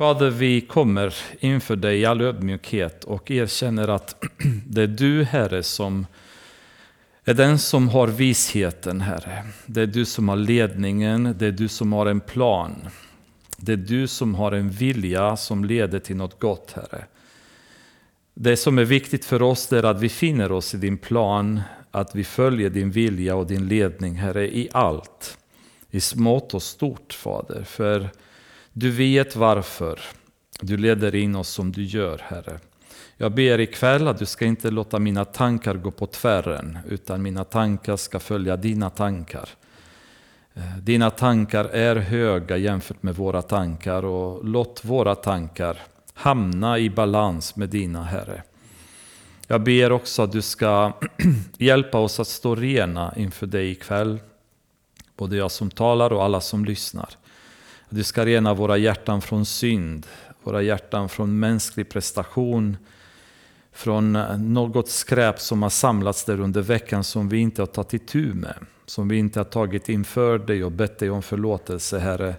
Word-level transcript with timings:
Fader, 0.00 0.30
vi 0.30 0.60
kommer 0.60 1.14
inför 1.40 1.76
dig 1.76 2.00
i 2.00 2.04
all 2.04 2.20
ödmjukhet 2.20 3.04
och 3.04 3.30
erkänner 3.30 3.88
att 3.88 4.24
det 4.66 4.82
är 4.82 4.86
du, 4.86 5.24
Herre, 5.24 5.62
som 5.62 6.06
är 7.24 7.34
den 7.34 7.58
som 7.58 7.88
har 7.88 8.06
visheten, 8.06 9.00
Herre. 9.00 9.44
Det 9.66 9.80
är 9.80 9.86
du 9.86 10.04
som 10.04 10.28
har 10.28 10.36
ledningen, 10.36 11.34
det 11.38 11.46
är 11.46 11.52
du 11.52 11.68
som 11.68 11.92
har 11.92 12.06
en 12.06 12.20
plan. 12.20 12.74
Det 13.56 13.72
är 13.72 13.76
du 13.76 14.06
som 14.06 14.34
har 14.34 14.52
en 14.52 14.70
vilja 14.70 15.36
som 15.36 15.64
leder 15.64 15.98
till 15.98 16.16
något 16.16 16.40
gott, 16.40 16.72
Herre. 16.72 17.04
Det 18.34 18.56
som 18.56 18.78
är 18.78 18.84
viktigt 18.84 19.24
för 19.24 19.42
oss 19.42 19.72
är 19.72 19.82
att 19.82 20.00
vi 20.00 20.08
finner 20.08 20.52
oss 20.52 20.74
i 20.74 20.76
din 20.76 20.98
plan, 20.98 21.60
att 21.90 22.14
vi 22.14 22.24
följer 22.24 22.70
din 22.70 22.90
vilja 22.90 23.36
och 23.36 23.46
din 23.46 23.68
ledning, 23.68 24.14
Herre, 24.14 24.56
i 24.56 24.68
allt. 24.72 25.38
I 25.90 26.00
smått 26.00 26.54
och 26.54 26.62
stort, 26.62 27.12
Fader. 27.12 27.64
För 27.64 28.10
du 28.72 28.90
vet 28.90 29.36
varför 29.36 30.00
du 30.60 30.76
leder 30.76 31.14
in 31.14 31.36
oss 31.36 31.48
som 31.48 31.72
du 31.72 31.84
gör, 31.84 32.20
Herre. 32.24 32.58
Jag 33.16 33.32
ber 33.32 33.60
ikväll 33.60 34.08
att 34.08 34.18
du 34.18 34.26
ska 34.26 34.44
inte 34.44 34.70
låta 34.70 34.98
mina 34.98 35.24
tankar 35.24 35.74
gå 35.74 35.90
på 35.90 36.06
tvären, 36.06 36.78
utan 36.88 37.22
mina 37.22 37.44
tankar 37.44 37.96
ska 37.96 38.18
följa 38.20 38.56
dina 38.56 38.90
tankar. 38.90 39.48
Eh, 40.54 40.76
dina 40.82 41.10
tankar 41.10 41.64
är 41.64 41.96
höga 41.96 42.56
jämfört 42.56 43.02
med 43.02 43.16
våra 43.16 43.42
tankar 43.42 44.04
och 44.04 44.44
låt 44.44 44.84
våra 44.84 45.14
tankar 45.14 45.78
hamna 46.14 46.78
i 46.78 46.90
balans 46.90 47.56
med 47.56 47.68
dina, 47.68 48.02
Herre. 48.02 48.42
Jag 49.46 49.62
ber 49.62 49.92
också 49.92 50.22
att 50.22 50.32
du 50.32 50.42
ska 50.42 50.92
hjälpa 51.58 51.98
oss 51.98 52.20
att 52.20 52.28
stå 52.28 52.54
rena 52.54 53.14
inför 53.16 53.46
dig 53.46 53.70
ikväll, 53.70 54.18
både 55.16 55.36
jag 55.36 55.50
som 55.50 55.70
talar 55.70 56.12
och 56.12 56.24
alla 56.24 56.40
som 56.40 56.64
lyssnar. 56.64 57.08
Du 57.92 58.04
ska 58.04 58.26
rena 58.26 58.54
våra 58.54 58.76
hjärtan 58.76 59.20
från 59.20 59.46
synd, 59.46 60.06
våra 60.42 60.62
hjärtan 60.62 61.08
från 61.08 61.38
mänsklig 61.38 61.88
prestation, 61.88 62.76
från 63.72 64.12
något 64.38 64.88
skräp 64.88 65.40
som 65.40 65.62
har 65.62 65.70
samlats 65.70 66.24
där 66.24 66.40
under 66.40 66.62
veckan 66.62 67.04
som 67.04 67.28
vi 67.28 67.38
inte 67.38 67.62
har 67.62 67.66
tagit 67.66 67.94
itu 67.94 68.34
med, 68.34 68.54
som 68.86 69.08
vi 69.08 69.16
inte 69.16 69.40
har 69.40 69.44
tagit 69.44 69.88
inför 69.88 70.38
dig 70.38 70.64
och 70.64 70.72
bett 70.72 70.98
dig 70.98 71.10
om 71.10 71.22
förlåtelse, 71.22 71.98
Herre. 71.98 72.34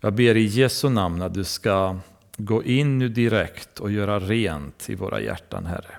Jag 0.00 0.12
ber 0.12 0.36
i 0.36 0.44
Jesu 0.44 0.88
namn 0.88 1.22
att 1.22 1.34
du 1.34 1.44
ska 1.44 1.96
gå 2.36 2.64
in 2.64 2.98
nu 2.98 3.08
direkt 3.08 3.80
och 3.80 3.90
göra 3.90 4.20
rent 4.20 4.90
i 4.90 4.94
våra 4.94 5.20
hjärtan, 5.20 5.66
Herre. 5.66 5.94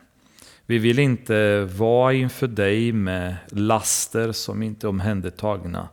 Vi 0.65 0.77
vill 0.77 0.99
inte 0.99 1.61
vara 1.63 2.13
inför 2.13 2.47
dig 2.47 2.91
med 2.91 3.35
laster 3.49 4.31
som 4.31 4.63
inte 4.63 4.87
är 4.87 4.89
omhändertagna 4.89 5.87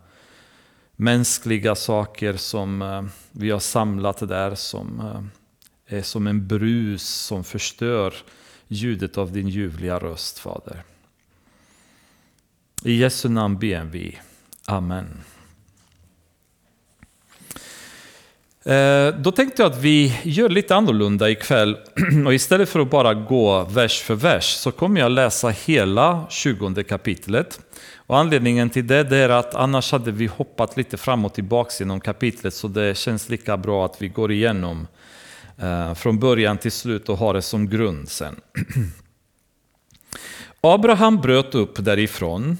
mänskliga 1.01 1.75
saker 1.75 2.37
som 2.37 2.83
eh, 2.83 3.05
vi 3.33 3.51
har 3.51 3.59
samlat 3.59 4.29
där 4.29 4.55
som 4.55 5.01
eh, 5.01 5.97
är 5.99 6.03
som 6.03 6.27
en 6.27 6.49
brus 6.49 7.09
som 7.09 7.45
förstör 7.45 8.15
ljudet 8.69 9.19
av 9.19 9.33
din 9.33 9.49
ljuvliga 9.49 9.99
röst, 9.99 10.39
Fader. 10.39 10.83
I 12.83 12.93
Jesu 12.93 13.29
namn 13.29 13.59
ber 13.59 13.85
vi. 13.85 14.19
Amen. 14.65 15.21
Eh, 18.58 18.58
Eh, 18.69 19.15
då 19.15 19.33
tänkte 19.33 19.63
jag 19.63 19.73
att 19.73 19.79
vi 19.79 20.21
gör 20.23 20.49
lite 20.49 20.77
annorlunda 20.77 21.31
ikväll. 21.31 21.77
Och 22.27 22.35
istället 22.35 22.69
för 22.69 22.81
att 22.81 22.91
bara 22.91 23.15
gå 23.15 23.65
vers 23.65 24.03
för 24.03 24.15
vers 24.15 24.45
så 24.45 24.73
kommer 24.73 25.01
jag 25.01 25.13
läsa 25.13 25.49
hela 25.49 26.27
20 26.31 26.85
kapitlet. 26.85 27.61
Och 27.97 28.19
anledningen 28.19 28.71
till 28.71 28.87
det, 28.87 29.03
det 29.03 29.17
är 29.17 29.29
att 29.29 29.55
annars 29.55 29.93
hade 29.93 30.11
vi 30.11 30.27
hoppat 30.27 30.77
lite 30.77 30.97
fram 30.97 31.25
och 31.25 31.35
tillbaka 31.35 31.71
genom 31.79 32.01
kapitlet 32.01 32.55
så 32.55 32.69
det 32.69 32.99
känns 32.99 33.29
lika 33.29 33.57
bra 33.57 33.85
att 33.85 34.03
vi 34.03 34.09
går 34.09 34.33
igenom 34.33 34.87
eh, 35.57 35.95
från 35.95 36.19
början 36.19 36.59
till 36.59 36.73
slut 36.73 37.09
och 37.09 37.19
har 37.19 37.35
det 37.35 37.43
som 37.43 37.69
grund 37.69 38.09
sen. 38.09 38.41
Abraham 40.61 41.21
bröt 41.21 41.55
upp 41.55 41.85
därifrån, 41.85 42.59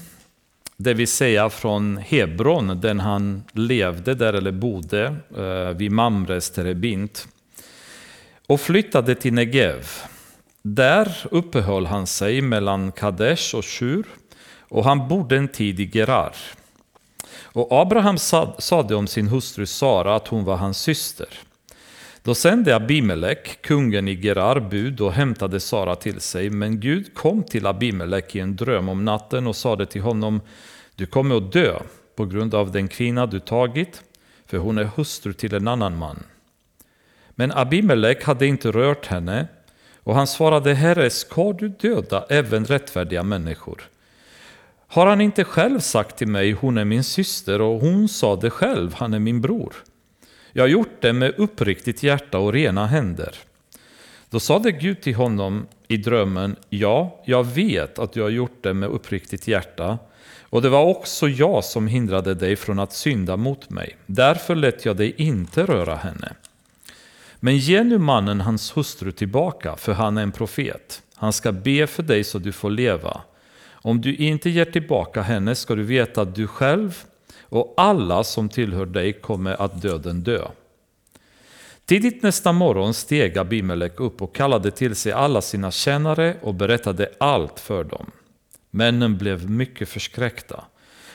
det 0.81 0.93
vill 0.93 1.07
säga 1.07 1.49
från 1.49 1.97
Hebron, 1.97 2.81
där 2.81 2.95
han 2.95 3.43
levde 3.51 4.13
där 4.13 4.33
eller 4.33 4.51
bodde, 4.51 5.15
eh, 5.37 5.77
vid 5.77 5.91
Mamres 5.91 6.51
terebint, 6.51 7.27
och 8.47 8.61
flyttade 8.61 9.15
till 9.15 9.33
Negev. 9.33 9.87
Där 10.61 11.17
uppehöll 11.31 11.85
han 11.85 12.07
sig 12.07 12.41
mellan 12.41 12.91
Kadesh 12.91 13.55
och 13.55 13.65
Shur 13.65 14.05
och 14.69 14.83
han 14.83 15.07
bodde 15.07 15.37
en 15.37 15.47
tid 15.47 15.79
i 15.79 15.85
Gerar. 15.93 16.35
Och 17.43 17.67
Abraham 17.71 18.17
sade 18.57 18.95
om 18.95 19.07
sin 19.07 19.27
hustru 19.27 19.65
Sara 19.65 20.15
att 20.15 20.27
hon 20.27 20.43
var 20.43 20.55
hans 20.55 20.77
syster. 20.77 21.29
Då 22.23 22.35
sände 22.35 22.75
Abimelek, 22.75 23.61
kungen 23.61 24.07
i 24.07 24.15
Gerar, 24.15 24.59
bud 24.59 25.01
och 25.01 25.13
hämtade 25.13 25.59
Sara 25.59 25.95
till 25.95 26.19
sig. 26.19 26.49
Men 26.49 26.79
Gud 26.79 27.13
kom 27.13 27.43
till 27.43 27.65
Abimelek 27.65 28.35
i 28.35 28.39
en 28.39 28.55
dröm 28.55 28.89
om 28.89 29.05
natten 29.05 29.47
och 29.47 29.55
sade 29.55 29.85
till 29.85 30.01
honom 30.01 30.41
Du 30.95 31.05
kommer 31.05 31.37
att 31.37 31.51
dö 31.51 31.79
på 32.15 32.25
grund 32.25 32.55
av 32.55 32.71
den 32.71 32.87
kvinna 32.87 33.25
du 33.25 33.39
tagit, 33.39 34.03
för 34.45 34.57
hon 34.57 34.77
är 34.77 34.83
hustru 34.83 35.33
till 35.33 35.53
en 35.53 35.67
annan 35.67 35.97
man. 35.97 36.23
Men 37.29 37.51
Abimelek 37.51 38.23
hade 38.23 38.47
inte 38.47 38.71
rört 38.71 39.05
henne, 39.05 39.47
och 40.03 40.15
han 40.15 40.27
svarade 40.27 40.73
Herre, 40.73 41.09
ska 41.09 41.53
du 41.53 41.69
döda 41.69 42.25
även 42.29 42.65
rättfärdiga 42.65 43.23
människor? 43.23 43.81
Har 44.87 45.07
han 45.07 45.21
inte 45.21 45.43
själv 45.43 45.79
sagt 45.79 46.17
till 46.17 46.27
mig, 46.27 46.51
hon 46.51 46.77
är 46.77 46.85
min 46.85 47.03
syster, 47.03 47.61
och 47.61 47.81
hon 47.81 48.09
sa 48.09 48.35
det 48.35 48.49
själv, 48.49 48.93
han 48.93 49.13
är 49.13 49.19
min 49.19 49.41
bror? 49.41 49.73
Jag 50.53 50.63
har 50.63 50.67
gjort 50.67 51.01
det 51.01 51.13
med 51.13 51.33
uppriktigt 51.37 52.03
hjärta 52.03 52.39
och 52.39 52.53
rena 52.53 52.87
händer. 52.87 53.35
Då 54.29 54.39
sade 54.39 54.71
Gud 54.71 55.01
till 55.01 55.15
honom 55.15 55.67
i 55.87 55.97
drömmen, 55.97 56.55
ja, 56.69 57.21
jag 57.25 57.43
vet 57.43 57.99
att 57.99 58.13
du 58.13 58.21
har 58.21 58.29
gjort 58.29 58.63
det 58.63 58.73
med 58.73 58.89
uppriktigt 58.89 59.47
hjärta, 59.47 59.97
och 60.41 60.61
det 60.61 60.69
var 60.69 60.85
också 60.85 61.27
jag 61.27 61.63
som 61.63 61.87
hindrade 61.87 62.33
dig 62.33 62.55
från 62.55 62.79
att 62.79 62.93
synda 62.93 63.37
mot 63.37 63.69
mig. 63.69 63.97
Därför 64.05 64.55
lät 64.55 64.85
jag 64.85 64.97
dig 64.97 65.13
inte 65.17 65.63
röra 65.63 65.95
henne. 65.95 66.33
Men 67.39 67.57
ge 67.57 67.83
nu 67.83 67.97
mannen 67.97 68.41
hans 68.41 68.77
hustru 68.77 69.11
tillbaka, 69.11 69.75
för 69.75 69.93
han 69.93 70.17
är 70.17 70.23
en 70.23 70.31
profet. 70.31 71.01
Han 71.15 71.33
ska 71.33 71.51
be 71.51 71.87
för 71.87 72.03
dig 72.03 72.23
så 72.23 72.39
du 72.39 72.51
får 72.51 72.69
leva. 72.69 73.21
Om 73.71 74.01
du 74.01 74.15
inte 74.15 74.49
ger 74.49 74.65
tillbaka 74.65 75.21
henne 75.21 75.55
ska 75.55 75.75
du 75.75 75.83
veta 75.83 76.21
att 76.21 76.35
du 76.35 76.47
själv 76.47 77.03
och 77.49 77.73
alla 77.77 78.23
som 78.23 78.49
tillhör 78.49 78.85
dig 78.85 79.13
kommer 79.13 79.61
att 79.61 79.81
döden 79.81 80.21
dö. 80.21 80.47
Tidigt 81.85 82.23
nästa 82.23 82.51
morgon 82.51 82.93
steg 82.93 83.37
Abimelek 83.37 83.99
upp 83.99 84.21
och 84.21 84.35
kallade 84.35 84.71
till 84.71 84.95
sig 84.95 85.11
alla 85.11 85.41
sina 85.41 85.71
tjänare 85.71 86.35
och 86.41 86.53
berättade 86.53 87.09
allt 87.17 87.59
för 87.59 87.83
dem. 87.83 88.11
Männen 88.71 89.17
blev 89.17 89.49
mycket 89.49 89.89
förskräckta. 89.89 90.63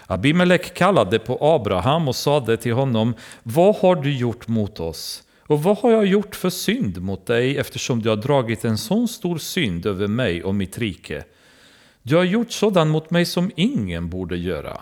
Abimelek 0.07 0.75
kallade 0.75 1.19
på 1.19 1.39
Abraham 1.41 2.09
och 2.09 2.17
sade 2.17 2.57
till 2.57 2.73
honom, 2.73 3.15
Vad 3.43 3.77
har 3.77 3.97
du 3.97 4.17
gjort 4.17 4.49
mot 4.49 4.81
oss? 4.81 5.23
Och 5.47 5.63
vad 5.63 5.79
har 5.79 5.91
jag 5.91 6.07
gjort 6.07 6.37
för 6.37 6.51
synd 6.51 7.03
mot 7.03 7.27
dig 7.27 7.59
eftersom 7.59 8.03
du 8.03 8.09
har 8.09 8.17
dragit 8.17 8.65
en 8.65 8.79
sån 8.79 9.09
stor 9.09 9.39
synd 9.39 9.87
över 9.87 10.07
mig 10.07 10.45
och 10.45 10.55
mitt 10.55 10.79
rike? 10.79 11.25
Du 12.03 12.17
har 12.17 12.25
gjort 12.25 12.53
sådant 12.53 12.91
mot 12.91 13.11
mig 13.11 13.25
som 13.27 13.51
ingen 13.57 14.09
borde 14.09 14.37
göra. 14.37 14.81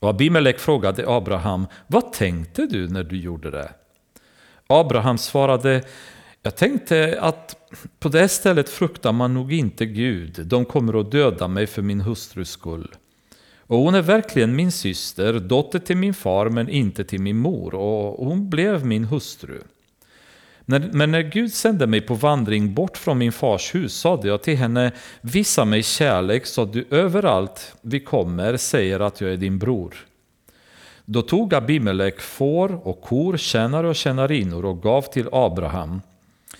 Och 0.00 0.08
Abimelek 0.08 0.58
frågade 0.58 1.04
Abraham, 1.08 1.66
vad 1.86 2.12
tänkte 2.12 2.66
du 2.66 2.88
när 2.88 3.04
du 3.04 3.16
gjorde 3.16 3.50
det? 3.50 3.72
Abraham 4.66 5.18
svarade, 5.18 5.82
jag 6.42 6.56
tänkte 6.56 7.18
att 7.20 7.56
på 7.98 8.08
det 8.08 8.28
stället 8.28 8.68
fruktar 8.68 9.12
man 9.12 9.34
nog 9.34 9.52
inte 9.52 9.86
Gud, 9.86 10.46
de 10.46 10.64
kommer 10.64 11.00
att 11.00 11.10
döda 11.10 11.48
mig 11.48 11.66
för 11.66 11.82
min 11.82 12.00
hustrus 12.00 12.50
skull. 12.50 12.94
Och 13.58 13.78
hon 13.78 13.94
är 13.94 14.02
verkligen 14.02 14.56
min 14.56 14.72
syster, 14.72 15.32
dotter 15.32 15.78
till 15.78 15.96
min 15.96 16.14
far 16.14 16.48
men 16.48 16.68
inte 16.68 17.04
till 17.04 17.20
min 17.20 17.36
mor, 17.36 17.74
och 17.74 18.26
hon 18.26 18.50
blev 18.50 18.86
min 18.86 19.04
hustru. 19.04 19.60
Men 20.78 21.10
när 21.10 21.22
Gud 21.22 21.52
sände 21.52 21.86
mig 21.86 22.00
på 22.00 22.14
vandring 22.14 22.74
bort 22.74 22.96
från 22.96 23.18
min 23.18 23.32
fars 23.32 23.74
hus 23.74 23.94
sade 23.94 24.28
jag 24.28 24.42
till 24.42 24.56
henne, 24.56 24.92
visa 25.20 25.64
mig 25.64 25.82
kärlek 25.82 26.46
så 26.46 26.62
att 26.62 26.72
du 26.72 26.86
överallt 26.90 27.74
vi 27.82 28.00
kommer 28.00 28.56
säger 28.56 29.00
att 29.00 29.20
jag 29.20 29.32
är 29.32 29.36
din 29.36 29.58
bror. 29.58 30.06
Då 31.04 31.22
tog 31.22 31.54
Abimelek 31.54 32.20
får 32.20 32.86
och 32.86 33.00
kor, 33.00 33.36
tjänare 33.36 33.88
och 33.88 33.96
tjänarinnor 33.96 34.64
och 34.64 34.82
gav 34.82 35.02
till 35.02 35.28
Abraham. 35.32 36.00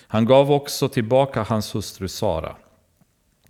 Han 0.07 0.25
gav 0.25 0.53
också 0.53 0.89
tillbaka 0.89 1.43
hans 1.43 1.75
hustru 1.75 2.09
Sara. 2.09 2.57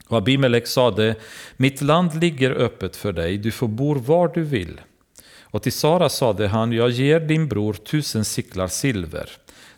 Och 0.08 0.16
Abimelek 0.18 0.66
sade, 0.66 1.14
mitt 1.56 1.80
land 1.80 2.20
ligger 2.20 2.50
öppet 2.50 2.96
för 2.96 3.12
dig, 3.12 3.38
du 3.38 3.50
får 3.50 3.68
bo 3.68 3.94
var 3.94 4.28
du 4.28 4.42
vill. 4.42 4.80
Och 5.42 5.62
till 5.62 5.72
Sara 5.72 6.08
sade 6.08 6.48
han, 6.48 6.72
jag 6.72 6.90
ger 6.90 7.20
din 7.20 7.48
bror 7.48 7.72
tusen 7.72 8.24
siklar 8.24 8.68
silver. 8.68 9.30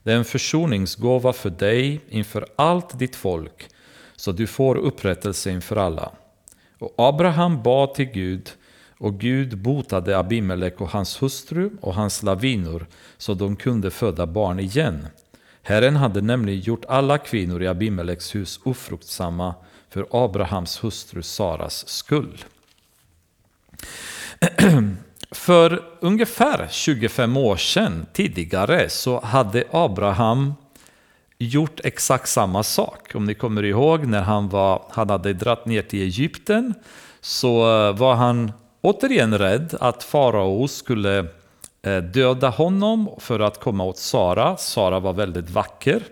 Det 0.03 0.13
är 0.13 0.17
en 0.17 0.25
försoningsgåva 0.25 1.33
för 1.33 1.51
dig 1.51 2.01
inför 2.09 2.47
allt 2.57 2.99
ditt 2.99 3.17
folk, 3.17 3.69
så 4.17 4.33
du 4.33 4.47
får 4.47 4.77
upprättelse 4.77 5.51
inför 5.51 5.77
alla. 5.77 6.13
Och 6.79 6.95
Abraham 6.97 7.63
bad 7.63 7.95
till 7.95 8.05
Gud, 8.05 8.51
och 8.99 9.21
Gud 9.21 9.59
botade 9.59 10.19
Abimelek 10.19 10.81
och 10.81 10.89
hans 10.89 11.23
hustru 11.23 11.71
och 11.81 11.95
hans 11.95 12.23
lavinor 12.23 12.87
så 13.19 13.35
de 13.35 13.57
kunde 13.57 13.91
föda 13.91 14.27
barn 14.27 14.61
igen. 14.61 15.07
Herren 15.63 15.97
hade 15.97 16.21
nämligen 16.21 16.61
gjort 16.61 16.85
alla 16.89 17.19
kvinnor 17.19 17.63
i 17.63 17.69
Abimeleks 17.69 18.35
hus 18.35 18.61
ofruktsamma 18.65 19.55
för 19.89 20.07
Abrahams 20.11 20.85
hustru 20.85 21.23
Saras 21.23 21.89
skull. 21.89 22.45
För 25.33 25.83
ungefär 26.01 26.69
25 26.71 27.37
år 27.37 27.57
sedan 27.57 28.07
tidigare 28.13 28.89
så 28.89 29.21
hade 29.21 29.65
Abraham 29.71 30.55
gjort 31.39 31.81
exakt 31.85 32.29
samma 32.29 32.63
sak. 32.63 33.15
Om 33.15 33.25
ni 33.25 33.35
kommer 33.35 33.63
ihåg 33.63 34.07
när 34.07 34.23
han, 34.23 34.49
var, 34.49 34.83
han 34.91 35.11
hade 35.11 35.33
dratt 35.33 35.67
ner 35.67 35.83
till 35.83 36.03
Egypten 36.03 36.75
så 37.21 37.87
eh, 37.89 37.97
var 37.97 38.15
han 38.15 38.53
återigen 38.81 39.39
rädd 39.39 39.75
att 39.81 40.03
farao 40.03 40.69
skulle 40.69 41.19
eh, 41.83 41.97
döda 41.97 42.49
honom 42.49 43.11
för 43.19 43.41
att 43.41 43.61
komma 43.61 43.85
åt 43.85 43.99
Sara. 43.99 44.57
Sara 44.57 45.01
var 45.01 45.13
väldigt 45.13 45.51
vacker. 45.51 46.03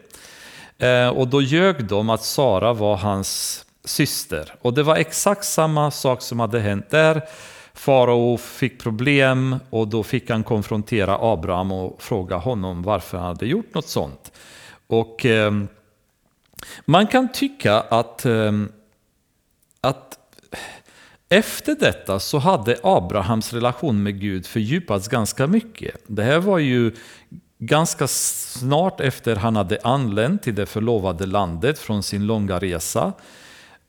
Eh, 0.79 1.09
och 1.09 1.29
då 1.29 1.43
ljög 1.43 1.85
de 1.85 2.11
att 2.11 2.25
Sara 2.25 2.73
var 2.73 2.97
hans 2.97 3.65
syster. 3.85 4.55
Och 4.63 4.75
det 4.75 4.83
var 4.83 4.97
exakt 4.97 5.45
samma 5.45 5.91
sak 5.91 6.23
som 6.23 6.41
hade 6.41 6.61
hänt 6.61 6.91
där. 6.91 7.23
Farao 7.81 8.37
fick 8.37 8.83
problem 8.83 9.57
och 9.71 9.89
då 9.89 10.03
fick 10.03 10.31
han 10.31 10.45
konfrontera 10.45 11.19
Abraham 11.21 11.73
och 11.73 12.03
fråga 12.03 12.37
honom 12.37 12.83
varför 12.83 13.19
han 13.19 13.27
hade 13.27 13.47
gjort 13.47 13.75
något 13.75 13.89
sånt. 13.89 14.33
Och 14.87 15.27
eh, 15.27 15.53
man 16.85 17.07
kan 17.07 17.33
tycka 17.33 17.81
att, 17.81 18.27
eh, 18.27 18.53
att 19.81 20.19
efter 21.29 21.77
detta 21.81 22.21
så 22.21 22.39
hade 22.39 22.77
Abrahams 22.83 23.53
relation 23.53 24.03
med 24.03 24.21
Gud 24.21 24.47
fördjupats 24.47 25.09
ganska 25.09 25.47
mycket. 25.47 26.01
Det 26.07 26.23
här 26.23 26.39
var 26.39 26.59
ju 26.59 26.93
ganska 27.59 28.07
snart 28.09 29.01
efter 29.01 29.37
han 29.37 29.57
hade 29.57 29.79
anlänt 29.83 30.43
till 30.43 30.55
det 30.55 30.67
förlovade 30.67 31.27
landet 31.27 31.79
från 31.79 32.03
sin 32.03 32.27
långa 32.27 32.59
resa. 32.59 33.13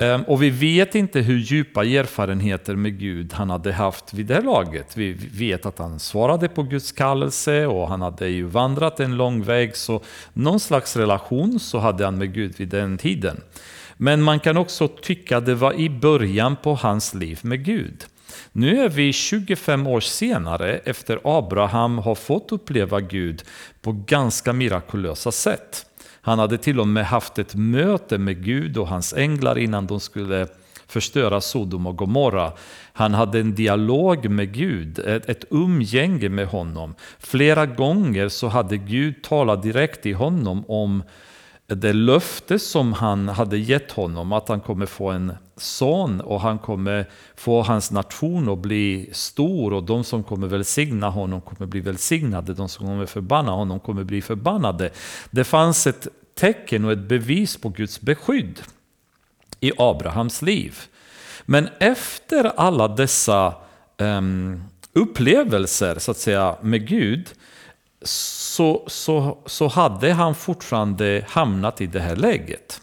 Ehm, 0.01 0.24
och 0.24 0.44
vi 0.44 0.50
vet 0.50 0.95
inte 0.95 1.19
hur 1.19 1.38
djupa 1.38 1.86
erfarenheter 1.86 2.75
med 2.75 3.00
Gud 3.00 3.33
han 3.33 3.50
hade 3.50 3.74
haft 3.74 4.13
vid 4.13 4.25
det 4.25 4.33
här 4.33 4.42
laget. 4.42 4.98
Vi 4.98 5.13
vet 5.13 5.65
att 5.65 5.77
han 5.77 6.00
svarade 6.00 6.48
på 6.48 6.63
Guds 6.63 6.92
kallelse 6.92 7.65
och 7.65 7.88
han 7.88 8.01
hade 8.01 8.27
ju 8.27 8.44
vandrat 8.44 9.00
en 9.00 9.18
lång 9.18 9.44
väg. 9.44 9.75
Så 9.75 10.01
någon 10.33 10.59
slags 10.59 10.95
relation 10.95 11.59
så 11.59 11.80
hade 11.80 12.06
han 12.06 12.18
med 12.18 12.33
Gud 12.33 12.53
vid 12.57 12.68
den 12.68 12.98
tiden. 12.98 13.42
Men 13.98 14.21
man 14.21 14.39
kan 14.39 14.57
också 14.57 14.88
tycka 14.88 15.38
att 15.38 15.45
det 15.45 15.56
var 15.56 15.74
i 15.74 15.89
början 15.89 16.56
på 16.56 16.75
hans 16.75 17.13
liv 17.13 17.39
med 17.42 17.65
Gud. 17.65 18.06
Nu 18.51 18.81
är 18.81 18.89
vi 18.89 19.13
25 19.13 19.88
år 19.88 20.00
senare 20.00 20.77
efter 20.77 21.19
Abraham 21.24 21.98
har 21.98 22.15
fått 22.15 22.51
uppleva 22.51 23.00
Gud 23.00 23.44
på 23.81 23.92
ganska 23.92 24.53
mirakulösa 24.53 25.31
sätt. 25.31 25.86
Han 26.21 26.39
hade 26.39 26.57
till 26.57 26.79
och 26.79 26.88
med 26.88 27.06
haft 27.06 27.39
ett 27.39 27.56
möte 27.56 28.18
med 28.18 28.44
Gud 28.44 28.77
och 28.77 28.88
hans 28.88 29.13
änglar 29.13 29.57
innan 29.57 29.88
de 29.88 30.00
skulle 30.00 30.47
förstöra 30.88 31.41
Sodom 31.41 31.88
och 31.88 31.97
Gomorra. 31.97 32.51
Han 32.94 33.13
hade 33.13 33.39
en 33.39 33.56
dialog 33.56 34.29
med 34.29 34.53
Gud, 34.53 35.00
ett, 35.00 35.29
ett 35.29 35.45
umgänge 35.50 36.29
med 36.29 36.47
honom. 36.47 36.95
Flera 37.19 37.65
gånger 37.65 38.29
så 38.29 38.47
hade 38.47 38.77
Gud 38.77 39.23
talat 39.23 39.63
direkt 39.63 40.03
till 40.03 40.15
honom 40.15 40.65
om 40.68 41.03
det 41.68 41.94
löfte 41.94 42.59
som 42.59 42.94
han 42.94 43.29
hade 43.29 43.57
gett 43.57 43.91
honom, 43.91 44.31
att 44.31 44.50
han 44.50 44.59
kommer 44.59 44.85
få 44.85 45.09
en 45.09 45.33
son 45.61 46.21
och 46.21 46.41
han 46.41 46.59
kommer 46.59 47.09
få 47.35 47.61
hans 47.61 47.91
nation 47.91 48.49
att 48.49 48.59
bli 48.59 49.09
stor 49.11 49.73
och 49.73 49.83
de 49.83 50.03
som 50.03 50.23
kommer 50.23 50.47
välsigna 50.47 51.09
honom 51.09 51.41
kommer 51.41 51.65
bli 51.65 51.79
välsignade, 51.79 52.53
de 52.53 52.69
som 52.69 52.87
kommer 52.87 53.05
förbanna 53.05 53.51
honom 53.51 53.79
kommer 53.79 54.03
bli 54.03 54.21
förbannade. 54.21 54.89
Det 55.31 55.43
fanns 55.43 55.87
ett 55.87 56.07
tecken 56.35 56.85
och 56.85 56.91
ett 56.91 57.07
bevis 57.07 57.57
på 57.57 57.69
Guds 57.69 58.01
beskydd 58.01 58.61
i 59.59 59.71
Abrahams 59.77 60.41
liv. 60.41 60.79
Men 61.45 61.69
efter 61.79 62.43
alla 62.43 62.87
dessa 62.87 63.55
um, 63.97 64.63
upplevelser 64.93 65.99
så 65.99 66.11
att 66.11 66.17
säga 66.17 66.55
med 66.61 66.87
Gud 66.87 67.29
så, 68.03 68.83
så, 68.87 69.37
så 69.45 69.67
hade 69.67 70.13
han 70.13 70.35
fortfarande 70.35 71.25
hamnat 71.29 71.81
i 71.81 71.87
det 71.87 71.99
här 71.99 72.15
läget. 72.15 72.81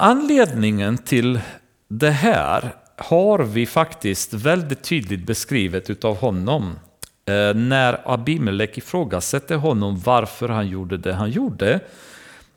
Anledningen 0.00 0.98
till 0.98 1.40
det 1.88 2.10
här 2.10 2.74
har 2.96 3.38
vi 3.38 3.66
faktiskt 3.66 4.34
väldigt 4.34 4.82
tydligt 4.82 5.26
beskrivet 5.26 5.90
utav 5.90 6.16
honom. 6.16 6.78
Eh, 7.26 7.54
när 7.54 8.12
Abimelek 8.12 8.78
ifrågasätter 8.78 9.56
honom 9.56 10.00
varför 10.04 10.48
han 10.48 10.68
gjorde 10.68 10.96
det 10.96 11.12
han 11.12 11.30
gjorde. 11.30 11.80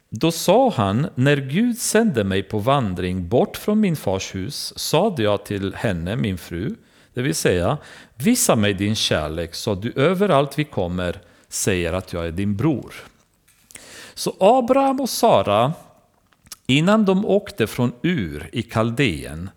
Då 0.10 0.32
sa 0.32 0.70
han, 0.70 1.08
när 1.16 1.38
Gud 1.38 1.78
sände 1.78 2.24
mig 2.24 2.44
på 2.44 2.60
vandring 2.60 3.28
bort 3.28 3.58
från 3.58 3.80
min 3.80 3.96
fars 3.96 4.36
hus 4.36 4.74
sade 4.76 5.24
jag 5.24 5.46
till 5.46 5.74
henne, 5.76 6.16
min 6.16 6.38
fru, 6.38 6.76
det 7.14 7.22
vill 7.22 7.36
säga, 7.36 7.78
visa 8.16 8.56
mig 8.56 8.74
din 8.74 8.96
kärlek 8.96 9.56
så 9.56 9.72
att 9.72 9.82
du 9.82 9.94
överallt 9.96 10.60
vi 10.60 10.64
kommer 10.64 11.20
säger 11.50 11.94
att 11.94 12.14
jag 12.14 12.28
är 12.28 12.32
din 12.32 12.56
bror. 12.56 12.94
Så 14.14 14.36
Abraham 14.40 15.00
och 15.00 15.10
Sara, 15.10 15.74
innan 16.78 17.06
de 17.06 17.26
åkte 17.26 17.68
från 17.68 17.94
Ur 18.02 18.50
i 18.54 18.62
Kaldeen, 18.62 19.50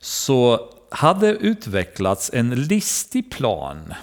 så 0.00 0.70
hade 0.90 1.28
utvecklats 1.28 2.30
en 2.34 2.54
listig 2.54 3.30
plan 3.30 3.94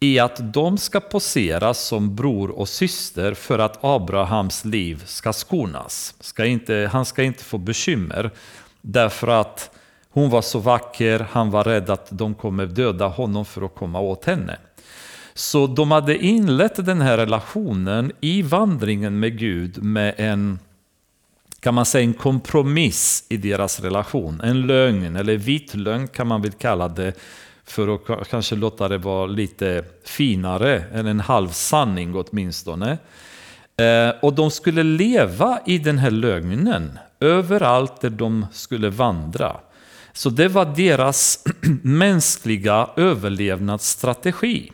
i 0.00 0.18
att 0.18 0.52
de 0.52 0.78
ska 0.78 1.00
posera 1.00 1.74
som 1.74 2.16
bror 2.16 2.50
och 2.50 2.68
syster 2.68 3.34
för 3.34 3.58
att 3.58 3.84
Abrahams 3.84 4.64
liv 4.64 5.02
ska 5.06 5.32
skonas. 5.32 6.14
Ska 6.20 6.44
inte, 6.44 6.90
han 6.92 7.04
ska 7.04 7.22
inte 7.22 7.44
få 7.44 7.58
bekymmer 7.58 8.30
därför 8.80 9.28
att 9.28 9.70
hon 10.10 10.30
var 10.30 10.42
så 10.42 10.58
vacker, 10.58 11.26
han 11.30 11.50
var 11.50 11.64
rädd 11.64 11.90
att 11.90 12.08
de 12.10 12.34
kommer 12.34 12.66
döda 12.66 13.08
honom 13.08 13.44
för 13.44 13.62
att 13.62 13.74
komma 13.74 14.00
åt 14.00 14.24
henne. 14.24 14.56
Så 15.34 15.66
de 15.66 15.90
hade 15.90 16.18
inlett 16.18 16.86
den 16.86 17.00
här 17.00 17.16
relationen 17.16 18.12
i 18.20 18.42
vandringen 18.42 19.20
med 19.20 19.38
Gud 19.38 19.82
med 19.82 20.14
en 20.16 20.58
kan 21.60 21.74
man 21.74 21.86
säga 21.86 22.04
en 22.04 22.14
kompromiss 22.14 23.24
i 23.28 23.36
deras 23.36 23.80
relation. 23.80 24.40
En 24.40 24.66
lögn, 24.66 25.16
eller 25.16 25.36
vit 25.36 25.74
lögn 25.74 26.08
kan 26.08 26.26
man 26.26 26.42
väl 26.42 26.52
kalla 26.52 26.88
det 26.88 27.12
för 27.64 27.94
att 27.94 28.28
kanske 28.28 28.56
låta 28.56 28.88
det 28.88 28.98
vara 28.98 29.26
lite 29.26 29.84
finare, 30.04 30.84
eller 30.92 31.10
en 31.10 31.20
halvsanning 31.20 32.14
åtminstone. 32.14 32.98
Eh, 33.76 34.10
och 34.22 34.32
de 34.32 34.50
skulle 34.50 34.82
leva 34.82 35.60
i 35.66 35.78
den 35.78 35.98
här 35.98 36.10
lögnen 36.10 36.98
överallt 37.20 38.00
där 38.00 38.10
de 38.10 38.46
skulle 38.52 38.90
vandra. 38.90 39.56
Så 40.12 40.30
det 40.30 40.48
var 40.48 40.64
deras 40.76 41.44
mänskliga 41.82 42.90
överlevnadsstrategi. 42.96 44.72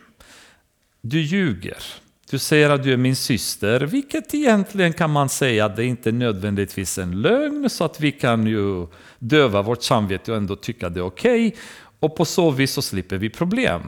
Du 1.01 1.21
ljuger. 1.21 2.04
Du 2.31 2.39
säger 2.39 2.71
att 2.71 2.83
du 2.83 2.93
är 2.93 2.97
min 2.97 3.17
syster, 3.17 3.81
vilket 3.81 4.35
egentligen 4.35 4.93
kan 4.93 5.11
man 5.11 5.29
säga 5.29 5.65
att 5.65 5.77
det 5.77 5.85
inte 5.85 6.11
är 6.11 6.13
nödvändigtvis 6.13 6.99
en 6.99 7.23
lögn, 7.23 7.71
så 7.71 7.85
att 7.85 8.01
vi 8.01 8.13
kan 8.13 8.47
ju 8.47 8.87
döva 9.19 9.63
vårt 9.63 9.83
samvete 9.83 10.31
och 10.33 10.37
ändå 10.37 10.57
tycka 10.57 10.89
det 10.89 11.01
är 11.01 11.05
okej. 11.07 11.47
Okay, 11.47 11.61
och 12.01 12.17
på 12.17 12.25
så 12.25 12.51
vis 12.51 12.73
så 12.73 12.83
slipper 12.83 13.19
vi 13.19 13.31
problem. 13.31 13.83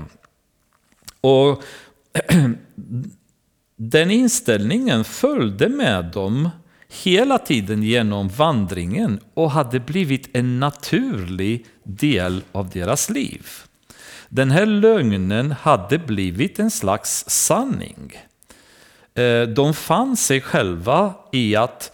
Och 1.21 1.62
den 3.76 4.11
inställningen 4.11 5.05
följde 5.05 5.69
med 5.69 6.05
dem 6.05 6.50
hela 6.88 7.38
tiden 7.38 7.83
genom 7.83 8.28
vandringen 8.28 9.21
och 9.35 9.50
hade 9.50 9.81
blivit 9.81 10.37
en 10.37 10.61
naturlig 10.61 11.66
del 11.83 12.43
av 12.52 12.71
deras 12.71 13.11
liv. 13.11 13.47
Den 14.28 14.50
här 14.50 14.66
lögnen 14.66 15.52
hade 15.52 15.99
blivit 15.99 16.59
en 16.59 16.71
slags 16.71 17.25
sanning. 17.28 18.12
Eh, 19.14 19.42
de 19.42 19.75
fann 19.75 20.16
sig 20.16 20.40
själva 20.40 21.14
i 21.33 21.56
att 21.56 21.92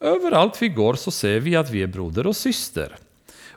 överallt 0.00 0.62
vi 0.62 0.68
går 0.68 0.94
så 0.94 1.10
ser 1.10 1.40
vi 1.40 1.56
att 1.56 1.70
vi 1.70 1.82
är 1.82 1.86
broder 1.86 2.26
och 2.26 2.36
syster. 2.36 2.96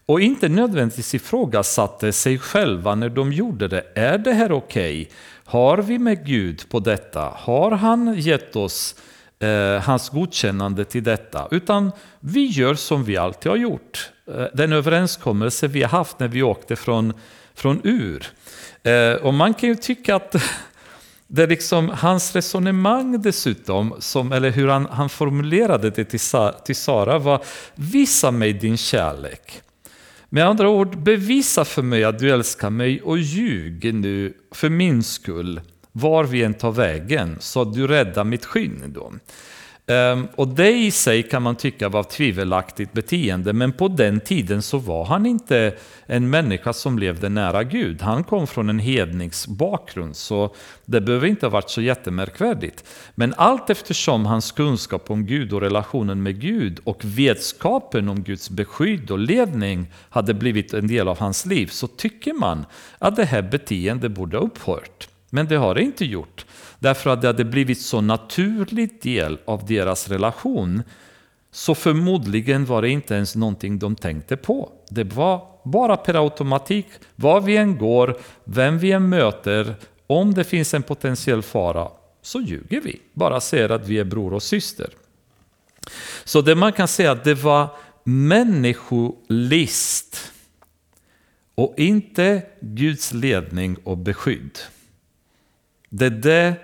Och 0.05 0.21
inte 0.21 0.49
nödvändigtvis 0.49 1.13
ifrågasatte 1.13 2.13
sig 2.13 2.39
själva 2.39 2.95
när 2.95 3.09
de 3.09 3.33
gjorde 3.33 3.67
det. 3.67 3.83
Är 3.95 4.17
det 4.17 4.33
här 4.33 4.51
okej? 4.51 5.01
Okay? 5.01 5.15
Har 5.45 5.77
vi 5.77 5.99
med 5.99 6.25
Gud 6.25 6.69
på 6.69 6.79
detta? 6.79 7.33
Har 7.35 7.71
han 7.71 8.13
gett 8.19 8.55
oss 8.55 8.95
eh, 9.39 9.81
hans 9.81 10.09
godkännande 10.09 10.85
till 10.85 11.03
detta? 11.03 11.47
Utan 11.51 11.91
vi 12.19 12.45
gör 12.45 12.75
som 12.75 13.03
vi 13.03 13.17
alltid 13.17 13.49
har 13.49 13.57
gjort. 13.57 14.11
Eh, 14.27 14.45
den 14.53 14.73
överenskommelse 14.73 15.67
vi 15.67 15.81
har 15.81 15.89
haft 15.89 16.19
när 16.19 16.27
vi 16.27 16.43
åkte 16.43 16.75
från 16.75 17.13
från 17.57 17.81
Ur. 17.83 18.27
Eh, 18.83 19.13
och 19.13 19.33
man 19.33 19.53
kan 19.53 19.69
ju 19.69 19.75
tycka 19.75 20.15
att 20.15 20.35
det 21.27 21.43
är 21.43 21.47
liksom 21.47 21.89
hans 21.89 22.35
resonemang 22.35 23.21
dessutom, 23.21 23.95
som, 23.99 24.31
eller 24.31 24.49
hur 24.49 24.67
han, 24.67 24.85
han 24.85 25.09
formulerade 25.09 25.89
det 25.89 26.05
till, 26.05 26.19
till 26.65 26.75
Sara 26.75 27.19
var 27.19 27.43
Visa 27.75 28.31
mig 28.31 28.53
din 28.53 28.77
kärlek. 28.77 29.61
Med 30.29 30.45
andra 30.45 30.69
ord, 30.69 30.97
bevisa 30.97 31.65
för 31.65 31.81
mig 31.81 32.03
att 32.03 32.19
du 32.19 32.31
älskar 32.31 32.69
mig 32.69 33.01
och 33.01 33.17
ljug 33.17 33.93
nu 33.93 34.33
för 34.51 34.69
min 34.69 35.03
skull 35.03 35.61
var 35.91 36.23
vi 36.23 36.43
än 36.43 36.53
tar 36.53 36.71
vägen 36.71 37.37
så 37.39 37.61
att 37.61 37.73
du 37.73 37.87
räddar 37.87 38.23
mitt 38.23 38.45
skinn. 38.45 38.83
Då. 38.87 39.13
Ehm, 39.89 40.27
och 40.35 40.47
det 40.47 40.71
i 40.71 40.91
sig 40.91 41.23
kan 41.23 41.41
man 41.43 41.55
tycka 41.55 41.89
var 41.89 42.03
tvivelaktigt 42.03 42.93
beteende, 42.93 43.53
men 43.53 43.73
på 43.73 43.87
den 43.87 44.19
tiden 44.19 44.61
så 44.61 44.77
var 44.77 45.05
han 45.05 45.25
inte 45.25 45.75
en 46.05 46.29
människa 46.29 46.73
som 46.73 46.99
levde 46.99 47.29
nära 47.29 47.63
Gud. 47.63 48.01
Han 48.01 48.23
kom 48.23 48.47
från 48.47 48.69
en 48.69 48.79
hednings 48.79 49.47
bakgrund, 49.47 50.15
så 50.15 50.55
det 50.85 51.01
behöver 51.01 51.27
inte 51.27 51.45
ha 51.45 51.51
varit 51.51 51.69
så 51.69 51.81
jättemärkvärdigt. 51.81 52.83
Men 53.15 53.33
allt 53.37 53.69
eftersom 53.69 54.25
hans 54.25 54.51
kunskap 54.51 55.11
om 55.11 55.25
Gud 55.25 55.53
och 55.53 55.61
relationen 55.61 56.23
med 56.23 56.41
Gud 56.41 56.79
och 56.83 57.01
vetskapen 57.03 58.09
om 58.09 58.23
Guds 58.23 58.49
beskydd 58.49 59.11
och 59.11 59.19
ledning 59.19 59.87
hade 60.09 60.33
blivit 60.33 60.73
en 60.73 60.87
del 60.87 61.07
av 61.07 61.19
hans 61.19 61.45
liv, 61.45 61.67
så 61.67 61.87
tycker 61.87 62.33
man 62.33 62.65
att 62.99 63.15
det 63.15 63.25
här 63.25 63.41
beteendet 63.41 64.11
borde 64.11 64.37
ha 64.37 64.45
upphört. 64.45 65.09
Men 65.29 65.47
det 65.47 65.55
har 65.55 65.75
det 65.75 65.81
inte 65.81 66.05
gjort. 66.05 66.45
Därför 66.79 67.09
att 67.09 67.21
det 67.21 67.27
hade 67.27 67.45
blivit 67.45 67.81
så 67.81 68.01
naturlig 68.01 69.01
del 69.01 69.37
av 69.45 69.65
deras 69.65 70.07
relation. 70.07 70.83
Så 71.51 71.75
förmodligen 71.75 72.65
var 72.65 72.81
det 72.81 72.89
inte 72.89 73.15
ens 73.15 73.35
någonting 73.35 73.79
de 73.79 73.95
tänkte 73.95 74.37
på. 74.37 74.71
Det 74.89 75.03
var 75.03 75.47
bara 75.63 75.97
per 75.97 76.23
automatik, 76.23 76.87
var 77.15 77.41
vi 77.41 77.57
än 77.57 77.77
går, 77.77 78.17
vem 78.43 78.79
vi 78.79 78.91
än 78.91 79.09
möter, 79.09 79.75
om 80.07 80.33
det 80.33 80.43
finns 80.43 80.73
en 80.73 80.83
potentiell 80.83 81.41
fara, 81.41 81.87
så 82.21 82.41
ljuger 82.41 82.81
vi. 82.81 83.01
Bara 83.13 83.39
säger 83.39 83.69
att 83.69 83.87
vi 83.87 83.99
är 83.99 84.03
bror 84.03 84.33
och 84.33 84.43
syster. 84.43 84.89
Så 86.23 86.41
det 86.41 86.55
man 86.55 86.73
kan 86.73 86.87
säga 86.87 87.11
att 87.11 87.23
det 87.23 87.33
var 87.33 87.69
människolist 88.03 90.31
och 91.55 91.73
inte 91.77 92.41
Guds 92.59 93.13
ledning 93.13 93.77
och 93.83 93.97
beskydd. 93.97 94.59
Det 95.89 96.05
är 96.05 96.09
det 96.09 96.55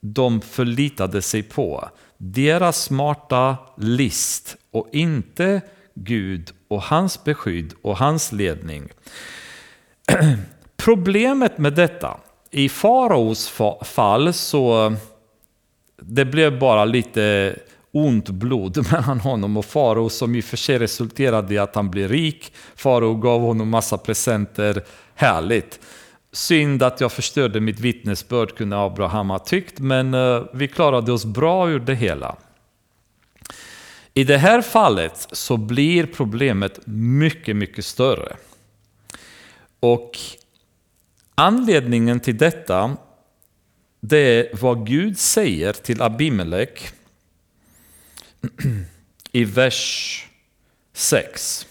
de 0.00 0.40
förlitade 0.40 1.22
sig 1.22 1.42
på. 1.42 1.88
Deras 2.16 2.82
smarta 2.82 3.56
list 3.76 4.56
och 4.70 4.88
inte 4.92 5.60
Gud 5.94 6.52
och 6.68 6.82
hans 6.82 7.24
beskydd 7.24 7.74
och 7.82 7.96
hans 7.96 8.32
ledning. 8.32 8.88
Problemet 10.76 11.58
med 11.58 11.74
detta, 11.74 12.20
i 12.50 12.68
faraos 12.68 13.52
fall 13.82 14.32
så 14.32 14.92
det 16.02 16.24
blev 16.24 16.58
bara 16.58 16.84
lite 16.84 17.56
ont 17.92 18.28
blod 18.28 18.86
mellan 18.92 19.20
honom 19.20 19.56
och 19.56 19.64
farao 19.64 20.08
som 20.08 20.34
i 20.34 20.40
och 20.40 20.44
för 20.44 20.56
sig 20.56 20.78
resulterade 20.78 21.54
i 21.54 21.58
att 21.58 21.74
han 21.74 21.90
blev 21.90 22.08
rik. 22.08 22.52
Farao 22.74 23.14
gav 23.14 23.40
honom 23.40 23.68
massa 23.68 23.98
presenter, 23.98 24.84
härligt. 25.14 25.80
Synd 26.32 26.82
att 26.82 27.00
jag 27.00 27.12
förstörde 27.12 27.60
mitt 27.60 27.80
vittnesbörd 27.80 28.56
kunde 28.56 28.78
Abraham 28.78 29.30
ha 29.30 29.38
tyckt, 29.38 29.78
men 29.78 30.14
eh, 30.14 30.42
vi 30.52 30.68
klarade 30.68 31.12
oss 31.12 31.24
bra 31.24 31.70
ur 31.70 31.80
det 31.80 31.94
hela. 31.94 32.36
I 34.14 34.24
det 34.24 34.38
här 34.38 34.62
fallet 34.62 35.28
så 35.32 35.56
blir 35.56 36.06
problemet 36.06 36.80
mycket, 36.86 37.56
mycket 37.56 37.84
större. 37.84 38.36
Och 39.80 40.18
anledningen 41.34 42.20
till 42.20 42.38
detta, 42.38 42.96
det 44.00 44.18
är 44.18 44.56
vad 44.56 44.86
Gud 44.86 45.18
säger 45.18 45.72
till 45.72 46.02
Abimelech 46.02 46.92
i 49.32 49.44
vers 49.44 50.26
6. 50.92 51.66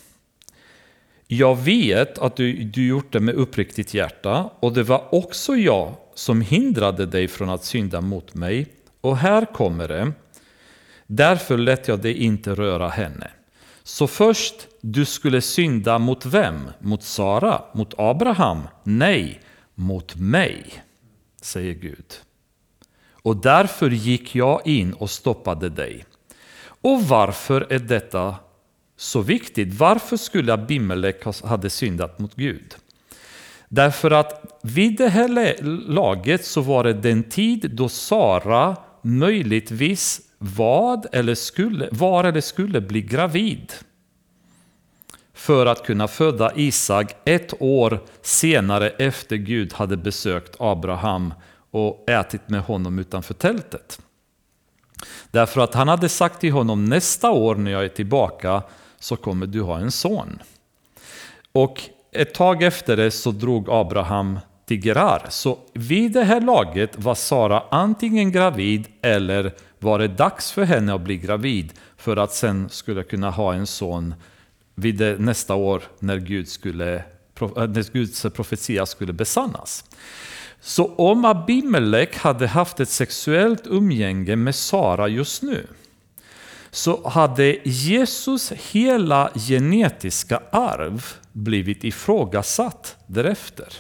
Jag 1.32 1.56
vet 1.56 2.18
att 2.18 2.36
du, 2.36 2.54
du 2.54 2.88
gjort 2.88 3.14
det 3.14 3.20
med 3.20 3.36
uppriktigt 3.36 3.94
hjärta 3.94 4.50
och 4.60 4.74
det 4.74 4.84
var 4.84 5.16
också 5.16 5.56
jag 5.56 5.96
som 6.16 6.42
hindrade 6.42 7.06
dig 7.06 7.28
från 7.28 7.50
att 7.50 7.64
synda 7.64 8.02
mot 8.02 8.34
mig. 8.34 8.68
Och 9.02 9.18
här 9.18 9.46
kommer 9.46 9.88
det. 9.88 10.12
Därför 11.08 11.58
lät 11.58 11.88
jag 11.88 12.00
dig 12.02 12.14
inte 12.14 12.56
röra 12.56 12.90
henne. 12.90 13.32
Så 13.84 14.08
först, 14.08 14.68
du 14.82 15.06
skulle 15.06 15.42
synda 15.42 16.00
mot 16.00 16.26
vem? 16.26 16.72
Mot 16.80 17.04
Sara? 17.04 17.62
Mot 17.74 17.94
Abraham? 17.98 18.68
Nej, 18.84 19.42
mot 19.76 20.16
mig, 20.16 20.84
säger 21.42 21.74
Gud. 21.74 22.14
Och 23.12 23.38
därför 23.38 23.90
gick 23.90 24.36
jag 24.36 24.68
in 24.68 24.94
och 24.94 25.10
stoppade 25.10 25.70
dig. 25.70 26.06
Och 26.82 27.04
varför 27.04 27.68
är 27.70 27.80
detta 27.80 28.36
så 29.00 29.22
viktigt. 29.22 29.74
Varför 29.74 30.18
skulle 30.18 30.54
Abimelech 30.54 31.44
hade 31.44 31.70
syndat 31.70 32.20
mot 32.20 32.36
Gud? 32.36 32.76
Därför 33.70 34.12
att 34.12 34.60
vid 34.64 34.98
det 34.98 35.10
här 35.10 35.64
laget 35.90 36.46
så 36.46 36.62
var 36.62 36.84
det 36.84 36.94
den 36.94 37.24
tid 37.24 37.72
då 37.74 37.90
Sara 37.90 38.76
möjligtvis 39.02 40.22
vad 40.38 41.06
eller 41.12 41.36
skulle, 41.36 41.90
var 41.92 42.24
eller 42.24 42.42
skulle 42.42 42.82
bli 42.82 43.02
gravid. 43.02 43.74
För 45.34 45.66
att 45.66 45.86
kunna 45.86 46.08
föda 46.08 46.52
Isak 46.56 47.16
ett 47.26 47.54
år 47.60 48.00
senare 48.22 48.90
efter 48.90 49.36
Gud 49.36 49.74
hade 49.74 49.98
besökt 49.98 50.56
Abraham 50.60 51.34
och 51.72 52.10
ätit 52.10 52.50
med 52.50 52.62
honom 52.62 53.00
utanför 53.00 53.34
tältet. 53.34 54.02
Därför 55.32 55.62
att 55.62 55.74
han 55.74 55.88
hade 55.88 56.10
sagt 56.10 56.40
till 56.40 56.52
honom 56.52 56.86
nästa 56.86 57.32
år 57.32 57.56
när 57.56 57.72
jag 57.72 57.84
är 57.84 57.90
tillbaka 57.90 58.64
så 59.00 59.16
kommer 59.16 59.48
du 59.48 59.62
ha 59.62 59.80
en 59.80 59.92
son. 59.92 60.40
Och 61.52 61.82
ett 62.12 62.34
tag 62.34 62.64
efter 62.64 62.98
det 62.98 63.12
så 63.12 63.32
drog 63.32 63.70
Abraham 63.70 64.40
till 64.66 64.86
Gerar. 64.86 65.26
Så 65.30 65.58
vid 65.74 66.12
det 66.12 66.24
här 66.24 66.42
laget 66.42 67.00
var 67.04 67.16
Sara 67.16 67.64
antingen 67.72 68.32
gravid 68.32 68.88
eller 69.02 69.54
var 69.80 70.00
det 70.00 70.08
dags 70.08 70.52
för 70.52 70.64
henne 70.64 70.94
att 70.94 71.02
bli 71.02 71.18
gravid 71.18 71.74
för 71.98 72.18
att 72.18 72.34
sen 72.34 72.70
skulle 72.70 73.04
kunna 73.04 73.30
ha 73.30 73.54
en 73.54 73.68
son 73.68 74.14
vid 74.76 74.96
det, 74.96 75.20
nästa 75.20 75.56
år 75.56 75.84
när, 76.00 76.18
Gud 76.18 76.48
skulle, 76.48 76.96
äh, 76.96 77.04
när 77.56 77.94
Guds 77.94 78.22
profetia 78.22 78.86
skulle 78.86 79.14
besannas. 79.14 79.86
Så 80.62 80.96
om 80.96 81.26
Abimelech 81.26 82.18
hade 82.18 82.48
haft 82.48 82.80
ett 82.80 82.90
sexuellt 82.90 83.68
umgänge 83.68 84.36
med 84.36 84.56
Sara 84.56 85.08
just 85.08 85.42
nu 85.42 85.68
så 86.72 87.10
hade 87.10 87.58
Jesus 87.70 88.52
hela 88.52 89.32
genetiska 89.36 90.42
arv 90.52 91.06
blivit 91.34 91.84
ifrågasatt 91.84 92.98
därefter. 93.08 93.74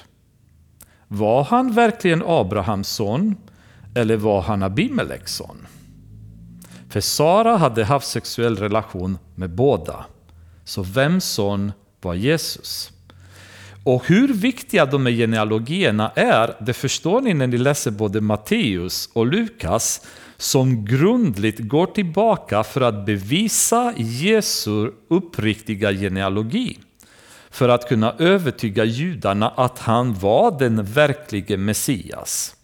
Var 1.08 1.43
han 1.43 1.74
verkligen 1.74 2.24
Abrahams 2.25 2.89
son 2.89 3.36
eller 3.96 4.15
var 4.17 4.41
han 4.41 4.63
Abimeleks 4.63 5.36
son? 5.36 5.67
För 6.89 7.01
Sara 7.01 7.58
hade 7.58 7.86
haft 7.86 8.08
sexuell 8.08 8.58
relation 8.58 9.17
med 9.36 9.50
båda. 9.50 10.05
Så 10.63 10.84
vems 10.84 11.25
son 11.25 11.72
var 12.01 12.13
Jesus? 12.13 12.91
Och 13.84 14.08
hur 14.08 14.34
viktiga 14.34 14.86
de 14.86 15.05
här 15.05 15.13
genealogierna 15.13 16.12
är, 16.15 16.55
det 16.60 16.74
förstår 16.74 17.22
ni 17.22 17.34
när 17.34 17.48
ni 17.48 17.58
läser 17.58 17.91
både 17.91 18.22
Matteus 18.22 19.10
och 19.13 19.27
Lukas, 19.27 20.01
som 20.39 20.86
grundligt 20.86 21.60
går 21.60 21.86
tillbaka 21.86 22.63
för 22.63 22.81
att 22.81 23.05
bevisa 23.05 23.93
Jesu 23.98 24.91
uppriktiga 25.08 25.93
genealogi. 25.93 26.77
För 27.50 27.69
att 27.69 27.88
kunna 27.88 28.15
övertyga 28.19 28.84
judarna 28.84 29.50
att 29.50 29.79
han 29.79 30.13
var 30.13 30.60
den 30.60 30.84
verklige 30.84 31.58
Messias. 31.58 32.55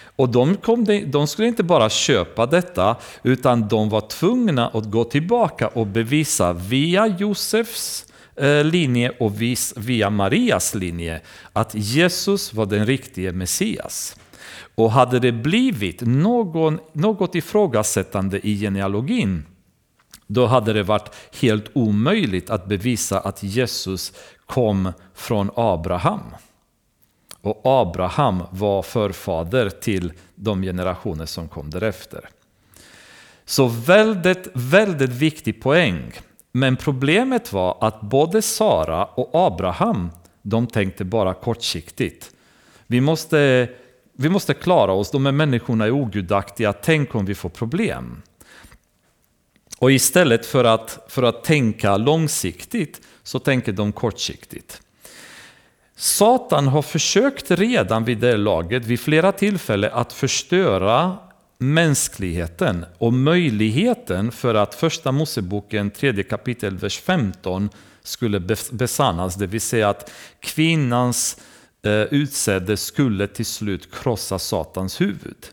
Och 0.00 0.28
de, 0.28 0.56
kom, 0.56 0.86
de 1.06 1.26
skulle 1.26 1.48
inte 1.48 1.62
bara 1.62 1.90
köpa 1.90 2.46
detta, 2.46 2.96
utan 3.22 3.68
de 3.68 3.88
var 3.88 4.00
tvungna 4.00 4.68
att 4.68 4.90
gå 4.90 5.04
tillbaka 5.04 5.68
och 5.68 5.86
bevisa 5.86 6.52
via 6.52 7.06
Josefs 7.06 8.06
eh, 8.36 8.64
linje 8.64 9.10
och 9.18 9.32
via 9.76 10.10
Marias 10.10 10.74
linje 10.74 11.20
att 11.52 11.74
Jesus 11.74 12.54
var 12.54 12.66
den 12.66 12.86
riktiga 12.86 13.32
Messias. 13.32 14.16
Och 14.78 14.92
hade 14.92 15.18
det 15.18 15.32
blivit 15.32 16.00
någon, 16.00 16.78
något 16.92 17.34
ifrågasättande 17.34 18.46
i 18.46 18.60
genealogin, 18.60 19.46
då 20.26 20.46
hade 20.46 20.72
det 20.72 20.82
varit 20.82 21.14
helt 21.40 21.64
omöjligt 21.72 22.50
att 22.50 22.66
bevisa 22.66 23.20
att 23.20 23.42
Jesus 23.42 24.12
kom 24.46 24.92
från 25.14 25.50
Abraham. 25.54 26.20
Och 27.40 27.60
Abraham 27.64 28.42
var 28.50 28.82
förfader 28.82 29.70
till 29.70 30.12
de 30.34 30.62
generationer 30.62 31.26
som 31.26 31.48
kom 31.48 31.70
därefter. 31.70 32.28
Så 33.44 33.66
väldigt, 33.66 34.48
väldigt 34.54 35.10
viktig 35.10 35.62
poäng. 35.62 36.12
Men 36.52 36.76
problemet 36.76 37.52
var 37.52 37.78
att 37.80 38.00
både 38.00 38.42
Sara 38.42 39.04
och 39.04 39.30
Abraham, 39.32 40.10
de 40.42 40.66
tänkte 40.66 41.04
bara 41.04 41.34
kortsiktigt. 41.34 42.30
Vi 42.86 43.00
måste 43.00 43.68
vi 44.20 44.28
måste 44.28 44.54
klara 44.54 44.92
oss, 44.92 45.10
de 45.10 45.26
här 45.26 45.32
människorna 45.32 45.84
är 45.84 45.90
ogudaktiga, 45.90 46.72
tänk 46.72 47.14
om 47.14 47.26
vi 47.26 47.34
får 47.34 47.48
problem. 47.48 48.22
Och 49.78 49.92
istället 49.92 50.46
för 50.46 50.64
att, 50.64 51.06
för 51.08 51.22
att 51.22 51.44
tänka 51.44 51.96
långsiktigt 51.96 53.00
så 53.22 53.38
tänker 53.38 53.72
de 53.72 53.92
kortsiktigt. 53.92 54.82
Satan 55.96 56.66
har 56.66 56.82
försökt 56.82 57.50
redan 57.50 58.04
vid 58.04 58.18
det 58.18 58.36
laget, 58.36 58.84
vid 58.84 59.00
flera 59.00 59.32
tillfällen, 59.32 59.90
att 59.94 60.12
förstöra 60.12 61.16
mänskligheten 61.58 62.84
och 62.98 63.12
möjligheten 63.12 64.32
för 64.32 64.54
att 64.54 64.74
första 64.74 65.12
Moseboken, 65.12 65.90
tredje 65.90 66.24
kapitel, 66.24 66.76
vers 66.76 67.00
15 67.00 67.70
skulle 68.02 68.40
besannas, 68.70 69.34
det 69.34 69.46
vill 69.46 69.60
säga 69.60 69.88
att 69.88 70.10
kvinnans 70.40 71.36
Eh, 71.82 71.92
utsedde 71.92 72.76
skulle 72.76 73.26
till 73.26 73.46
slut 73.46 73.94
krossa 73.94 74.38
Satans 74.38 75.00
huvud. 75.00 75.46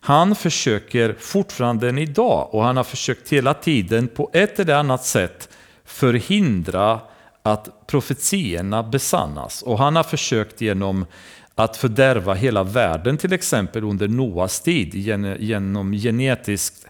Han 0.00 0.36
försöker 0.36 1.16
fortfarande 1.18 1.88
än 1.88 1.98
idag 1.98 2.48
och 2.54 2.62
han 2.62 2.76
har 2.76 2.84
försökt 2.84 3.32
hela 3.32 3.54
tiden 3.54 4.08
på 4.08 4.30
ett 4.32 4.60
eller 4.60 4.74
annat 4.74 5.04
sätt 5.04 5.48
förhindra 5.84 7.00
att 7.42 7.86
profetierna 7.86 8.82
besannas. 8.82 9.62
Och 9.62 9.78
han 9.78 9.96
har 9.96 10.02
försökt 10.02 10.60
genom 10.60 11.06
att 11.54 11.76
fördärva 11.76 12.34
hela 12.34 12.62
världen, 12.62 13.18
till 13.18 13.32
exempel 13.32 13.84
under 13.84 14.08
Noas 14.08 14.60
tid, 14.60 14.94
genom 15.40 15.92
genetiskt, 15.92 16.85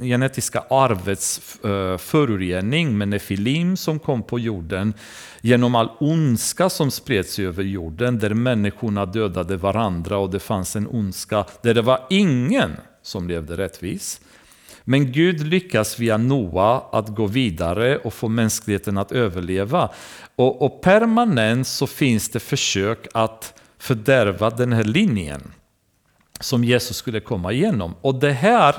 genetiska 0.00 0.64
arvets 0.70 1.58
eh, 1.64 1.98
förorening 1.98 2.98
med 2.98 3.08
nefilim 3.08 3.76
som 3.76 3.98
kom 3.98 4.22
på 4.22 4.38
jorden, 4.38 4.94
genom 5.40 5.74
all 5.74 5.88
ondska 6.00 6.70
som 6.70 6.90
spreds 6.90 7.38
över 7.38 7.62
jorden, 7.62 8.18
där 8.18 8.34
människorna 8.34 9.06
dödade 9.06 9.56
varandra 9.56 10.18
och 10.18 10.30
det 10.30 10.40
fanns 10.40 10.76
en 10.76 10.88
ondska 10.88 11.44
där 11.62 11.74
det 11.74 11.82
var 11.82 12.06
ingen 12.10 12.70
som 13.02 13.28
levde 13.28 13.56
rättvis. 13.56 14.20
Men 14.84 15.12
Gud 15.12 15.46
lyckas 15.46 15.98
via 15.98 16.16
Noa 16.16 16.82
att 16.92 17.08
gå 17.08 17.26
vidare 17.26 17.98
och 17.98 18.14
få 18.14 18.28
mänskligheten 18.28 18.98
att 18.98 19.12
överleva. 19.12 19.90
Och, 20.36 20.62
och 20.62 20.82
permanent 20.82 21.66
så 21.66 21.86
finns 21.86 22.28
det 22.28 22.40
försök 22.40 23.06
att 23.14 23.60
fördärva 23.78 24.50
den 24.50 24.72
här 24.72 24.84
linjen 24.84 25.52
som 26.40 26.64
Jesus 26.64 26.96
skulle 26.96 27.20
komma 27.20 27.52
igenom. 27.52 27.94
Och 28.00 28.14
det 28.14 28.32
här 28.32 28.74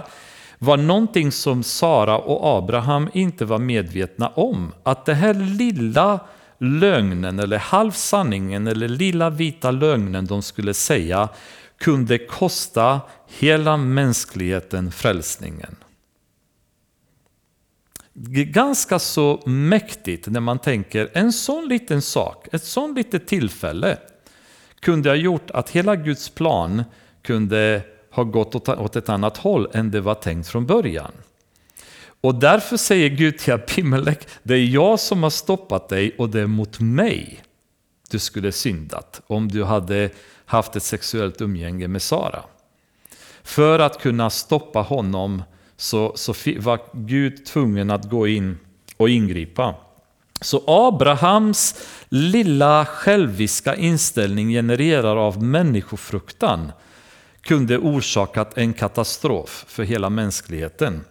var 0.65 0.77
någonting 0.77 1.31
som 1.31 1.63
Sara 1.63 2.17
och 2.17 2.57
Abraham 2.57 3.09
inte 3.13 3.45
var 3.45 3.59
medvetna 3.59 4.27
om. 4.27 4.71
Att 4.83 5.05
den 5.05 5.15
här 5.15 5.33
lilla 5.33 6.19
lögnen 6.57 7.39
eller 7.39 7.57
halvsanningen 7.57 8.67
eller 8.67 8.87
lilla 8.87 9.29
vita 9.29 9.71
lögnen 9.71 10.25
de 10.25 10.41
skulle 10.41 10.73
säga 10.73 11.29
kunde 11.77 12.17
kosta 12.17 13.01
hela 13.27 13.77
mänskligheten 13.77 14.91
frälsningen 14.91 15.75
ganska 18.53 18.99
så 18.99 19.43
mäktigt 19.45 20.27
när 20.27 20.39
man 20.39 20.59
tänker 20.59 21.09
en 21.13 21.33
sån 21.33 21.67
liten 21.67 22.01
sak, 22.01 22.47
ett 22.51 22.63
sån 22.63 22.93
litet 22.93 23.27
tillfälle 23.27 23.97
kunde 24.79 25.09
ha 25.09 25.15
gjort 25.15 25.51
att 25.51 25.69
hela 25.69 25.95
Guds 25.95 26.29
plan 26.29 26.83
kunde 27.21 27.81
har 28.15 28.23
gått 28.23 28.67
åt 28.69 28.95
ett 28.95 29.09
annat 29.09 29.37
håll 29.37 29.67
än 29.73 29.91
det 29.91 30.01
var 30.01 30.15
tänkt 30.15 30.47
från 30.47 30.65
början. 30.65 31.11
Och 32.21 32.35
därför 32.35 32.77
säger 32.77 33.09
Gud 33.09 33.37
till 33.37 33.53
Abimelech, 33.53 34.17
det 34.43 34.53
är 34.53 34.65
jag 34.65 34.99
som 34.99 35.23
har 35.23 35.29
stoppat 35.29 35.89
dig 35.89 36.15
och 36.17 36.29
det 36.29 36.41
är 36.41 36.47
mot 36.47 36.79
mig 36.79 37.43
du 38.09 38.19
skulle 38.19 38.51
syndat 38.51 39.21
om 39.27 39.47
du 39.47 39.63
hade 39.63 40.09
haft 40.45 40.75
ett 40.75 40.83
sexuellt 40.83 41.41
umgänge 41.41 41.87
med 41.87 42.01
Sara. 42.01 42.43
För 43.43 43.79
att 43.79 44.01
kunna 44.01 44.29
stoppa 44.29 44.81
honom 44.81 45.43
så, 45.77 46.13
så 46.15 46.33
var 46.59 46.79
Gud 46.93 47.45
tvungen 47.45 47.91
att 47.91 48.09
gå 48.09 48.27
in 48.27 48.57
och 48.97 49.09
ingripa. 49.09 49.75
Så 50.41 50.63
Abrahams 50.67 51.85
lilla 52.09 52.85
själviska 52.85 53.75
inställning 53.75 54.49
genererar 54.49 55.15
av 55.15 55.43
människofruktan 55.43 56.71
kunde 57.45 57.77
orsakat 57.77 58.57
en 58.57 58.73
katastrof 58.73 59.65
för 59.67 59.83
hela 59.83 60.09
mänskligheten. 60.09 61.05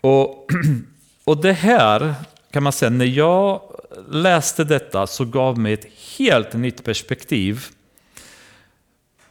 Och, 0.00 0.46
och 1.24 1.42
det 1.42 1.52
här 1.52 2.14
kan 2.50 2.62
man 2.62 2.72
säga, 2.72 2.90
när 2.90 3.04
jag 3.04 3.60
läste 4.08 4.64
detta 4.64 5.06
så 5.06 5.24
gav 5.24 5.58
mig 5.58 5.72
ett 5.72 5.86
helt 6.18 6.52
nytt 6.52 6.84
perspektiv. 6.84 7.66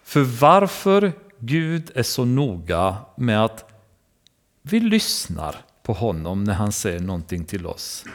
För 0.04 0.22
varför 0.22 1.12
Gud 1.40 1.92
är 1.96 2.04
så 2.04 2.26
noga 2.26 2.96
med 3.16 3.46
att 3.46 3.70
vi 4.62 4.80
lyssnar 4.80 5.56
på 5.84 5.94
honom 5.94 6.44
när 6.44 6.54
han 6.54 6.72
säger 6.72 7.00
någonting 7.00 7.46
till 7.46 7.66
oss. 7.66 8.06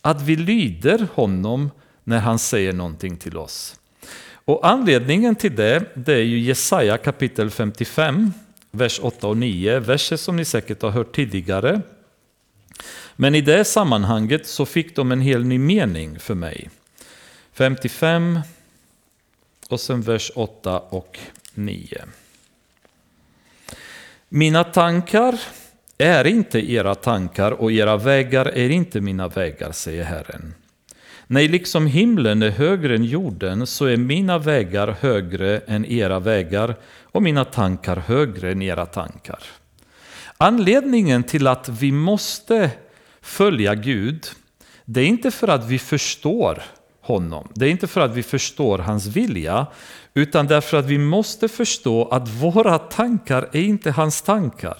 Att 0.00 0.22
vi 0.22 0.36
lyder 0.36 1.08
honom 1.14 1.70
när 2.04 2.18
han 2.18 2.38
säger 2.38 2.72
någonting 2.72 3.16
till 3.16 3.36
oss. 3.36 3.80
Och 4.44 4.66
anledningen 4.66 5.34
till 5.34 5.56
det, 5.56 5.84
det 5.94 6.14
är 6.14 6.24
ju 6.24 6.38
Jesaja 6.38 6.98
kapitel 6.98 7.50
55, 7.50 8.32
vers 8.70 9.00
8 9.02 9.28
och 9.28 9.36
9, 9.36 9.78
verser 9.78 10.16
som 10.16 10.36
ni 10.36 10.44
säkert 10.44 10.82
har 10.82 10.90
hört 10.90 11.14
tidigare. 11.14 11.80
Men 13.16 13.34
i 13.34 13.40
det 13.40 13.64
sammanhanget 13.64 14.46
så 14.46 14.66
fick 14.66 14.96
de 14.96 15.12
en 15.12 15.20
helt 15.20 15.46
ny 15.46 15.58
mening 15.58 16.18
för 16.18 16.34
mig. 16.34 16.70
55 17.52 18.40
och 19.68 19.80
sen 19.80 20.02
vers 20.02 20.32
8 20.34 20.78
och 20.78 21.18
9. 21.54 22.04
Mina 24.28 24.64
tankar 24.64 25.40
är 25.98 26.26
inte 26.26 26.72
era 26.72 26.94
tankar 26.94 27.52
och 27.52 27.72
era 27.72 27.96
vägar 27.96 28.46
är 28.46 28.70
inte 28.70 29.00
mina 29.00 29.28
vägar, 29.28 29.72
säger 29.72 30.04
Herren. 30.04 30.54
Nej, 31.32 31.48
liksom 31.48 31.86
himlen 31.86 32.42
är 32.42 32.50
högre 32.50 32.94
än 32.94 33.04
jorden 33.04 33.66
så 33.66 33.84
är 33.84 33.96
mina 33.96 34.38
vägar 34.38 34.96
högre 35.00 35.58
än 35.58 35.84
era 35.84 36.18
vägar 36.18 36.76
och 37.02 37.22
mina 37.22 37.44
tankar 37.44 37.96
högre 37.96 38.52
än 38.52 38.62
era 38.62 38.86
tankar. 38.86 39.38
Anledningen 40.36 41.22
till 41.22 41.46
att 41.46 41.68
vi 41.68 41.92
måste 41.92 42.70
följa 43.20 43.74
Gud, 43.74 44.26
det 44.84 45.00
är 45.00 45.06
inte 45.06 45.30
för 45.30 45.48
att 45.48 45.66
vi 45.66 45.78
förstår 45.78 46.62
honom. 47.00 47.48
Det 47.54 47.66
är 47.66 47.70
inte 47.70 47.86
för 47.86 48.00
att 48.00 48.14
vi 48.14 48.22
förstår 48.22 48.78
hans 48.78 49.06
vilja, 49.06 49.66
utan 50.14 50.46
därför 50.46 50.76
att 50.76 50.86
vi 50.86 50.98
måste 50.98 51.48
förstå 51.48 52.08
att 52.08 52.28
våra 52.28 52.78
tankar 52.78 53.48
är 53.52 53.62
inte 53.62 53.90
hans 53.90 54.22
tankar. 54.22 54.76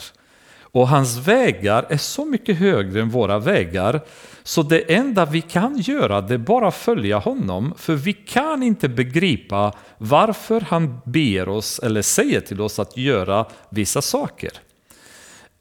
Och 0.60 0.88
hans 0.88 1.16
vägar 1.16 1.86
är 1.88 1.96
så 1.96 2.24
mycket 2.24 2.58
högre 2.58 3.00
än 3.00 3.10
våra 3.10 3.38
vägar 3.38 4.00
så 4.42 4.62
det 4.62 4.94
enda 4.94 5.24
vi 5.24 5.40
kan 5.40 5.78
göra 5.78 6.20
det 6.20 6.34
är 6.34 6.38
bara 6.38 6.70
följa 6.70 7.18
honom 7.18 7.74
för 7.76 7.94
vi 7.94 8.12
kan 8.12 8.62
inte 8.62 8.88
begripa 8.88 9.72
varför 9.98 10.60
han 10.60 11.00
ber 11.04 11.48
oss 11.48 11.78
eller 11.78 12.02
säger 12.02 12.40
till 12.40 12.60
oss 12.60 12.78
att 12.78 12.96
göra 12.96 13.46
vissa 13.70 14.02
saker. 14.02 14.50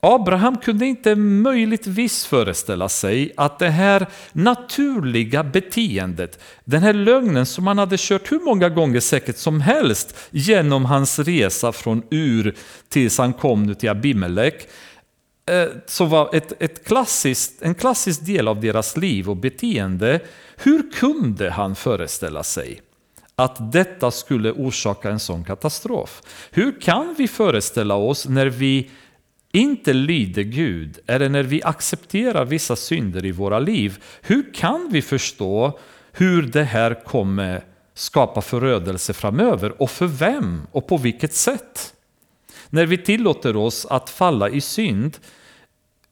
Abraham 0.03 0.57
kunde 0.57 0.85
inte 0.85 1.15
möjligtvis 1.15 2.25
föreställa 2.25 2.89
sig 2.89 3.31
att 3.37 3.59
det 3.59 3.69
här 3.69 4.07
naturliga 4.31 5.43
beteendet, 5.43 6.39
den 6.63 6.83
här 6.83 6.93
lögnen 6.93 7.45
som 7.45 7.67
han 7.67 7.77
hade 7.77 7.95
kört 7.99 8.31
hur 8.31 8.39
många 8.39 8.69
gånger 8.69 8.99
säkert 8.99 9.37
som 9.37 9.61
helst 9.61 10.17
genom 10.31 10.85
hans 10.85 11.19
resa 11.19 11.71
från 11.71 12.03
Ur 12.09 12.55
tills 12.89 13.17
han 13.17 13.33
kom 13.33 13.63
nu 13.63 13.73
till 13.75 13.89
Abimelech, 13.89 14.67
Eh, 15.45 15.67
som 15.85 16.09
var 16.09 16.29
ett, 16.35 16.61
ett 16.61 16.85
klassiskt, 16.85 17.61
en 17.61 17.75
klassisk 17.75 18.25
del 18.25 18.47
av 18.47 18.61
deras 18.61 18.97
liv 18.97 19.29
och 19.29 19.37
beteende. 19.37 20.19
Hur 20.57 20.91
kunde 20.91 21.49
han 21.49 21.75
föreställa 21.75 22.43
sig 22.43 22.81
att 23.35 23.71
detta 23.71 24.11
skulle 24.11 24.51
orsaka 24.51 25.09
en 25.09 25.19
sån 25.19 25.43
katastrof? 25.43 26.21
Hur 26.51 26.81
kan 26.81 27.15
vi 27.17 27.27
föreställa 27.27 27.95
oss 27.95 28.27
när 28.27 28.45
vi 28.45 28.89
inte 29.51 29.93
lyder 29.93 30.43
Gud 30.43 30.99
eller 31.05 31.29
när 31.29 31.43
vi 31.43 31.63
accepterar 31.63 32.45
vissa 32.45 32.75
synder 32.75 33.25
i 33.25 33.31
våra 33.31 33.59
liv? 33.59 34.03
Hur 34.21 34.53
kan 34.53 34.89
vi 34.91 35.01
förstå 35.01 35.79
hur 36.11 36.41
det 36.41 36.63
här 36.63 37.03
kommer 37.05 37.63
skapa 37.93 38.41
förödelse 38.41 39.13
framöver 39.13 39.81
och 39.81 39.91
för 39.91 40.07
vem 40.07 40.61
och 40.71 40.87
på 40.87 40.97
vilket 40.97 41.33
sätt? 41.33 41.93
När 42.73 42.85
vi 42.85 42.97
tillåter 42.97 43.55
oss 43.55 43.85
att 43.89 44.09
falla 44.09 44.49
i 44.49 44.61
synd, 44.61 45.17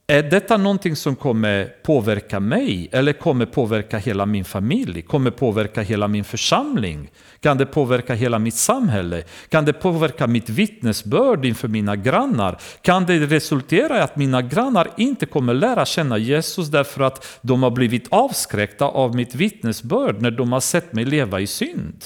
är 0.08 0.24
detta 0.24 0.58
någonting 0.58 0.96
som 0.96 1.16
kommer 1.16 1.66
påverka 1.66 2.40
mig 2.40 2.90
eller 2.92 3.14
kommer 3.14 3.46
påverka 3.46 3.98
hela 3.98 4.26
min 4.26 4.46
familj? 4.46 5.02
Kommer 5.02 5.32
påverka 5.32 5.82
hela 5.82 6.08
min 6.08 6.24
församling? 6.24 7.12
Kan 7.40 7.58
det 7.58 7.66
påverka 7.66 8.14
hela 8.14 8.40
mitt 8.40 8.56
samhälle? 8.56 9.24
Kan 9.50 9.66
det 9.66 9.74
påverka 9.74 10.28
mitt 10.28 10.50
vittnesbörd 10.50 11.46
inför 11.46 11.68
mina 11.68 11.96
grannar? 11.96 12.58
Kan 12.82 13.06
det 13.06 13.20
resultera 13.26 13.98
i 13.98 14.02
att 14.02 14.16
mina 14.16 14.42
grannar 14.42 14.88
inte 14.98 15.26
kommer 15.26 15.54
lära 15.54 15.86
känna 15.86 16.18
Jesus 16.18 16.68
därför 16.68 17.04
att 17.04 17.40
de 17.42 17.64
har 17.64 17.72
blivit 17.72 18.08
avskräckta 18.10 18.86
av 18.86 19.16
mitt 19.16 19.36
vittnesbörd 19.36 20.22
när 20.22 20.32
de 20.32 20.52
har 20.52 20.60
sett 20.60 20.94
mig 20.94 21.06
leva 21.06 21.40
i 21.40 21.48
synd? 21.48 22.06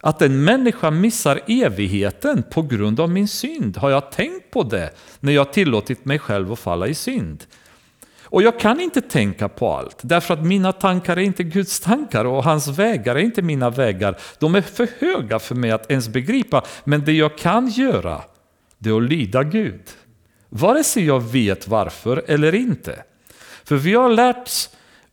Att 0.00 0.22
en 0.22 0.44
människa 0.44 0.90
missar 0.90 1.40
evigheten 1.46 2.42
på 2.50 2.62
grund 2.62 3.00
av 3.00 3.10
min 3.10 3.28
synd. 3.28 3.76
Har 3.76 3.90
jag 3.90 4.12
tänkt 4.12 4.50
på 4.50 4.62
det 4.62 4.90
när 5.20 5.32
jag 5.32 5.52
tillåtit 5.52 6.04
mig 6.04 6.18
själv 6.18 6.52
att 6.52 6.58
falla 6.58 6.86
i 6.86 6.94
synd? 6.94 7.44
Och 8.30 8.42
jag 8.42 8.60
kan 8.60 8.80
inte 8.80 9.00
tänka 9.00 9.48
på 9.48 9.72
allt, 9.74 9.98
därför 10.02 10.34
att 10.34 10.46
mina 10.46 10.72
tankar 10.72 11.16
är 11.16 11.20
inte 11.20 11.42
Guds 11.42 11.80
tankar 11.80 12.24
och 12.24 12.44
hans 12.44 12.68
vägar 12.68 13.16
är 13.16 13.20
inte 13.20 13.42
mina 13.42 13.70
vägar. 13.70 14.18
De 14.38 14.54
är 14.54 14.60
för 14.60 14.88
höga 14.98 15.38
för 15.38 15.54
mig 15.54 15.70
att 15.70 15.90
ens 15.90 16.08
begripa, 16.08 16.64
men 16.84 17.04
det 17.04 17.12
jag 17.12 17.38
kan 17.38 17.68
göra, 17.68 18.22
det 18.78 18.90
är 18.90 18.96
att 18.96 19.02
lyda 19.02 19.42
Gud. 19.42 19.82
Vare 20.48 20.84
sig 20.84 21.04
jag 21.04 21.20
vet 21.20 21.68
varför 21.68 22.24
eller 22.26 22.54
inte. 22.54 23.02
För 23.64 23.76
vi 23.76 23.94
har 23.94 24.08
lärt 24.08 24.50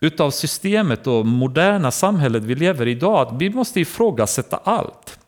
utav 0.05 0.31
systemet 0.31 1.07
och 1.07 1.25
moderna 1.25 1.91
samhället 1.91 2.43
vi 2.43 2.55
lever 2.55 2.87
i 2.87 2.91
idag 2.91 3.27
att 3.27 3.41
vi 3.41 3.49
måste 3.49 3.79
ifrågasätta 3.79 4.59
allt. 4.63 5.19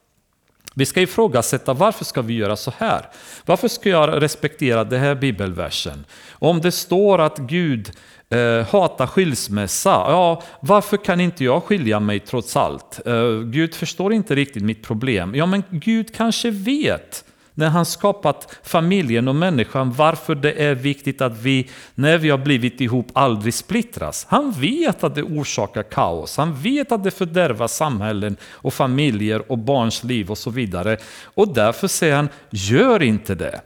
Vi 0.75 0.85
ska 0.85 1.01
ifrågasätta 1.01 1.73
varför 1.73 2.05
ska 2.05 2.21
vi 2.21 2.33
göra 2.33 2.55
så 2.55 2.71
här? 2.77 3.09
Varför 3.45 3.67
ska 3.67 3.89
jag 3.89 4.21
respektera 4.21 4.83
den 4.83 4.99
här 4.99 5.15
bibelversen? 5.15 6.05
Om 6.31 6.61
det 6.61 6.71
står 6.71 7.21
att 7.21 7.37
Gud 7.37 7.91
eh, 8.29 8.67
hatar 8.67 9.07
skilsmässa, 9.07 9.89
ja, 9.89 10.43
varför 10.59 10.97
kan 10.97 11.21
inte 11.21 11.43
jag 11.43 11.63
skilja 11.63 11.99
mig 11.99 12.19
trots 12.19 12.55
allt? 12.55 13.07
Eh, 13.07 13.39
Gud 13.39 13.75
förstår 13.75 14.13
inte 14.13 14.35
riktigt 14.35 14.63
mitt 14.63 14.83
problem. 14.83 15.35
Ja, 15.35 15.45
men 15.45 15.63
Gud 15.69 16.15
kanske 16.15 16.51
vet 16.51 17.23
när 17.57 17.69
han 17.69 17.85
skapat 17.85 18.57
familjen 18.63 19.27
och 19.27 19.35
människan, 19.35 19.91
varför 19.91 20.35
det 20.35 20.51
är 20.51 20.75
viktigt 20.75 21.21
att 21.21 21.37
vi, 21.41 21.69
när 21.95 22.17
vi 22.17 22.29
har 22.29 22.37
blivit 22.37 22.81
ihop, 22.81 23.07
aldrig 23.13 23.53
splittras. 23.53 24.25
Han 24.29 24.51
vet 24.51 25.03
att 25.03 25.15
det 25.15 25.23
orsakar 25.23 25.83
kaos, 25.83 26.37
han 26.37 26.55
vet 26.55 26.91
att 26.91 27.03
det 27.03 27.11
fördärvar 27.11 27.67
samhällen 27.67 28.37
och 28.45 28.73
familjer 28.73 29.51
och 29.51 29.57
barns 29.57 30.03
liv 30.03 30.31
och 30.31 30.37
så 30.37 30.49
vidare. 30.49 30.97
Och 31.23 31.53
därför 31.53 31.87
säger 31.87 32.15
han, 32.15 32.29
gör 32.49 33.03
inte 33.03 33.35
det. 33.35 33.61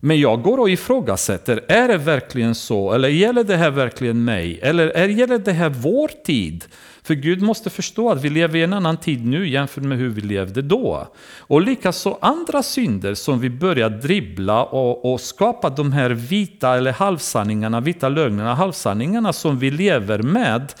Men 0.00 0.20
jag 0.20 0.42
går 0.42 0.58
och 0.58 0.70
ifrågasätter, 0.70 1.64
är 1.68 1.88
det 1.88 1.98
verkligen 1.98 2.54
så? 2.54 2.92
Eller 2.92 3.08
gäller 3.08 3.44
det 3.44 3.56
här 3.56 3.70
verkligen 3.70 4.24
mig? 4.24 4.60
Eller 4.62 5.08
gäller 5.08 5.38
det 5.38 5.52
här 5.52 5.68
vår 5.68 6.08
tid? 6.24 6.64
För 7.06 7.14
Gud 7.14 7.42
måste 7.42 7.70
förstå 7.70 8.10
att 8.10 8.24
vi 8.24 8.28
lever 8.28 8.58
i 8.58 8.62
en 8.62 8.72
annan 8.72 8.96
tid 8.96 9.26
nu 9.26 9.48
jämfört 9.48 9.84
med 9.84 9.98
hur 9.98 10.08
vi 10.08 10.20
levde 10.20 10.62
då. 10.62 11.08
Och 11.38 11.62
likaså 11.62 12.18
andra 12.20 12.62
synder 12.62 13.14
som 13.14 13.40
vi 13.40 13.50
börjar 13.50 13.90
dribbla 13.90 14.64
och, 14.64 15.12
och 15.12 15.20
skapa 15.20 15.70
de 15.70 15.92
här 15.92 16.10
vita 16.10 16.76
eller 16.76 16.92
halvsanningarna, 16.92 17.80
vita 17.80 18.08
lögnerna, 18.08 18.54
halvsanningarna 18.54 19.32
som 19.32 19.58
vi 19.58 19.70
lever 19.70 20.22
med 20.22 20.72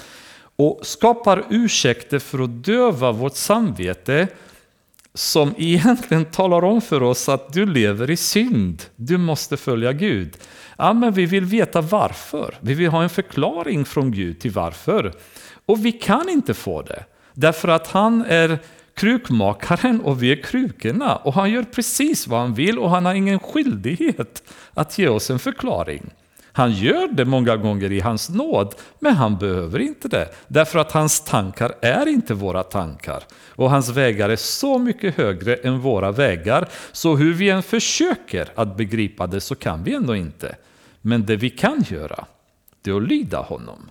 och 0.56 0.80
skapar 0.82 1.44
ursäkter 1.50 2.18
för 2.18 2.44
att 2.44 2.64
döva 2.64 3.12
vårt 3.12 3.36
samvete 3.36 4.28
som 5.14 5.54
egentligen 5.58 6.24
talar 6.24 6.64
om 6.64 6.80
för 6.80 7.02
oss 7.02 7.28
att 7.28 7.52
du 7.52 7.66
lever 7.66 8.10
i 8.10 8.16
synd, 8.16 8.82
du 8.96 9.18
måste 9.18 9.56
följa 9.56 9.92
Gud. 9.92 10.36
Ja, 10.78 10.92
men 10.92 11.12
vi 11.12 11.26
vill 11.26 11.44
veta 11.44 11.80
varför. 11.80 12.54
Vi 12.60 12.74
vill 12.74 12.88
ha 12.88 13.02
en 13.02 13.10
förklaring 13.10 13.84
från 13.84 14.10
Gud 14.10 14.40
till 14.40 14.50
varför. 14.50 15.12
Och 15.66 15.84
vi 15.84 15.92
kan 15.92 16.28
inte 16.28 16.54
få 16.54 16.82
det. 16.82 17.04
Därför 17.34 17.68
att 17.68 17.86
han 17.86 18.24
är 18.28 18.58
krukmakaren 18.94 20.00
och 20.00 20.22
vi 20.22 20.32
är 20.32 20.42
krukorna. 20.42 21.16
Och 21.16 21.34
han 21.34 21.50
gör 21.50 21.62
precis 21.62 22.26
vad 22.26 22.40
han 22.40 22.54
vill 22.54 22.78
och 22.78 22.90
han 22.90 23.04
har 23.04 23.14
ingen 23.14 23.38
skyldighet 23.38 24.42
att 24.74 24.98
ge 24.98 25.08
oss 25.08 25.30
en 25.30 25.38
förklaring. 25.38 26.10
Han 26.52 26.72
gör 26.72 27.08
det 27.08 27.24
många 27.24 27.56
gånger 27.56 27.92
i 27.92 28.00
hans 28.00 28.28
nåd, 28.28 28.74
men 28.98 29.14
han 29.14 29.38
behöver 29.38 29.78
inte 29.78 30.08
det. 30.08 30.28
Därför 30.48 30.78
att 30.78 30.92
hans 30.92 31.20
tankar 31.20 31.72
är 31.82 32.08
inte 32.08 32.34
våra 32.34 32.62
tankar. 32.62 33.22
Och 33.48 33.70
hans 33.70 33.88
vägar 33.88 34.28
är 34.28 34.36
så 34.36 34.78
mycket 34.78 35.16
högre 35.16 35.54
än 35.54 35.80
våra 35.80 36.12
vägar, 36.12 36.68
så 36.92 37.16
hur 37.16 37.34
vi 37.34 37.50
än 37.50 37.62
försöker 37.62 38.48
att 38.54 38.76
begripa 38.76 39.26
det 39.26 39.40
så 39.40 39.54
kan 39.54 39.84
vi 39.84 39.94
ändå 39.94 40.16
inte. 40.16 40.56
Men 41.00 41.26
det 41.26 41.36
vi 41.36 41.50
kan 41.50 41.84
göra, 41.88 42.24
det 42.82 42.90
är 42.90 42.96
att 42.96 43.08
lyda 43.08 43.38
honom 43.38 43.90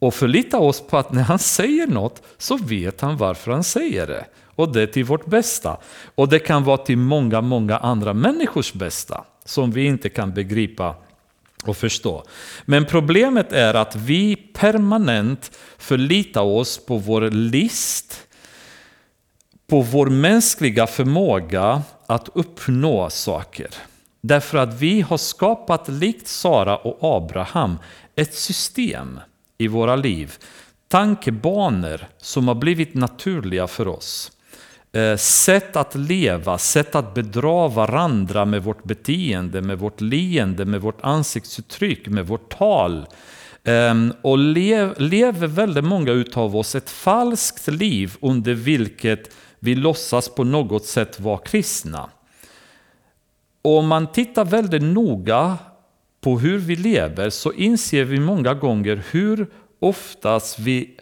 och 0.00 0.14
förlita 0.14 0.58
oss 0.58 0.80
på 0.80 0.98
att 0.98 1.12
när 1.12 1.22
han 1.22 1.38
säger 1.38 1.86
något 1.86 2.22
så 2.38 2.56
vet 2.56 3.00
han 3.00 3.16
varför 3.16 3.52
han 3.52 3.64
säger 3.64 4.06
det. 4.06 4.24
Och 4.54 4.72
det 4.72 4.82
är 4.82 4.86
till 4.86 5.04
vårt 5.04 5.26
bästa. 5.26 5.76
Och 6.14 6.28
det 6.28 6.38
kan 6.38 6.64
vara 6.64 6.76
till 6.76 6.98
många, 6.98 7.40
många 7.40 7.78
andra 7.78 8.14
människors 8.14 8.72
bästa 8.72 9.24
som 9.44 9.70
vi 9.70 9.84
inte 9.84 10.08
kan 10.08 10.34
begripa 10.34 10.94
och 11.64 11.76
förstå. 11.76 12.24
Men 12.64 12.84
problemet 12.84 13.52
är 13.52 13.74
att 13.74 13.96
vi 13.96 14.36
permanent 14.36 15.58
förlitar 15.78 16.42
oss 16.42 16.86
på 16.86 16.96
vår 16.96 17.30
list, 17.30 18.26
på 19.66 19.80
vår 19.80 20.06
mänskliga 20.06 20.86
förmåga 20.86 21.82
att 22.06 22.28
uppnå 22.34 23.10
saker. 23.10 23.68
Därför 24.20 24.58
att 24.58 24.74
vi 24.74 25.00
har 25.00 25.16
skapat, 25.16 25.88
likt 25.88 26.28
Sara 26.28 26.76
och 26.76 27.16
Abraham, 27.16 27.78
ett 28.16 28.34
system 28.34 29.20
i 29.60 29.68
våra 29.68 29.96
liv. 29.96 30.34
Tankebanor 30.88 32.00
som 32.18 32.48
har 32.48 32.54
blivit 32.54 32.94
naturliga 32.94 33.66
för 33.66 33.88
oss. 33.88 34.32
Eh, 34.92 35.16
sätt 35.16 35.76
att 35.76 35.94
leva, 35.94 36.58
sätt 36.58 36.94
att 36.94 37.14
bedra 37.14 37.68
varandra 37.68 38.44
med 38.44 38.64
vårt 38.64 38.84
beteende, 38.84 39.60
med 39.60 39.78
vårt 39.78 40.00
leende, 40.00 40.64
med 40.64 40.80
vårt 40.80 41.00
ansiktsuttryck, 41.00 42.08
med 42.08 42.26
vårt 42.26 42.58
tal. 42.58 43.06
Ehm, 43.64 44.12
och 44.22 44.38
lever 44.38 45.46
väldigt 45.46 45.84
många 45.84 46.12
utav 46.12 46.56
oss 46.56 46.74
ett 46.74 46.90
falskt 46.90 47.68
liv 47.68 48.16
under 48.20 48.54
vilket 48.54 49.30
vi 49.58 49.74
låtsas 49.74 50.28
på 50.28 50.44
något 50.44 50.86
sätt 50.86 51.20
vara 51.20 51.38
kristna. 51.38 52.10
Och 53.62 53.78
om 53.78 53.86
man 53.86 54.12
tittar 54.12 54.44
väldigt 54.44 54.82
noga 54.82 55.58
på 56.20 56.38
hur 56.38 56.58
vi 56.58 56.76
lever 56.76 57.30
så 57.30 57.52
inser 57.52 58.04
vi 58.04 58.20
många 58.20 58.54
gånger 58.54 59.02
hur 59.10 59.46
oftast 59.80 60.58
vi, 60.58 60.96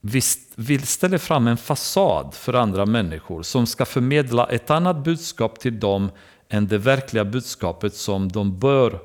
vi, 0.00 0.20
vi 0.54 0.78
ställer 0.78 1.18
fram 1.18 1.46
en 1.46 1.56
fasad 1.56 2.34
för 2.34 2.54
andra 2.54 2.86
människor 2.86 3.42
som 3.42 3.66
ska 3.66 3.84
förmedla 3.84 4.46
ett 4.46 4.70
annat 4.70 5.04
budskap 5.04 5.60
till 5.60 5.80
dem 5.80 6.10
än 6.48 6.68
det 6.68 6.78
verkliga 6.78 7.24
budskapet 7.24 7.94
som 7.94 8.28
de 8.28 8.58
bör 8.58 8.98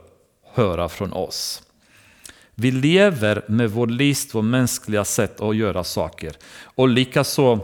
höra 0.54 0.90
från 0.90 1.14
oss. 1.14 1.64
Vi 2.56 2.72
lever 2.72 3.46
med 3.48 3.72
vår 3.72 3.88
list, 3.88 4.36
vårt 4.36 4.46
mänskliga 4.46 5.06
sätt 5.06 5.42
att 5.42 5.56
göra 5.56 5.84
saker. 5.84 6.34
Och 6.64 6.88
likaså 6.88 7.60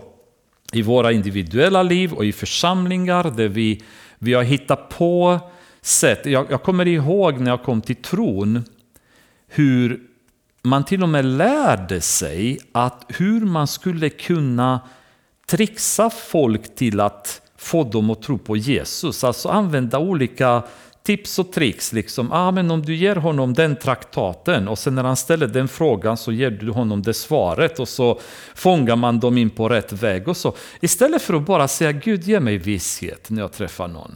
i 0.71 0.81
våra 0.81 1.11
individuella 1.11 1.83
liv 1.83 2.13
och 2.13 2.25
i 2.25 2.31
församlingar 2.31 3.31
där 3.37 3.47
vi, 3.47 3.83
vi 4.19 4.33
har 4.33 4.43
hittat 4.43 4.89
på 4.89 5.39
sätt. 5.85 6.25
Jag, 6.25 6.51
jag 6.51 6.63
kommer 6.63 6.87
ihåg 6.87 7.39
när 7.39 7.51
jag 7.51 7.63
kom 7.63 7.81
till 7.81 7.95
tron 7.95 8.63
hur 9.47 10.01
man 10.63 10.85
till 10.85 11.03
och 11.03 11.09
med 11.09 11.25
lärde 11.25 12.01
sig 12.01 12.59
att 12.71 13.05
hur 13.07 13.41
man 13.41 13.67
skulle 13.67 14.09
kunna 14.09 14.79
trixa 15.47 16.09
folk 16.09 16.75
till 16.75 16.99
att 16.99 17.41
få 17.57 17.83
dem 17.83 18.09
att 18.09 18.21
tro 18.21 18.37
på 18.37 18.57
Jesus. 18.57 19.23
Alltså 19.23 19.49
använda 19.49 19.99
olika 19.99 20.63
tips 21.03 21.39
och 21.39 21.51
tricks. 21.51 21.93
Liksom. 21.93 22.31
Ah, 22.31 22.51
men 22.51 22.71
om 22.71 22.81
du 22.81 22.95
ger 22.95 23.15
honom 23.15 23.53
den 23.53 23.75
traktaten 23.75 24.67
och 24.67 24.79
sen 24.79 24.95
när 24.95 25.03
han 25.03 25.15
ställer 25.15 25.47
den 25.47 25.67
frågan 25.67 26.17
så 26.17 26.31
ger 26.31 26.51
du 26.51 26.69
honom 26.69 27.01
det 27.01 27.13
svaret 27.13 27.79
och 27.79 27.89
så 27.89 28.19
fångar 28.55 28.95
man 28.95 29.19
dem 29.19 29.37
in 29.37 29.49
på 29.49 29.69
rätt 29.69 29.93
väg. 29.93 30.27
och 30.27 30.37
så. 30.37 30.55
Istället 30.81 31.21
för 31.21 31.33
att 31.33 31.45
bara 31.45 31.67
säga 31.67 31.91
Gud 31.91 32.23
ge 32.23 32.39
mig 32.39 32.57
visshet 32.57 33.29
när 33.29 33.41
jag 33.41 33.51
träffar 33.51 33.87
någon. 33.87 34.15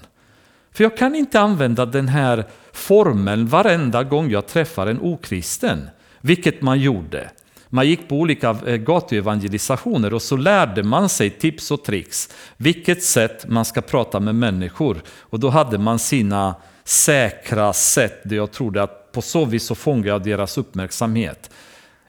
För 0.78 0.84
jag 0.84 0.98
kan 0.98 1.16
inte 1.16 1.40
använda 1.40 1.86
den 1.86 2.08
här 2.08 2.46
formeln 2.72 3.48
varenda 3.48 4.04
gång 4.04 4.32
jag 4.32 4.48
träffar 4.48 4.88
en 4.88 5.02
okristen, 5.02 5.90
vilket 6.22 6.62
man 6.62 6.80
gjorde. 6.80 7.30
Man 7.70 7.88
gick 7.88 8.10
på 8.10 8.16
olika 8.16 8.58
eh, 8.66 8.76
gatuevangelisationer 8.76 10.14
och 10.14 10.22
så 10.22 10.38
lärde 10.38 10.84
man 10.84 11.10
sig 11.10 11.30
tips 11.30 11.72
och 11.72 11.84
tricks, 11.84 12.30
vilket 12.58 13.04
sätt 13.04 13.46
man 13.48 13.66
ska 13.66 13.82
prata 13.82 14.20
med 14.20 14.36
människor. 14.36 14.98
Och 15.20 15.40
då 15.40 15.50
hade 15.50 15.78
man 15.78 16.00
sina 16.00 16.56
säkra 16.84 17.74
sätt 17.74 18.22
där 18.24 18.36
jag 18.36 18.52
trodde 18.52 18.84
att 18.84 19.12
på 19.12 19.22
så 19.22 19.46
vis 19.46 19.66
så 19.66 19.76
fångar 19.76 20.08
jag 20.08 20.24
deras 20.24 20.58
uppmärksamhet. 20.58 21.50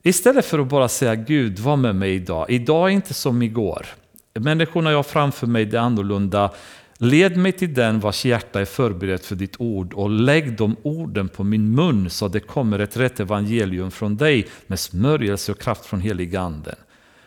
Istället 0.03 0.45
för 0.45 0.59
att 0.59 0.69
bara 0.69 0.89
säga 0.89 1.15
Gud, 1.15 1.59
var 1.59 1.77
med 1.77 1.97
mig 1.97 2.15
idag. 2.15 2.51
Idag 2.51 2.89
är 2.89 2.93
inte 2.93 3.15
som 3.15 3.43
igår. 3.43 3.87
Människorna 4.35 4.91
jag 4.91 4.99
har 4.99 5.03
framför 5.03 5.47
mig 5.47 5.63
är 5.63 5.77
annorlunda. 5.77 6.51
Led 7.01 7.37
mig 7.37 7.53
till 7.53 7.75
den 7.75 8.01
vars 8.01 8.25
hjärta 8.25 8.61
är 8.61 8.65
förberett 8.65 9.27
för 9.27 9.35
ditt 9.35 9.57
ord 9.59 9.95
och 9.95 10.11
lägg 10.11 10.57
de 10.57 10.77
orden 10.83 11.29
på 11.29 11.45
min 11.45 11.75
mun 11.75 12.11
så 12.11 12.29
det 12.29 12.41
kommer 12.41 12.79
ett 12.79 12.97
rätt 12.97 13.21
evangelium 13.21 13.91
från 13.91 14.17
dig 14.17 14.49
med 14.67 14.79
smörjelse 14.79 15.53
och 15.53 15.61
kraft 15.61 15.87
från 15.87 16.01
heliga 16.01 16.41
anden. 16.41 16.77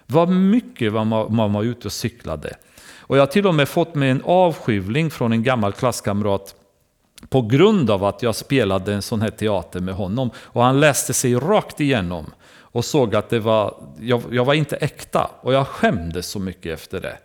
Vad 0.06 0.30
mycket 0.30 0.92
var 0.92 1.30
man 1.30 1.54
var 1.54 1.64
ute 1.64 1.88
och 1.88 1.92
cyklade. 1.92 2.56
Och 2.98 3.18
jag 3.18 3.22
har 3.22 3.28
till 3.28 3.48
och 3.48 3.56
med 3.56 3.70
fått 3.70 3.96
mig 3.96 4.10
en 4.10 4.22
avskyvling 4.26 5.12
från 5.12 5.32
en 5.32 5.44
gammal 5.44 5.74
klasskamrat 5.74 6.56
på 7.30 7.42
grund 7.42 7.90
av 7.90 8.04
att 8.04 8.22
jag 8.22 8.36
spelade 8.36 8.94
en 8.94 9.02
sån 9.02 9.22
här 9.22 9.30
teater 9.30 9.80
med 9.80 9.94
honom. 9.94 10.30
Och 10.38 10.64
han 10.64 10.80
läste 10.80 11.14
sig 11.14 11.36
rakt 11.36 11.80
igenom 11.80 12.26
och 12.60 12.86
såg 12.86 13.16
att 13.16 13.30
det 13.30 13.40
var, 13.40 13.76
jag, 14.00 14.22
jag 14.32 14.46
var 14.46 14.54
inte 14.54 14.76
äkta 14.76 15.32
och 15.42 15.54
jag 15.54 15.68
skämdes 15.68 16.28
så 16.28 16.40
mycket 16.40 16.74
efter 16.74 17.02
det. 17.02 17.18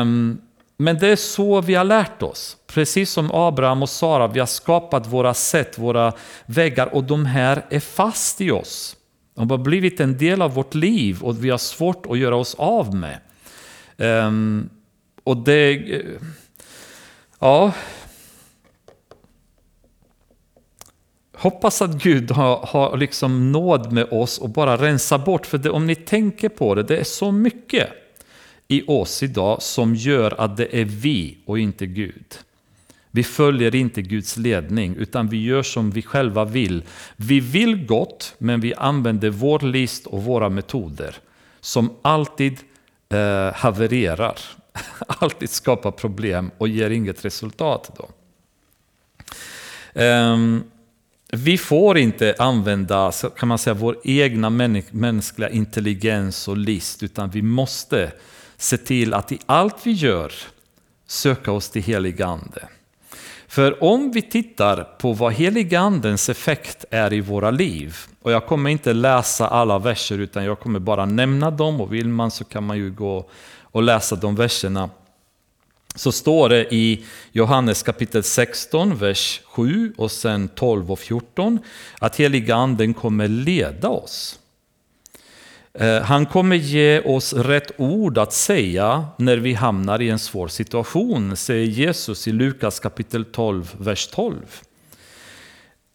Um, 0.00 0.38
men 0.76 0.98
det 0.98 1.08
är 1.08 1.16
så 1.16 1.60
vi 1.60 1.74
har 1.74 1.84
lärt 1.84 2.22
oss. 2.22 2.56
Precis 2.66 3.10
som 3.10 3.30
Abraham 3.32 3.82
och 3.82 3.88
Sara, 3.88 4.26
vi 4.26 4.38
har 4.38 4.46
skapat 4.46 5.06
våra 5.06 5.34
sätt, 5.34 5.78
våra 5.78 6.12
väggar 6.46 6.94
och 6.94 7.04
de 7.04 7.26
här 7.26 7.64
är 7.70 7.80
fast 7.80 8.40
i 8.40 8.50
oss. 8.50 8.96
De 9.34 9.50
har 9.50 9.58
blivit 9.58 10.00
en 10.00 10.18
del 10.18 10.42
av 10.42 10.54
vårt 10.54 10.74
liv 10.74 11.22
och 11.22 11.44
vi 11.44 11.50
har 11.50 11.58
svårt 11.58 12.06
att 12.06 12.18
göra 12.18 12.36
oss 12.36 12.54
av 12.54 12.94
med. 12.94 13.18
Um, 13.96 14.70
och 15.24 15.36
det... 15.36 15.94
Eh, 15.94 16.02
ja... 17.38 17.72
Hoppas 21.38 21.82
att 21.82 22.02
Gud 22.02 22.30
har, 22.30 22.56
har 22.66 22.96
liksom 22.96 23.52
nåd 23.52 23.92
med 23.92 24.06
oss 24.10 24.38
och 24.38 24.48
bara 24.48 24.76
rensa 24.76 25.18
bort. 25.18 25.46
För 25.46 25.58
det, 25.58 25.70
om 25.70 25.86
ni 25.86 25.94
tänker 25.94 26.48
på 26.48 26.74
det, 26.74 26.82
det 26.82 26.96
är 26.96 27.04
så 27.04 27.32
mycket 27.32 27.88
i 28.68 28.82
oss 28.86 29.22
idag 29.22 29.62
som 29.62 29.94
gör 29.94 30.40
att 30.40 30.56
det 30.56 30.80
är 30.80 30.84
vi 30.84 31.38
och 31.44 31.58
inte 31.58 31.86
Gud. 31.86 32.38
Vi 33.10 33.24
följer 33.24 33.74
inte 33.74 34.02
Guds 34.02 34.36
ledning 34.36 34.96
utan 34.96 35.28
vi 35.28 35.44
gör 35.44 35.62
som 35.62 35.90
vi 35.90 36.02
själva 36.02 36.44
vill. 36.44 36.82
Vi 37.16 37.40
vill 37.40 37.86
gott 37.86 38.34
men 38.38 38.60
vi 38.60 38.74
använder 38.74 39.30
vår 39.30 39.60
list 39.60 40.06
och 40.06 40.24
våra 40.24 40.48
metoder 40.48 41.16
som 41.60 41.90
alltid 42.02 42.58
eh, 43.08 43.52
havererar. 43.54 44.38
alltid 45.06 45.50
skapar 45.50 45.90
problem 45.90 46.50
och 46.58 46.68
ger 46.68 46.90
inget 46.90 47.24
resultat. 47.24 47.90
Då. 47.98 48.08
Um, 50.02 50.64
vi 51.32 51.58
får 51.58 51.98
inte 51.98 52.34
använda 52.38 53.12
kan 53.36 53.48
man 53.48 53.58
säga, 53.58 53.74
vår 53.74 53.96
egna 54.04 54.50
mänskliga 54.90 55.48
intelligens 55.48 56.48
och 56.48 56.56
list 56.56 57.02
utan 57.02 57.30
vi 57.30 57.42
måste 57.42 58.12
se 58.56 58.76
till 58.76 59.14
att 59.14 59.32
i 59.32 59.38
allt 59.46 59.76
vi 59.86 59.92
gör 59.92 60.32
söka 61.06 61.52
oss 61.52 61.70
till 61.70 61.82
helig 61.82 62.22
ande. 62.22 62.68
För 63.48 63.84
om 63.84 64.10
vi 64.10 64.22
tittar 64.22 64.84
på 64.84 65.12
vad 65.12 65.32
heligandens 65.32 66.28
effekt 66.28 66.84
är 66.90 67.12
i 67.12 67.20
våra 67.20 67.50
liv, 67.50 67.96
och 68.22 68.32
jag 68.32 68.46
kommer 68.46 68.70
inte 68.70 68.92
läsa 68.92 69.48
alla 69.48 69.78
verser 69.78 70.18
utan 70.18 70.44
jag 70.44 70.60
kommer 70.60 70.78
bara 70.78 71.06
nämna 71.06 71.50
dem 71.50 71.80
och 71.80 71.94
vill 71.94 72.08
man 72.08 72.30
så 72.30 72.44
kan 72.44 72.64
man 72.64 72.78
ju 72.78 72.90
gå 72.90 73.30
och 73.62 73.82
läsa 73.82 74.16
de 74.16 74.36
verserna. 74.36 74.90
Så 75.94 76.12
står 76.12 76.48
det 76.48 76.74
i 76.74 77.04
Johannes 77.32 77.82
kapitel 77.82 78.22
16, 78.22 78.96
vers 78.96 79.40
7 79.44 79.92
och 79.96 80.10
sen 80.10 80.48
12 80.48 80.92
och 80.92 80.98
14 80.98 81.58
att 81.98 82.16
heliganden 82.16 82.94
kommer 82.94 83.28
leda 83.28 83.88
oss. 83.88 84.38
Eh, 85.78 86.02
han 86.02 86.26
kommer 86.26 86.56
ge 86.56 87.00
oss 87.00 87.32
rätt 87.32 87.70
ord 87.76 88.18
att 88.18 88.32
säga 88.32 89.06
när 89.16 89.36
vi 89.36 89.54
hamnar 89.54 90.02
i 90.02 90.08
en 90.08 90.18
svår 90.18 90.48
situation, 90.48 91.36
säger 91.36 91.66
Jesus 91.66 92.28
i 92.28 92.32
Lukas 92.32 92.80
kapitel 92.80 93.24
12, 93.24 93.74
vers 93.78 94.06
12. 94.06 94.36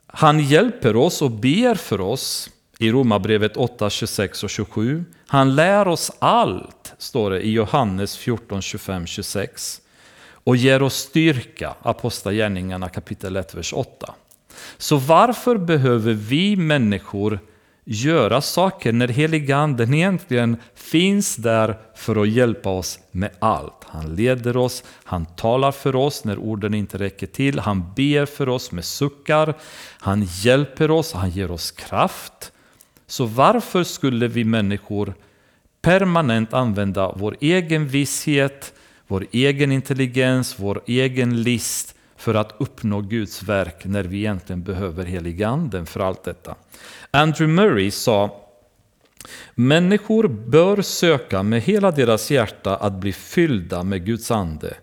Han 0.08 0.40
hjälper 0.40 0.96
oss 0.96 1.22
och 1.22 1.32
ber 1.32 1.76
för 1.76 2.02
oss 2.02 2.50
i 2.80 2.92
Romarbrevet 2.92 3.58
8, 3.58 3.90
26 3.90 4.44
och 4.44 4.50
27. 4.50 5.06
Han 5.28 5.56
lär 5.56 5.88
oss 5.88 6.12
allt, 6.20 6.94
står 6.98 7.32
det 7.32 7.42
i 7.42 7.52
Johannes 7.52 8.18
14, 8.18 8.62
25, 8.62 9.08
26. 9.08 9.82
Och 10.44 10.56
ger 10.56 10.82
oss 10.82 10.96
styrka, 10.96 11.76
Apostlagärningarna 11.82 12.90
kapitel 12.90 13.36
1, 13.36 13.56
vers 13.56 13.74
8. 13.74 14.14
Så 14.78 14.98
varför 14.98 15.58
behöver 15.58 16.14
vi 16.14 16.56
människor 16.56 17.40
göra 17.84 18.42
saker 18.42 18.94
när 18.94 19.08
heliganden 19.08 19.94
egentligen 19.94 20.58
finns 20.76 21.36
där 21.36 21.78
för 21.96 22.22
att 22.22 22.30
hjälpa 22.30 22.70
oss 22.70 23.00
med 23.12 23.32
allt. 23.40 23.84
Han 23.88 24.16
leder 24.16 24.58
oss, 24.58 24.84
han 25.04 25.26
talar 25.26 25.72
för 25.72 25.96
oss 25.96 26.24
när 26.24 26.38
orden 26.38 26.74
inte 26.74 26.98
räcker 26.98 27.28
till, 27.28 27.60
han 27.60 27.94
ber 27.96 28.26
för 28.26 28.50
oss 28.50 28.72
med 28.72 28.86
suckar, 28.86 29.54
han 30.00 30.24
hjälper 30.24 30.92
oss, 30.92 31.14
han 31.14 31.30
ger 31.30 31.52
oss 31.52 31.72
kraft. 31.72 32.52
Så 33.08 33.26
varför 33.26 33.84
skulle 33.84 34.28
vi 34.28 34.44
människor 34.44 35.14
permanent 35.82 36.54
använda 36.54 37.14
vår 37.16 37.38
egen 37.40 37.88
visshet, 37.88 38.74
vår 39.08 39.26
egen 39.32 39.72
intelligens, 39.72 40.60
vår 40.60 40.82
egen 40.86 41.44
list 41.44 41.96
för 42.22 42.34
att 42.34 42.56
uppnå 42.58 43.02
Guds 43.02 43.44
verk 43.44 43.86
när 43.86 44.04
vi 44.04 44.18
egentligen 44.18 44.64
behöver 44.64 45.06
heliganden 45.06 45.86
för 45.86 46.00
allt 46.00 46.24
detta. 46.24 46.56
Andrew 47.12 47.54
Murray 47.54 47.92
sa 47.92 48.48
Människor 49.56 50.28
bör 50.28 50.82
söka 50.82 51.44
med 51.44 51.62
hela 51.62 51.92
deras 51.92 52.32
hjärta 52.32 52.76
att 52.76 52.94
bli 52.94 53.14
fyllda 53.14 53.84
med 53.84 54.06
Guds 54.06 54.32
ande. 54.32 54.74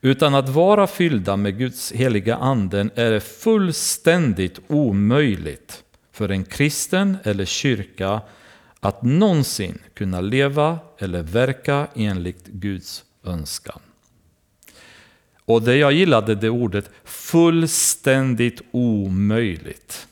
Utan 0.00 0.34
att 0.34 0.48
vara 0.48 0.86
fyllda 0.86 1.36
med 1.36 1.58
Guds 1.58 1.92
heliga 1.92 2.36
anden 2.36 2.90
är 2.94 3.10
det 3.10 3.20
fullständigt 3.20 4.60
omöjligt 4.68 5.82
för 6.12 6.28
en 6.28 6.44
kristen 6.44 7.16
eller 7.22 7.44
kyrka 7.44 8.20
att 8.80 9.02
någonsin 9.02 9.78
kunna 9.94 10.20
leva 10.20 10.78
eller 10.98 11.22
verka 11.22 11.86
enligt 11.94 12.46
Guds 12.46 13.04
önskan. 13.24 13.80
Och 15.46 15.62
det 15.62 15.76
jag 15.76 15.92
gillade 15.92 16.34
det 16.34 16.50
ordet, 16.50 16.90
fullständigt 17.04 18.60
omöjligt. 18.70 20.06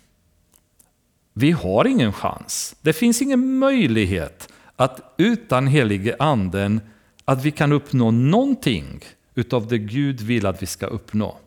Vi 1.33 1.51
har 1.51 1.87
ingen 1.87 2.12
chans. 2.12 2.77
Det 2.81 2.92
finns 2.92 3.23
ingen 3.23 3.59
möjlighet 3.59 4.49
att 4.77 5.14
utan 5.16 5.66
helige 5.66 6.16
anden 6.18 6.81
att 7.25 7.45
vi 7.45 7.51
kan 7.51 7.73
uppnå 7.73 8.11
någonting 8.11 9.01
utav 9.35 9.66
det 9.68 9.79
Gud 9.79 10.21
vill 10.21 10.47
att 10.47 10.62
vi 10.62 10.66
ska 10.66 10.87
uppnå. 10.87 11.38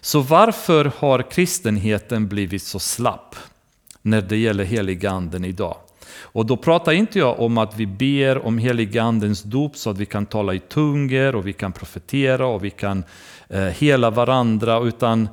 Så 0.00 0.20
varför 0.20 0.92
har 0.98 1.30
kristenheten 1.30 2.28
blivit 2.28 2.62
så 2.62 2.78
slapp 2.78 3.36
när 4.02 4.22
det 4.22 4.36
gäller 4.36 4.64
helige 4.64 5.10
anden 5.10 5.44
idag? 5.44 5.76
Och 6.18 6.46
då 6.46 6.56
pratar 6.56 6.92
inte 6.92 7.18
jag 7.18 7.40
om 7.40 7.58
att 7.58 7.76
vi 7.76 7.86
ber 7.86 8.46
om 8.46 8.58
heligandens 8.58 9.42
dop 9.42 9.76
så 9.76 9.90
att 9.90 9.98
vi 9.98 10.06
kan 10.06 10.26
tala 10.26 10.54
i 10.54 10.58
tungor 10.58 11.34
och 11.34 11.46
vi 11.46 11.52
kan 11.52 11.72
profetera 11.72 12.46
och 12.46 12.64
vi 12.64 12.70
kan 12.70 13.04
eh, 13.48 13.60
hela 13.60 14.10
varandra, 14.10 14.80
utan 14.80 15.28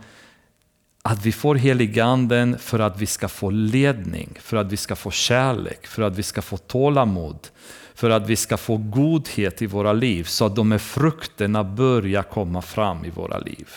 att 1.02 1.26
vi 1.26 1.32
får 1.32 1.56
heliganden 1.56 2.58
för 2.60 2.80
att 2.80 3.02
vi 3.02 3.06
ska 3.06 3.28
få 3.28 3.50
ledning, 3.50 4.30
för 4.40 4.58
att 4.58 4.72
vi 4.72 4.78
ska 4.78 4.96
få 4.96 5.12
kärlek, 5.12 5.88
för 5.88 6.04
att 6.04 6.18
vi 6.18 6.24
ska 6.24 6.42
få 6.42 6.58
tålamod, 6.58 7.48
för 7.96 8.10
att 8.10 8.30
vi 8.30 8.36
ska 8.36 8.58
få 8.58 8.78
godhet 8.78 9.62
i 9.62 9.66
våra 9.66 9.94
liv 9.94 10.24
så 10.24 10.46
att 10.46 10.56
de 10.56 10.72
här 10.72 10.80
frukterna 10.80 11.64
börjar 11.64 12.24
komma 12.24 12.62
fram 12.62 13.06
i 13.06 13.10
våra 13.10 13.38
liv. 13.38 13.70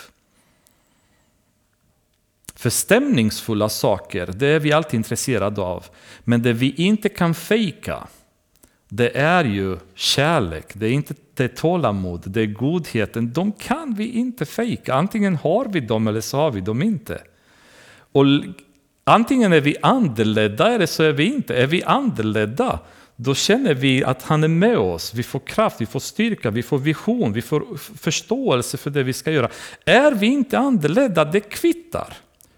För 2.56 2.70
stämningsfulla 2.70 3.68
saker, 3.68 4.30
det 4.34 4.46
är 4.46 4.60
vi 4.60 4.72
alltid 4.72 4.98
intresserade 4.98 5.60
av. 5.60 5.84
Men 6.24 6.42
det 6.42 6.52
vi 6.52 6.74
inte 6.76 7.08
kan 7.08 7.34
fejka, 7.34 8.08
det 8.88 9.16
är 9.16 9.44
ju 9.44 9.78
kärlek, 9.94 10.66
det 10.72 10.86
är 10.86 10.92
inte 10.92 11.14
det 11.34 11.48
tålamod, 11.48 12.22
det 12.26 12.40
är 12.40 12.46
godheten. 12.46 13.32
De 13.32 13.52
kan 13.52 13.94
vi 13.94 14.08
inte 14.08 14.46
fejka. 14.46 14.94
Antingen 14.94 15.36
har 15.36 15.64
vi 15.64 15.80
dem 15.80 16.08
eller 16.08 16.20
så 16.20 16.36
har 16.36 16.50
vi 16.50 16.60
dem 16.60 16.82
inte. 16.82 17.22
Och 18.12 18.24
antingen 19.04 19.52
är 19.52 19.60
vi 19.60 19.76
andeledda 19.82 20.74
eller 20.74 20.86
så 20.86 21.02
är 21.02 21.12
vi 21.12 21.24
inte. 21.24 21.56
Är 21.56 21.66
vi 21.66 21.82
andeledda, 21.82 22.78
då 23.16 23.34
känner 23.34 23.74
vi 23.74 24.04
att 24.04 24.22
han 24.22 24.44
är 24.44 24.48
med 24.48 24.78
oss. 24.78 25.14
Vi 25.14 25.22
får 25.22 25.40
kraft, 25.40 25.80
vi 25.80 25.86
får 25.86 26.00
styrka, 26.00 26.50
vi 26.50 26.62
får 26.62 26.78
vision, 26.78 27.32
vi 27.32 27.42
får 27.42 27.76
förståelse 27.98 28.76
för 28.76 28.90
det 28.90 29.02
vi 29.02 29.12
ska 29.12 29.30
göra. 29.30 29.50
Är 29.84 30.12
vi 30.12 30.26
inte 30.26 30.58
andeledda, 30.58 31.24
det 31.24 31.40
kvittar. 31.40 32.16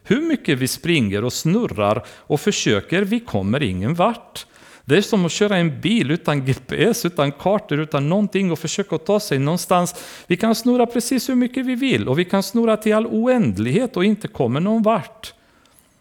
Hur 0.08 0.20
mycket 0.20 0.58
vi 0.58 0.68
springer 0.68 1.24
och 1.24 1.32
snurrar 1.32 2.04
och 2.08 2.40
försöker, 2.40 3.02
vi 3.02 3.20
kommer 3.20 3.62
ingen 3.62 3.94
vart. 3.94 4.46
Det 4.84 4.96
är 4.96 5.02
som 5.02 5.24
att 5.24 5.32
köra 5.32 5.56
en 5.56 5.80
bil 5.80 6.10
utan 6.10 6.44
GPS, 6.44 7.04
utan 7.04 7.32
kartor, 7.32 7.80
utan 7.80 8.08
någonting 8.08 8.52
och 8.52 8.58
försöka 8.58 8.98
ta 8.98 9.20
sig 9.20 9.38
någonstans. 9.38 9.94
Vi 10.26 10.36
kan 10.36 10.54
snurra 10.54 10.86
precis 10.86 11.28
hur 11.28 11.34
mycket 11.34 11.66
vi 11.66 11.74
vill 11.74 12.08
och 12.08 12.18
vi 12.18 12.24
kan 12.24 12.42
snurra 12.42 12.76
till 12.76 12.94
all 12.94 13.06
oändlighet 13.06 13.96
och 13.96 14.04
inte 14.04 14.28
komma 14.28 14.60
någon 14.60 14.82
vart. 14.82 15.34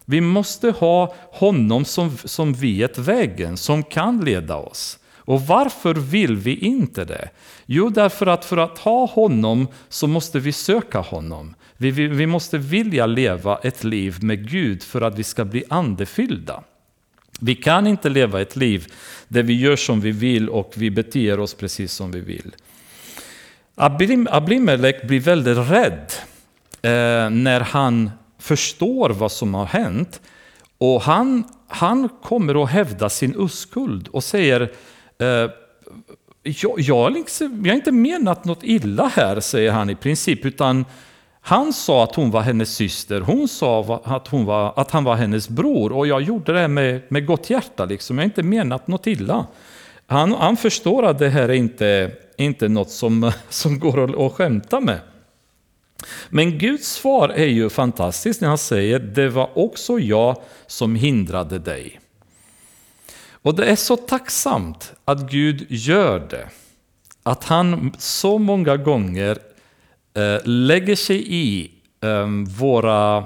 Vi 0.06 0.22
måste 0.22 0.72
ha 0.72 1.16
honom 1.32 1.86
som, 1.86 2.18
som 2.18 2.54
vet 2.54 2.98
vägen, 2.98 3.58
som 3.58 3.84
kan 3.84 4.26
leda 4.26 4.56
oss. 4.56 5.00
Och 5.16 5.42
varför 5.42 5.94
vill 5.94 6.36
vi 6.36 6.56
inte 6.58 7.06
det? 7.06 7.30
Jo, 7.66 7.90
därför 7.90 8.28
att 8.28 8.46
för 8.46 8.58
att 8.58 8.78
ha 8.78 9.06
honom 9.06 9.68
så 9.90 10.08
måste 10.08 10.40
vi 10.40 10.52
söka 10.52 11.00
honom. 11.00 11.56
Vi, 11.78 11.92
vi, 11.92 12.08
vi 12.08 12.26
måste 12.26 12.58
vilja 12.58 13.06
leva 13.06 13.58
ett 13.58 13.84
liv 13.84 14.18
med 14.22 14.50
Gud 14.50 14.84
för 14.84 15.02
att 15.02 15.20
vi 15.20 15.24
ska 15.24 15.46
bli 15.46 15.64
andefyllda. 15.70 16.64
Vi 17.40 17.56
kan 17.56 17.88
inte 17.88 18.10
leva 18.10 18.42
ett 18.42 18.56
liv 18.56 18.94
där 19.28 19.44
vi 19.44 19.54
gör 19.54 19.76
som 19.76 20.02
vi 20.02 20.12
vill 20.12 20.50
och 20.50 20.74
vi 20.76 20.92
beter 20.92 21.40
oss 21.40 21.54
precis 21.54 21.94
som 21.94 22.12
vi 22.12 22.20
vill. 22.20 22.56
Abimelech 24.30 25.08
blir 25.08 25.20
väldigt 25.20 25.58
rädd 25.58 26.12
eh, 26.82 27.30
när 27.30 27.60
han 27.60 28.12
förstår 28.40 29.10
vad 29.10 29.32
som 29.32 29.54
har 29.54 29.66
hänt. 29.66 30.22
Och 30.78 31.02
han, 31.02 31.44
han 31.68 32.10
kommer 32.10 32.64
att 32.64 32.70
hävda 32.70 33.10
sin 33.10 33.36
oskuld 33.36 34.08
och 34.08 34.24
säger 34.24 34.62
eh, 35.20 35.52
jag, 36.44 36.80
jag, 36.80 37.14
liksom, 37.14 37.62
jag 37.66 37.72
har 37.72 37.78
inte 37.78 37.92
menat 37.92 38.46
något 38.46 38.64
illa 38.64 39.08
här, 39.16 39.40
säger 39.40 39.72
han 39.72 39.90
i 39.90 39.96
princip, 39.96 40.46
utan 40.46 40.86
han 41.48 41.74
sa 41.74 42.04
att 42.04 42.16
hon 42.16 42.32
var 42.32 42.42
hennes 42.42 42.76
syster, 42.76 43.22
hon 43.22 43.48
sa 43.48 44.02
att, 44.04 44.28
hon 44.28 44.46
var, 44.46 44.74
att 44.76 44.92
han 44.92 45.04
var 45.04 45.16
hennes 45.16 45.50
bror 45.50 45.92
och 45.92 46.08
jag 46.08 46.22
gjorde 46.22 46.54
det 46.54 46.68
med, 46.68 47.02
med 47.08 47.26
gott 47.26 47.50
hjärta. 47.50 47.86
Liksom. 47.86 48.18
Jag 48.18 48.24
har 48.24 48.26
inte 48.26 48.44
menat 48.44 48.88
något 48.88 49.08
illa. 49.08 49.46
Han, 50.08 50.34
han 50.34 50.58
förstår 50.58 51.06
att 51.06 51.20
det 51.20 51.30
här 51.30 51.50
är 51.50 51.54
inte, 51.54 52.12
inte 52.38 52.68
något 52.68 52.90
som, 52.90 53.32
som 53.50 53.80
går 53.80 54.04
att, 54.04 54.18
att 54.18 54.34
skämta 54.34 54.80
med. 54.80 55.00
Men 56.30 56.58
Guds 56.58 56.88
svar 56.88 57.30
är 57.30 57.48
ju 57.48 57.70
fantastiskt 57.70 58.42
när 58.42 58.48
han 58.48 58.58
säger 58.58 59.00
det 59.00 59.30
var 59.30 59.58
också 59.58 60.00
jag 60.00 60.42
som 60.68 60.96
hindrade 60.96 61.60
dig. 61.60 62.00
Och 63.32 63.56
det 63.56 63.66
är 63.66 63.76
så 63.76 63.96
tacksamt 63.96 64.94
att 65.06 65.32
Gud 65.32 65.66
gör 65.70 66.20
det. 66.30 66.50
Att 67.24 67.44
han 67.44 67.94
så 67.98 68.38
många 68.38 68.78
gånger 68.78 69.38
eh, 70.18 70.42
lägger 70.44 70.96
sig 70.96 71.34
i 71.34 71.72
eh, 72.02 72.28
våra 72.60 73.24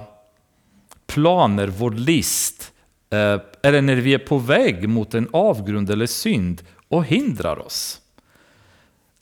planer, 1.08 1.68
vår 1.68 1.92
list, 1.92 2.72
eh, 3.10 3.42
eller 3.64 3.82
när 3.82 3.96
vi 3.96 4.14
är 4.14 4.20
på 4.20 4.38
väg 4.38 4.90
mot 4.90 5.14
en 5.14 5.28
avgrund 5.32 5.90
eller 5.90 6.06
synd 6.06 6.62
och 6.88 7.06
hindrar 7.06 7.60
oss. 7.60 8.02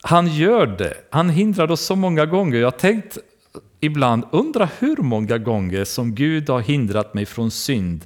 Han 0.01 0.27
gör 0.27 0.67
det. 0.67 0.93
Han 1.09 1.29
hindrar 1.29 1.71
oss 1.71 1.81
så 1.81 1.95
många 1.95 2.25
gånger. 2.25 2.59
Jag 2.59 2.67
har 2.67 2.79
tänkt 2.79 3.17
ibland, 3.79 4.23
undra 4.31 4.69
hur 4.79 4.97
många 4.97 5.37
gånger 5.37 5.85
som 5.85 6.15
Gud 6.15 6.49
har 6.49 6.59
hindrat 6.59 7.13
mig 7.13 7.25
från 7.25 7.51
synd 7.51 8.05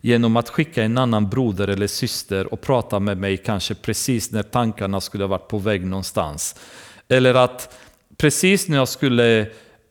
genom 0.00 0.36
att 0.36 0.48
skicka 0.48 0.82
en 0.82 0.98
annan 0.98 1.28
broder 1.28 1.68
eller 1.68 1.86
syster 1.86 2.52
och 2.52 2.60
prata 2.60 3.00
med 3.00 3.18
mig 3.18 3.36
kanske 3.36 3.74
precis 3.74 4.32
när 4.32 4.42
tankarna 4.42 5.00
skulle 5.00 5.24
ha 5.24 5.28
varit 5.28 5.48
på 5.48 5.58
väg 5.58 5.86
någonstans. 5.86 6.56
Eller 7.08 7.34
att 7.34 7.76
precis 8.16 8.68
när 8.68 8.76
jag 8.76 8.88
skulle 8.88 9.40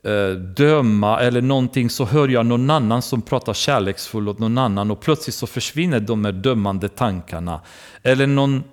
eh, 0.03 0.29
döma 0.55 1.19
eller 1.19 1.41
någonting 1.41 1.89
så 1.89 2.05
hör 2.05 2.27
jag 2.27 2.45
någon 2.45 2.69
annan 2.69 3.01
som 3.01 3.21
pratar 3.21 3.53
kärleksfullt 3.53 4.29
åt 4.29 4.39
någon 4.39 4.57
annan 4.57 4.91
och 4.91 5.01
plötsligt 5.01 5.35
så 5.35 5.47
försvinner 5.47 5.99
de 5.99 6.25
här 6.25 6.31
dömande 6.31 6.89
tankarna. 6.89 7.61
Eller 8.03 8.27
någon, 8.27 8.63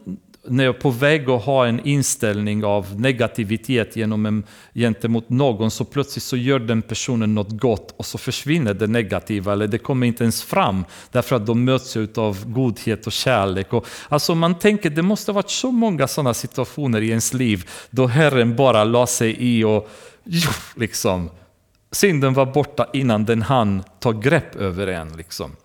när 0.48 0.64
jag 0.64 0.74
är 0.74 0.80
på 0.80 0.90
väg 0.90 1.30
att 1.30 1.44
ha 1.44 1.66
en 1.66 1.86
inställning 1.86 2.64
av 2.64 3.00
negativitet 3.00 3.96
genom 3.96 4.26
en, 4.26 4.44
gentemot 4.74 5.28
någon 5.28 5.70
så 5.70 5.84
plötsligt 5.84 6.22
så 6.22 6.36
gör 6.36 6.58
den 6.58 6.82
personen 6.82 7.34
något 7.34 7.50
gott 7.50 7.94
och 7.96 8.06
så 8.06 8.18
försvinner 8.18 8.74
det 8.74 8.86
negativa 8.86 9.52
eller 9.52 9.66
det 9.66 9.78
kommer 9.78 10.06
inte 10.06 10.24
ens 10.24 10.42
fram 10.42 10.84
därför 11.10 11.36
att 11.36 11.46
de 11.46 11.64
möts 11.64 11.96
av 12.16 12.52
godhet 12.52 13.06
och 13.06 13.12
kärlek. 13.12 13.72
Och, 13.72 13.86
alltså 14.08 14.34
man 14.34 14.58
tänker 14.58 14.90
det 14.90 15.02
måste 15.02 15.30
ha 15.30 15.34
varit 15.34 15.50
så 15.50 15.70
många 15.70 16.08
sådana 16.08 16.34
situationer 16.34 17.00
i 17.00 17.08
ens 17.08 17.32
liv 17.34 17.68
då 17.90 18.06
Herren 18.06 18.56
bara 18.56 18.84
la 18.84 19.06
sig 19.06 19.36
i 19.38 19.64
och 19.64 19.88
liksom 20.76 21.30
synden 21.92 22.34
var 22.34 22.46
borta 22.46 22.86
innan 22.92 23.24
den 23.24 23.42
hann 23.42 23.82
ta 23.98 24.12
grepp 24.12 24.56
över 24.56 24.86
en. 24.86 25.16
Liksom. 25.16 25.56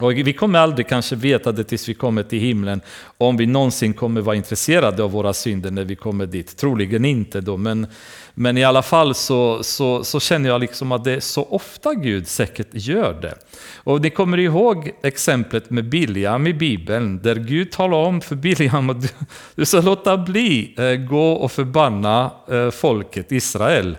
Och 0.00 0.12
vi 0.12 0.32
kommer 0.32 0.58
aldrig 0.58 0.88
kanske 0.88 1.16
veta 1.16 1.52
det 1.52 1.64
tills 1.64 1.88
vi 1.88 1.94
kommer 1.94 2.22
till 2.22 2.38
himlen, 2.38 2.80
om 3.18 3.36
vi 3.36 3.46
någonsin 3.46 3.94
kommer 3.94 4.20
vara 4.20 4.36
intresserade 4.36 5.02
av 5.02 5.10
våra 5.10 5.32
synder 5.32 5.70
när 5.70 5.84
vi 5.84 5.96
kommer 5.96 6.26
dit. 6.26 6.56
Troligen 6.56 7.04
inte 7.04 7.40
då, 7.40 7.56
men, 7.56 7.86
men 8.34 8.58
i 8.58 8.64
alla 8.64 8.82
fall 8.82 9.14
så, 9.14 9.62
så, 9.62 10.04
så 10.04 10.20
känner 10.20 10.48
jag 10.48 10.60
liksom 10.60 10.92
att 10.92 11.04
det 11.04 11.12
är 11.12 11.20
så 11.20 11.44
ofta 11.44 11.94
Gud 11.94 12.28
säkert 12.28 12.68
gör 12.72 13.18
det. 13.22 13.34
Och 13.76 14.00
ni 14.00 14.10
kommer 14.10 14.38
ihåg 14.38 14.90
exemplet 15.02 15.70
med 15.70 15.88
Biljam 15.88 16.46
i 16.46 16.54
Bibeln, 16.54 17.22
där 17.22 17.36
Gud 17.36 17.70
talar 17.70 17.96
om 17.98 18.20
för 18.20 18.36
Biljam 18.36 18.90
att 18.90 19.02
du, 19.02 19.08
du 19.54 19.66
ska 19.66 19.80
låta 19.80 20.16
bli 20.16 20.74
eh, 20.78 20.94
gå 20.94 21.32
och 21.32 21.52
förbanna 21.52 22.30
eh, 22.50 22.70
folket 22.70 23.32
Israel. 23.32 23.96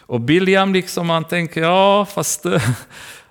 Och 0.00 0.20
Biljam 0.20 0.72
liksom, 0.72 1.10
han 1.10 1.24
tänker, 1.24 1.62
ja 1.62 2.06
fast 2.14 2.46
eh, 2.46 2.62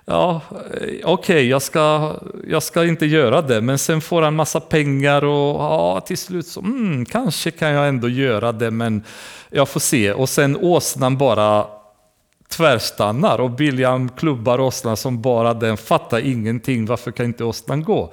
ja, 0.04 0.40
eh, 0.54 0.60
okej, 0.80 1.04
okay, 1.04 1.42
jag, 1.42 1.62
ska, 1.62 2.16
jag 2.48 2.62
ska 2.62 2.84
inte 2.84 3.06
göra 3.06 3.42
det. 3.42 3.60
Men 3.60 3.78
sen 3.78 4.00
får 4.00 4.22
han 4.22 4.34
massa 4.34 4.60
pengar 4.60 5.24
och 5.24 5.60
ja, 5.60 6.00
till 6.06 6.18
slut 6.18 6.46
så, 6.46 6.60
mm, 6.60 7.04
kanske 7.04 7.50
kan 7.50 7.70
jag 7.70 7.88
ändå 7.88 8.08
göra 8.08 8.52
det, 8.52 8.70
men 8.70 9.04
jag 9.50 9.68
får 9.68 9.80
se. 9.80 10.12
Och 10.12 10.28
sen 10.28 10.56
åsnan 10.56 11.18
bara 11.18 11.66
tvärstannar 12.48 13.40
och 13.40 13.60
William 13.60 14.08
klubbar 14.08 14.60
åsnan 14.60 14.96
som 14.96 15.22
bara 15.22 15.54
den, 15.54 15.76
fattar 15.76 16.20
ingenting, 16.20 16.86
varför 16.86 17.10
kan 17.10 17.26
inte 17.26 17.44
åsnan 17.44 17.82
gå? 17.82 18.12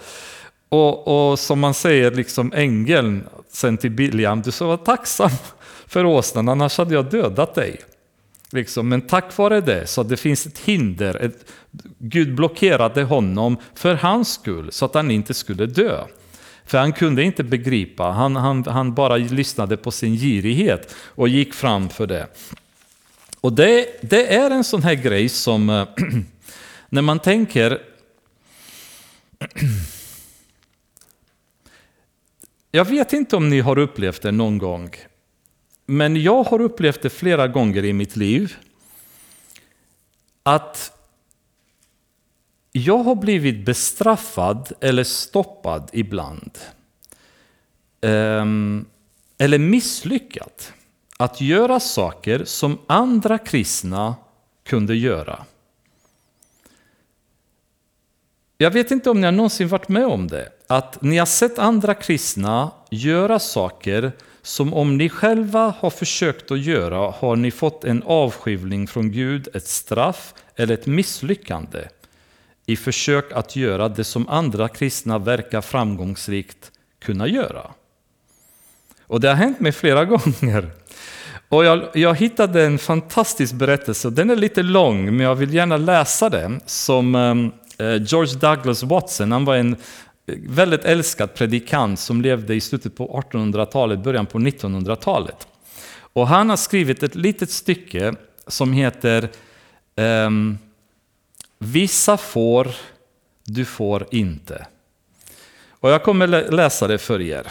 Och, 0.70 1.32
och 1.32 1.40
som 1.40 1.60
man 1.60 1.74
säger, 1.74 2.12
liksom 2.12 2.54
ängeln 2.56 3.28
sen 3.52 3.78
till 3.78 3.90
William, 3.90 4.42
du 4.42 4.52
ska 4.52 4.66
vara 4.66 4.78
tacksam 4.78 5.30
för 5.88 6.06
åsnan, 6.06 6.50
annars 6.50 6.78
hade 6.78 6.94
jag 6.94 7.06
dödat 7.06 7.56
dig. 7.56 7.80
Liksom, 8.52 8.90
men 8.90 9.02
tack 9.02 9.38
vare 9.38 9.62
det 9.62 9.88
så 9.88 10.04
det 10.04 10.18
finns 10.18 10.46
ett 10.46 10.60
hinder. 10.60 11.16
Ett, 11.16 11.52
Gud 11.98 12.36
blockerade 12.36 13.04
honom 13.04 13.58
för 13.76 13.96
hans 13.96 14.34
skull 14.34 14.72
så 14.72 14.86
att 14.86 14.94
han 14.94 15.12
inte 15.12 15.34
skulle 15.34 15.66
dö. 15.66 16.04
För 16.66 16.78
han 16.78 16.94
kunde 16.94 17.24
inte 17.24 17.44
begripa, 17.44 18.04
han, 18.04 18.36
han, 18.36 18.66
han 18.66 18.94
bara 18.94 19.18
lyssnade 19.18 19.78
på 19.78 19.92
sin 19.92 20.16
girighet 20.16 20.96
och 21.00 21.30
gick 21.30 21.54
fram 21.54 21.90
för 21.90 22.08
det. 22.08 22.28
Och 23.42 23.54
det, 23.54 23.88
det 24.02 24.36
är 24.36 24.52
en 24.52 24.64
sån 24.64 24.84
här 24.84 24.94
grej 24.94 25.30
som, 25.30 25.70
eh, 25.70 25.88
när 26.90 27.02
man 27.02 27.20
tänker 27.20 27.82
Jag 32.72 32.86
vet 32.86 33.14
inte 33.14 33.36
om 33.36 33.50
ni 33.50 33.60
har 33.60 33.78
upplevt 33.78 34.22
det 34.22 34.32
någon 34.32 34.58
gång, 34.58 34.96
men 35.90 36.22
jag 36.22 36.44
har 36.44 36.62
upplevt 36.62 37.02
det 37.02 37.10
flera 37.10 37.48
gånger 37.48 37.86
i 37.86 37.94
mitt 37.94 38.16
liv. 38.16 38.56
Att 40.44 40.92
jag 42.72 42.98
har 42.98 43.16
blivit 43.16 43.66
bestraffad 43.66 44.72
eller 44.80 45.04
stoppad 45.04 45.90
ibland. 45.94 46.58
Ehm, 48.02 48.86
eller 49.38 49.58
misslyckad 49.60 50.52
att 51.18 51.42
göra 51.42 51.80
saker 51.80 52.44
som 52.46 52.78
andra 52.88 53.38
kristna 53.38 54.16
kunde 54.64 54.96
göra. 54.96 55.46
Jag 58.58 58.72
vet 58.72 58.92
inte 58.92 59.10
om 59.10 59.22
ni 59.22 59.26
har 59.26 59.32
någonsin 59.32 59.68
varit 59.68 59.90
med 59.90 60.06
om 60.06 60.28
det. 60.28 60.50
Att 60.68 61.02
ni 61.02 61.18
har 61.18 61.26
sett 61.26 61.60
andra 61.60 61.94
kristna 61.94 62.72
göra 62.90 63.40
saker 63.40 64.12
som 64.50 64.74
om 64.74 64.98
ni 64.98 65.10
själva 65.10 65.74
har 65.80 65.90
försökt 65.90 66.52
att 66.52 66.60
göra 66.60 67.12
har 67.12 67.36
ni 67.36 67.52
fått 67.52 67.84
en 67.84 68.04
avskivling 68.06 68.88
från 68.88 69.12
Gud, 69.12 69.48
ett 69.54 69.68
straff 69.68 70.34
eller 70.56 70.74
ett 70.74 70.86
misslyckande 70.86 71.80
i 72.66 72.76
försök 72.76 73.32
att 73.32 73.56
göra 73.56 73.90
det 73.90 74.04
som 74.04 74.30
andra 74.30 74.68
kristna 74.68 75.18
verkar 75.18 75.62
framgångsrikt 75.62 76.72
kunna 77.02 77.28
göra. 77.28 77.72
Och 79.08 79.20
det 79.20 79.28
har 79.28 79.36
hänt 79.36 79.60
mig 79.60 79.72
flera 79.72 80.06
gånger. 80.42 80.72
Och 81.50 81.66
jag, 81.66 81.90
jag 81.94 82.16
hittade 82.16 82.66
en 82.66 82.80
fantastisk 82.80 83.54
berättelse, 83.54 84.10
den 84.10 84.30
är 84.30 84.36
lite 84.36 84.64
lång 84.64 85.06
men 85.06 85.20
jag 85.20 85.36
vill 85.36 85.54
gärna 85.54 85.78
läsa 85.78 86.30
den, 86.30 86.62
som 86.66 87.16
eh, 87.16 88.02
George 88.02 88.36
Douglas 88.36 88.84
Watson, 88.84 89.32
han 89.32 89.46
var 89.46 89.56
en 89.56 89.76
väldigt 90.48 90.86
älskad 90.86 91.34
predikant 91.34 92.00
som 92.00 92.22
levde 92.22 92.56
i 92.56 92.62
slutet 92.62 92.96
på 92.96 93.24
1800-talet, 93.32 94.04
början 94.04 94.26
på 94.26 94.40
1900-talet. 94.40 95.48
Och 96.14 96.28
han 96.28 96.50
har 96.50 96.58
skrivit 96.58 97.04
ett 97.04 97.16
litet 97.16 97.52
stycke 97.52 98.16
som 98.48 98.74
heter 98.74 99.30
um, 99.96 100.58
Vissa 101.58 102.18
får, 102.18 102.68
du 103.44 103.66
får 103.66 104.08
inte. 104.12 104.66
Och 105.70 105.90
jag 105.90 106.04
kommer 106.04 106.28
läsa 106.52 106.88
det 106.88 106.98
för 106.98 107.22
er. 107.22 107.48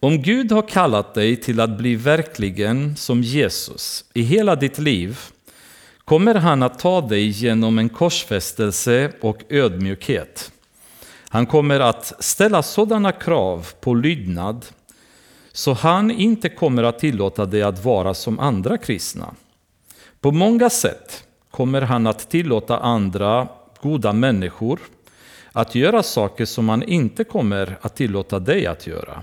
Om 0.00 0.22
Gud 0.22 0.52
har 0.52 0.68
kallat 0.68 1.14
dig 1.14 1.36
till 1.36 1.60
att 1.60 1.78
bli 1.78 1.94
verkligen 1.94 2.96
som 2.96 3.22
Jesus 3.22 4.04
i 4.14 4.22
hela 4.22 4.56
ditt 4.56 4.78
liv 4.78 5.18
kommer 6.04 6.34
han 6.34 6.62
att 6.62 6.78
ta 6.78 7.00
dig 7.00 7.28
genom 7.28 7.78
en 7.78 7.88
korsfästelse 7.88 9.12
och 9.20 9.42
ödmjukhet. 9.48 10.52
Han 11.28 11.46
kommer 11.46 11.80
att 11.80 12.24
ställa 12.24 12.62
sådana 12.62 13.12
krav 13.12 13.68
på 13.80 13.94
lydnad 13.94 14.66
så 15.52 15.72
han 15.72 16.10
inte 16.10 16.48
kommer 16.48 16.82
att 16.82 16.98
tillåta 16.98 17.46
dig 17.46 17.62
att 17.62 17.84
vara 17.84 18.14
som 18.14 18.38
andra 18.38 18.78
kristna. 18.78 19.34
På 20.20 20.32
många 20.32 20.70
sätt 20.70 21.24
kommer 21.50 21.80
han 21.80 22.06
att 22.06 22.30
tillåta 22.30 22.78
andra 22.78 23.48
goda 23.82 24.12
människor 24.12 24.80
att 25.52 25.74
göra 25.74 26.02
saker 26.02 26.44
som 26.44 26.68
han 26.68 26.82
inte 26.82 27.24
kommer 27.24 27.78
att 27.80 27.96
tillåta 27.96 28.38
dig 28.38 28.66
att 28.66 28.86
göra. 28.86 29.22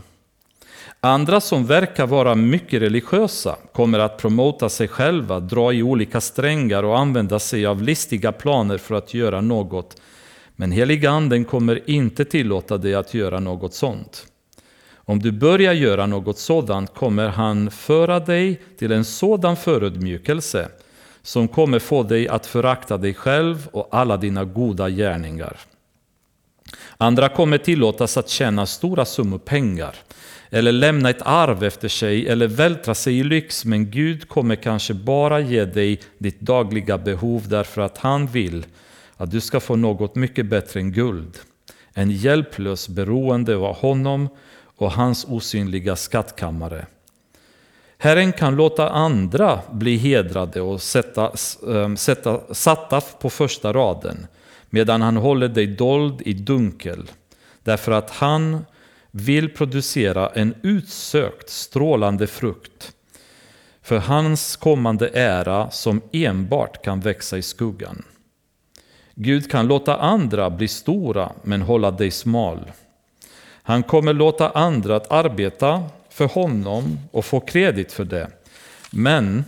Andra 1.00 1.42
som 1.42 1.66
verkar 1.66 2.08
vara 2.08 2.36
mycket 2.36 2.82
religiösa 2.82 3.56
kommer 3.74 4.00
att 4.00 4.18
promota 4.18 4.70
sig 4.70 4.88
själva, 4.88 5.40
dra 5.40 5.74
i 5.74 5.84
olika 5.84 6.22
strängar 6.22 6.84
och 6.84 7.00
använda 7.00 7.40
sig 7.40 7.66
av 7.66 7.82
listiga 7.82 8.32
planer 8.32 8.78
för 8.78 8.96
att 8.96 9.14
göra 9.14 9.42
något 9.42 10.02
men 10.56 10.72
heliganden 10.72 11.46
kommer 11.46 11.90
inte 11.90 12.26
tillåta 12.26 12.78
dig 12.78 12.96
att 12.96 13.14
göra 13.14 13.40
något 13.40 13.74
sånt. 13.74 14.28
Om 14.94 15.20
du 15.20 15.32
börjar 15.32 15.74
göra 15.74 16.06
något 16.06 16.38
sådant 16.38 16.94
kommer 16.94 17.28
han 17.28 17.72
föra 17.72 18.20
dig 18.20 18.62
till 18.78 18.92
en 18.92 19.06
sådan 19.06 19.58
förödmjukelse 19.58 20.70
som 21.22 21.48
kommer 21.48 21.80
få 21.80 22.04
dig 22.04 22.28
att 22.28 22.46
förakta 22.46 22.98
dig 22.98 23.14
själv 23.14 23.68
och 23.72 23.88
alla 23.92 24.18
dina 24.18 24.44
goda 24.46 24.90
gärningar. 24.90 25.58
Andra 26.98 27.30
kommer 27.30 27.58
tillåtas 27.58 28.18
att 28.18 28.30
tjäna 28.30 28.66
stora 28.66 29.06
summor 29.06 29.38
pengar 29.38 29.96
eller 30.50 30.72
lämna 30.72 31.10
ett 31.10 31.22
arv 31.22 31.64
efter 31.64 31.88
sig 31.88 32.28
eller 32.28 32.48
vältra 32.48 32.96
sig 32.96 33.20
i 33.20 33.24
lyx, 33.24 33.66
men 33.66 33.92
Gud 33.92 34.30
kommer 34.30 34.56
kanske 34.56 34.94
bara 34.94 35.40
ge 35.40 35.66
dig 35.66 36.02
ditt 36.18 36.40
dagliga 36.40 36.98
behov 36.98 37.44
därför 37.48 37.82
att 37.82 37.98
han 37.98 38.28
vill 38.28 38.66
att 39.18 39.32
du 39.32 39.42
ska 39.42 39.60
få 39.60 39.76
något 39.76 40.16
mycket 40.16 40.46
bättre 40.46 40.80
än 40.80 40.92
guld. 40.92 41.40
En 41.94 42.12
hjälplös 42.12 42.90
beroende 42.90 43.56
av 43.56 43.76
honom 43.76 44.30
och 44.78 44.92
hans 44.92 45.26
osynliga 45.30 45.96
skattkammare. 45.96 46.86
Herren 47.98 48.34
kan 48.34 48.56
låta 48.56 48.90
andra 48.90 49.60
bli 49.72 49.98
hedrade 49.98 50.62
och 50.62 50.82
sätta, 50.82 51.32
ehm, 51.68 51.98
sätta, 51.98 52.54
satta 52.54 53.02
på 53.02 53.30
första 53.30 53.74
raden 53.74 54.28
medan 54.70 55.02
han 55.02 55.18
håller 55.18 55.48
dig 55.48 55.68
dold 55.68 56.22
i 56.22 56.34
dunkel 56.34 57.12
därför 57.64 57.92
att 57.92 58.10
han 58.10 58.66
vill 59.12 59.50
producera 59.50 60.30
en 60.30 60.56
utsökt 60.62 61.50
strålande 61.50 62.28
frukt 62.28 62.94
för 63.82 63.98
hans 63.98 64.56
kommande 64.56 65.10
ära 65.14 65.72
som 65.72 66.02
enbart 66.12 66.84
kan 66.84 67.00
växa 67.00 67.38
i 67.38 67.42
skuggan. 67.42 68.04
Gud 69.16 69.52
kan 69.52 69.68
låta 69.68 69.98
andra 69.98 70.50
bli 70.50 70.68
stora 70.68 71.32
men 71.44 71.62
hålla 71.62 71.92
dig 71.92 72.12
smal. 72.12 72.72
Han 73.64 73.84
kommer 73.84 74.14
låta 74.14 74.50
andra 74.50 74.96
att 74.96 75.12
arbeta 75.12 75.84
för 76.10 76.26
honom 76.26 77.00
och 77.12 77.26
få 77.26 77.40
kredit 77.40 77.92
för 77.92 78.06
det. 78.06 78.28
Men 78.92 79.44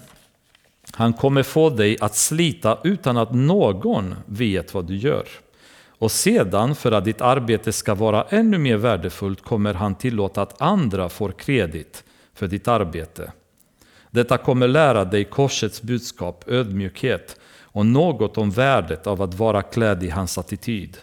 han 0.91 1.13
kommer 1.13 1.43
få 1.43 1.69
dig 1.69 1.97
att 2.01 2.15
slita 2.15 2.77
utan 2.83 3.17
att 3.17 3.33
någon 3.33 4.15
vet 4.25 4.73
vad 4.73 4.85
du 4.85 4.95
gör. 4.95 5.27
Och 5.99 6.11
sedan, 6.11 6.75
för 6.75 6.91
att 6.91 7.05
ditt 7.05 7.21
arbete 7.21 7.73
ska 7.73 7.95
vara 7.95 8.23
ännu 8.29 8.57
mer 8.57 8.77
värdefullt, 8.77 9.43
kommer 9.43 9.73
han 9.73 9.95
tillåta 9.95 10.41
att 10.41 10.61
andra 10.61 11.09
får 11.09 11.31
kredit 11.31 12.03
för 12.33 12.47
ditt 12.47 12.67
arbete. 12.67 13.31
Detta 14.11 14.37
kommer 14.37 14.67
lära 14.67 15.05
dig 15.05 15.23
korsets 15.23 15.81
budskap, 15.81 16.43
ödmjukhet 16.47 17.39
och 17.77 17.85
något 17.85 18.37
om 18.37 18.51
värdet 18.51 19.07
av 19.07 19.21
att 19.21 19.33
vara 19.33 19.61
klädd 19.61 20.03
i 20.03 20.09
hans 20.09 20.37
attityd. 20.37 20.97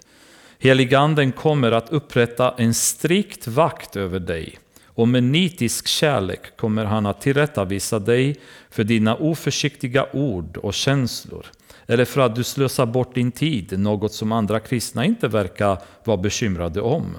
Heliganden 0.59 1.33
kommer 1.33 1.72
att 1.72 1.93
upprätta 1.93 2.55
en 2.59 2.75
strikt 2.75 3.47
vakt 3.47 3.97
över 3.97 4.20
dig 4.20 4.59
och 4.87 5.09
med 5.09 5.25
nitisk 5.25 5.87
kärlek 5.87 6.57
kommer 6.57 6.85
han 6.85 7.07
att 7.07 7.20
tillrättavisa 7.20 7.99
dig 7.99 8.37
för 8.70 8.85
dina 8.85 9.16
oförsiktiga 9.16 10.07
ord 10.12 10.57
och 10.57 10.75
känslor 10.75 11.47
eller 11.87 12.05
för 12.05 12.20
att 12.20 12.37
du 12.37 12.45
slösar 12.45 12.87
bort 12.87 13.14
din 13.14 13.33
tid, 13.33 13.79
något 13.79 14.12
som 14.12 14.33
andra 14.33 14.61
kristna 14.61 15.05
inte 15.05 15.29
verkar 15.29 15.79
vara 16.05 16.16
bekymrade 16.16 16.81
om. 16.81 17.16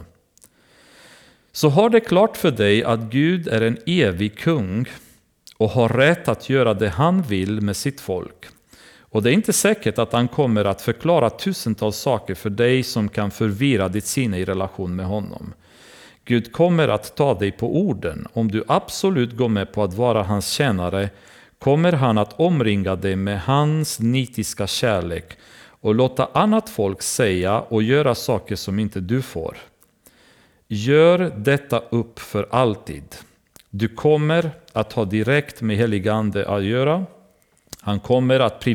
Så 1.51 1.70
har 1.70 1.89
det 1.89 1.99
klart 1.99 2.38
för 2.38 2.51
dig 2.51 2.84
att 2.84 2.99
Gud 2.99 3.47
är 3.47 3.62
en 3.62 3.78
evig 3.86 4.38
kung 4.38 4.86
och 5.58 5.70
har 5.70 5.89
rätt 5.89 6.28
att 6.28 6.49
göra 6.49 6.74
det 6.74 6.89
han 6.89 7.22
vill 7.22 7.62
med 7.62 7.78
sitt 7.78 8.01
folk. 8.01 8.45
Och 9.16 9.24
det 9.24 9.32
är 9.32 9.34
inte 9.34 9.53
säkert 9.53 9.97
att 9.97 10.13
han 10.13 10.28
kommer 10.28 10.66
att 10.66 10.82
förklara 10.82 11.30
tusentals 11.30 11.97
saker 11.97 12.36
för 12.36 12.49
dig 12.49 12.84
som 12.84 13.09
kan 13.09 13.32
förvirra 13.32 13.89
ditt 13.89 14.05
sinne 14.05 14.39
i 14.39 14.45
relation 14.45 14.95
med 14.95 15.05
honom. 15.05 15.53
Gud 16.26 16.51
kommer 16.51 16.88
att 16.88 17.16
ta 17.16 17.34
dig 17.34 17.51
på 17.51 17.78
orden 17.78 18.28
om 18.34 18.51
du 18.51 18.63
absolut 18.68 19.38
går 19.38 19.49
med 19.49 19.74
på 19.74 19.84
att 19.84 19.93
vara 19.93 20.24
hans 20.24 20.49
tjänare 20.49 21.09
kommer 21.59 21.91
han 21.91 22.18
att 22.18 22.39
omringa 22.39 22.95
dig 22.95 23.16
med 23.16 23.41
hans 23.41 23.99
nitiska 23.99 24.68
kärlek 24.68 25.38
och 25.68 25.95
låta 25.95 26.30
annat 26.34 26.70
folk 26.70 27.01
säga 27.01 27.59
och 27.59 27.84
göra 27.84 28.16
saker 28.16 28.55
som 28.55 28.80
inte 28.80 28.99
du 28.99 29.22
får. 29.22 29.57
Gör 30.68 31.34
detta 31.38 31.80
upp 31.89 32.20
för 32.20 32.47
alltid. 32.51 33.16
Du 33.70 33.88
kommer 33.88 34.51
att 34.74 34.93
ha 34.93 35.05
direkt 35.05 35.61
med 35.61 35.78
heligande 35.78 36.47
att 36.47 36.63
göra. 36.63 37.05
Han 37.86 37.99
kommer 37.99 38.39
att, 38.39 38.65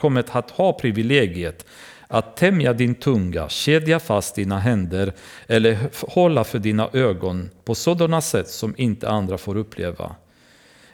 kommer 0.00 0.36
att 0.36 0.50
ha 0.50 0.72
privilegiet 0.72 1.66
att 2.08 2.36
tämja 2.36 2.72
din 2.72 2.94
tunga, 2.94 3.48
kedja 3.48 4.00
fast 4.00 4.34
dina 4.34 4.58
händer 4.58 5.12
eller 5.46 5.78
hålla 6.08 6.44
för 6.44 6.58
dina 6.58 6.90
ögon 6.92 7.50
på 7.64 7.74
sådana 7.74 8.20
sätt 8.20 8.48
som 8.48 8.74
inte 8.76 9.08
andra 9.08 9.38
får 9.38 9.56
uppleva. 9.56 10.16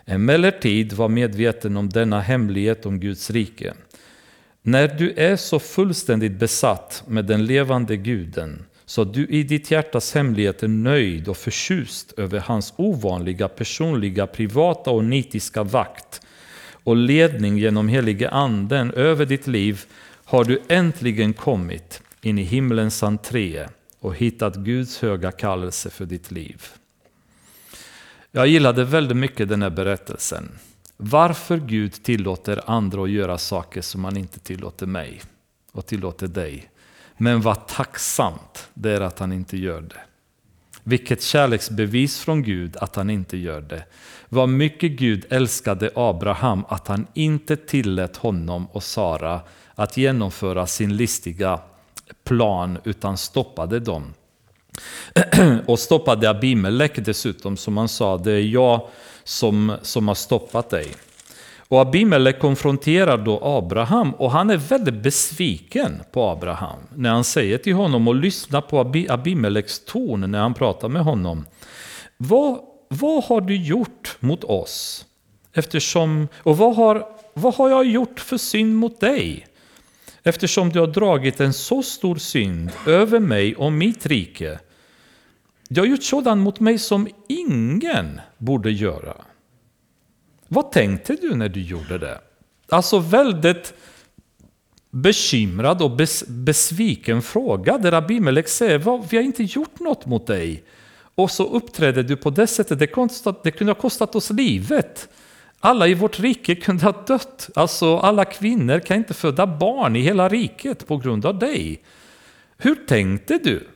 Emellertid 0.05 0.93
var 0.93 1.09
medveten 1.09 1.77
om 1.77 1.89
denna 1.89 2.21
hemlighet 2.21 2.87
om 2.87 3.01
Guds 3.01 3.31
rike. 3.31 3.75
När 4.63 4.89
du 4.89 5.13
är 5.17 5.37
så 5.37 5.59
fullständigt 5.59 6.39
besatt 6.39 7.03
med 7.07 7.25
den 7.25 7.47
levande 7.47 7.97
guden 7.97 8.65
så 8.87 9.03
att 9.03 9.15
du 9.15 9.27
i 9.27 9.43
ditt 9.43 9.71
hjärtas 9.71 10.15
hemlighet 10.15 10.63
är 10.63 10.69
nöjd 10.69 11.29
och 11.29 11.37
förtjust 11.37 12.13
över 12.17 12.39
hans 12.39 12.75
ovanliga 12.77 13.49
personliga, 13.49 14.27
privata 14.27 14.91
och 14.91 15.05
nitiska 15.05 15.63
vakt 15.63 16.21
och 16.91 16.97
ledning 16.97 17.59
genom 17.59 17.89
helige 17.89 18.31
anden 18.31 18.91
över 18.91 19.27
ditt 19.27 19.47
liv 19.47 19.85
har 20.25 20.45
du 20.45 20.63
äntligen 20.69 21.33
kommit 21.33 22.03
in 22.21 22.39
i 22.39 22.43
himlens 22.43 23.03
entré 23.03 23.69
och 24.01 24.15
hittat 24.15 24.57
Guds 24.57 25.03
höga 25.03 25.33
kallelse 25.33 25.91
för 25.91 26.07
ditt 26.07 26.31
liv. 26.31 26.67
Jag 28.31 28.47
gillade 28.47 28.85
väldigt 28.85 29.17
mycket 29.17 29.49
den 29.49 29.63
här 29.63 29.71
berättelsen. 29.71 30.49
Varför 30.97 31.57
Gud 31.57 31.93
tillåter 31.93 32.71
andra 32.71 33.03
att 33.03 33.11
göra 33.11 33.39
saker 33.39 33.81
som 33.81 34.05
han 34.05 34.17
inte 34.17 34.41
tillåter 34.41 34.87
mig 34.87 35.21
och 35.73 35.87
tillåter 35.87 36.27
dig. 36.27 36.71
Men 37.17 37.41
vad 37.41 37.69
tacksamt 37.69 38.69
det 38.75 38.91
är 38.91 39.01
att 39.01 39.19
han 39.19 39.33
inte 39.33 39.57
gör 39.57 39.81
det. 39.81 40.01
Vilket 40.83 41.23
kärleksbevis 41.23 42.19
från 42.19 42.43
Gud 42.43 42.77
att 42.77 42.97
han 42.97 43.11
inte 43.11 43.37
gör 43.37 43.61
det. 43.61 43.85
Vad 44.33 44.49
mycket 44.49 44.91
Gud 44.91 45.25
älskade 45.31 45.91
Abraham 45.95 46.65
att 46.69 46.89
han 46.89 47.07
inte 47.15 47.57
tillät 47.57 48.17
honom 48.17 48.67
och 48.73 48.83
Sara 48.83 49.41
att 49.75 49.97
genomföra 49.97 50.67
sin 50.67 50.97
listiga 50.97 51.61
plan 52.25 52.79
utan 52.85 53.17
stoppade 53.17 53.81
dem. 53.81 54.15
och 55.67 55.79
stoppade 55.79 56.31
Abimelech 56.31 56.93
dessutom, 56.97 57.57
som 57.57 57.77
han 57.77 57.89
sa, 57.89 58.17
det 58.17 58.33
är 58.33 58.41
jag 58.41 58.89
som, 59.25 59.77
som 59.83 60.09
har 60.09 60.15
stoppat 60.15 60.71
dig. 60.71 60.87
Och 61.69 61.81
Abimelech 61.81 62.39
konfronterar 62.39 63.19
då 63.19 63.41
Abraham 63.43 64.15
och 64.15 64.31
han 64.31 64.51
är 64.51 64.57
väldigt 64.57 65.03
besviken 65.03 66.03
på 66.13 66.29
Abraham 66.29 66.79
när 66.95 67.11
han 67.11 67.25
säger 67.25 67.59
till 67.59 67.75
honom 67.75 68.09
och 68.09 68.15
lyssna 68.15 68.61
på 68.61 68.81
Abimeleks 69.09 69.85
ton 69.85 70.31
när 70.31 70.39
han 70.39 70.55
pratar 70.55 70.89
med 70.89 71.03
honom. 71.03 71.47
Vad, 72.17 72.59
vad 72.93 73.25
har 73.25 73.41
du 73.41 73.57
gjort 73.57 74.17
mot 74.21 74.45
oss? 74.45 75.07
Eftersom, 75.53 76.29
och 76.37 76.57
vad 76.57 76.77
har, 76.77 77.07
vad 77.35 77.55
har 77.55 77.71
jag 77.71 77.87
gjort 77.87 78.21
för 78.21 78.37
synd 78.37 78.77
mot 78.77 79.01
dig? 79.01 79.47
Eftersom 80.23 80.71
du 80.71 80.81
har 80.81 80.87
dragit 80.87 81.41
en 81.41 81.53
så 81.53 81.83
stor 81.83 82.17
synd 82.17 82.71
över 82.87 83.21
mig 83.21 83.57
och 83.57 83.73
mitt 83.73 84.07
rike. 84.07 84.59
Du 85.69 85.81
har 85.81 85.87
gjort 85.87 86.03
sådant 86.03 86.43
mot 86.43 86.61
mig 86.61 86.79
som 86.79 87.09
ingen 87.29 88.21
borde 88.39 88.71
göra. 88.71 89.17
Vad 90.49 90.73
tänkte 90.73 91.17
du 91.21 91.35
när 91.35 91.49
du 91.49 91.63
gjorde 91.63 91.99
det? 91.99 92.21
Alltså 92.69 92.99
väldigt 92.99 93.75
bekymrad 94.91 95.83
och 95.83 95.99
besviken 96.29 97.23
fråga 97.23 97.79
där 97.79 97.93
Abimelech 97.93 98.49
säger 98.49 99.09
vi 99.11 99.17
har 99.17 99.25
inte 99.25 99.43
gjort 99.43 99.81
något 99.81 100.07
mot 100.07 100.27
dig. 100.27 100.65
Och 101.21 101.31
så 101.31 101.45
uppträder 101.45 102.03
du 102.03 102.17
på 102.17 102.31
det 102.31 102.47
sättet, 102.47 102.79
det, 102.79 102.87
kostat, 102.87 103.43
det 103.43 103.51
kunde 103.51 103.73
ha 103.73 103.81
kostat 103.81 104.15
oss 104.15 104.31
livet. 104.31 105.09
Alla 105.61 105.87
i 105.87 105.95
vårt 105.95 106.21
rike 106.21 106.55
kunde 106.55 106.85
ha 106.85 107.05
dött. 107.07 107.51
Alltså 107.55 107.99
alla 107.99 108.25
kvinnor 108.25 108.79
kan 108.79 108.97
inte 108.97 109.15
föda 109.15 109.47
barn 109.47 109.97
i 109.97 110.01
hela 110.01 110.29
riket 110.29 110.87
på 110.87 110.97
grund 110.97 111.27
av 111.27 111.39
dig. 111.39 111.83
Hur 112.57 112.75
tänkte 112.75 113.39
du? 113.39 113.69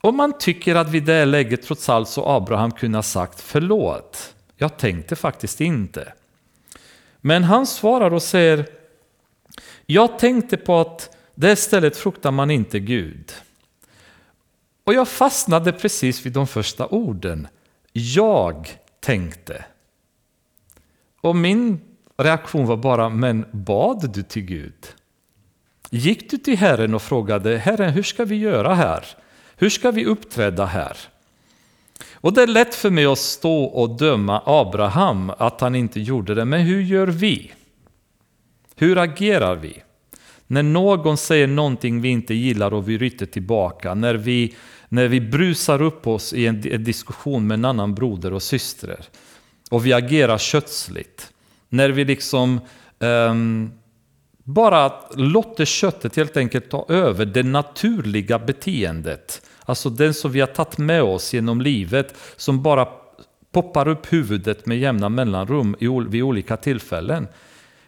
Och 0.00 0.14
man 0.14 0.38
tycker 0.38 0.74
att 0.74 0.90
vid 0.90 1.04
det 1.04 1.24
läget 1.24 1.62
trots 1.62 1.88
allt 1.88 2.08
så 2.08 2.26
Abraham 2.26 2.70
kunde 2.70 2.98
ha 2.98 3.02
sagt 3.02 3.40
förlåt. 3.40 4.34
Jag 4.56 4.76
tänkte 4.76 5.16
faktiskt 5.16 5.60
inte. 5.60 6.12
Men 7.20 7.44
han 7.44 7.66
svarar 7.66 8.14
och 8.14 8.22
säger 8.22 8.66
Jag 9.86 10.18
tänkte 10.18 10.56
på 10.56 10.80
att 10.80 11.16
det 11.34 11.56
stället 11.56 11.96
fruktar 11.96 12.30
man 12.30 12.50
inte 12.50 12.80
Gud. 12.80 13.32
Och 14.90 14.94
jag 14.94 15.08
fastnade 15.08 15.72
precis 15.72 16.26
vid 16.26 16.32
de 16.32 16.46
första 16.46 16.86
orden. 16.86 17.48
Jag 17.92 18.68
tänkte. 19.00 19.64
Och 21.20 21.36
min 21.36 21.80
reaktion 22.16 22.66
var 22.66 22.76
bara, 22.76 23.08
men 23.08 23.44
bad 23.52 24.12
du 24.12 24.22
till 24.22 24.42
Gud? 24.42 24.74
Gick 25.90 26.30
du 26.30 26.38
till 26.38 26.56
Herren 26.56 26.94
och 26.94 27.02
frågade, 27.02 27.58
Herren 27.58 27.90
hur 27.90 28.02
ska 28.02 28.24
vi 28.24 28.36
göra 28.36 28.74
här? 28.74 29.06
Hur 29.56 29.70
ska 29.70 29.90
vi 29.90 30.04
uppträda 30.04 30.66
här? 30.66 30.96
Och 32.14 32.32
det 32.32 32.42
är 32.42 32.46
lätt 32.46 32.74
för 32.74 32.90
mig 32.90 33.06
att 33.06 33.18
stå 33.18 33.64
och 33.64 33.98
döma 33.98 34.42
Abraham 34.46 35.32
att 35.38 35.60
han 35.60 35.74
inte 35.74 36.00
gjorde 36.00 36.34
det, 36.34 36.44
men 36.44 36.60
hur 36.60 36.82
gör 36.82 37.06
vi? 37.06 37.52
Hur 38.76 38.98
agerar 38.98 39.56
vi? 39.56 39.82
När 40.46 40.62
någon 40.62 41.16
säger 41.16 41.46
någonting 41.46 42.00
vi 42.00 42.08
inte 42.08 42.34
gillar 42.34 42.74
och 42.74 42.88
vi 42.88 42.98
ryter 42.98 43.26
tillbaka, 43.26 43.94
när 43.94 44.14
vi, 44.14 44.54
när 44.92 45.08
vi 45.08 45.20
brusar 45.20 45.82
upp 45.82 46.06
oss 46.06 46.32
i 46.32 46.46
en, 46.46 46.72
en 46.72 46.84
diskussion 46.84 47.46
med 47.46 47.54
en 47.54 47.64
annan 47.64 47.94
broder 47.94 48.32
och 48.32 48.42
syster 48.42 49.00
och 49.70 49.86
vi 49.86 49.92
agerar 49.92 50.38
kötsligt, 50.38 51.32
när 51.68 51.90
vi 51.90 52.04
liksom 52.04 52.60
um, 52.98 53.72
bara 54.44 54.92
låter 55.14 55.64
köttet 55.64 56.16
helt 56.16 56.36
enkelt 56.36 56.70
ta 56.70 56.86
över 56.88 57.26
det 57.26 57.42
naturliga 57.42 58.38
beteendet. 58.38 59.42
Alltså 59.64 59.90
den 59.90 60.14
som 60.14 60.32
vi 60.32 60.40
har 60.40 60.46
tagit 60.46 60.78
med 60.78 61.02
oss 61.02 61.34
genom 61.34 61.60
livet 61.60 62.14
som 62.36 62.62
bara 62.62 62.88
poppar 63.52 63.88
upp 63.88 64.12
huvudet 64.12 64.66
med 64.66 64.78
jämna 64.78 65.08
mellanrum 65.08 65.76
vid 66.08 66.22
olika 66.22 66.56
tillfällen. 66.56 67.28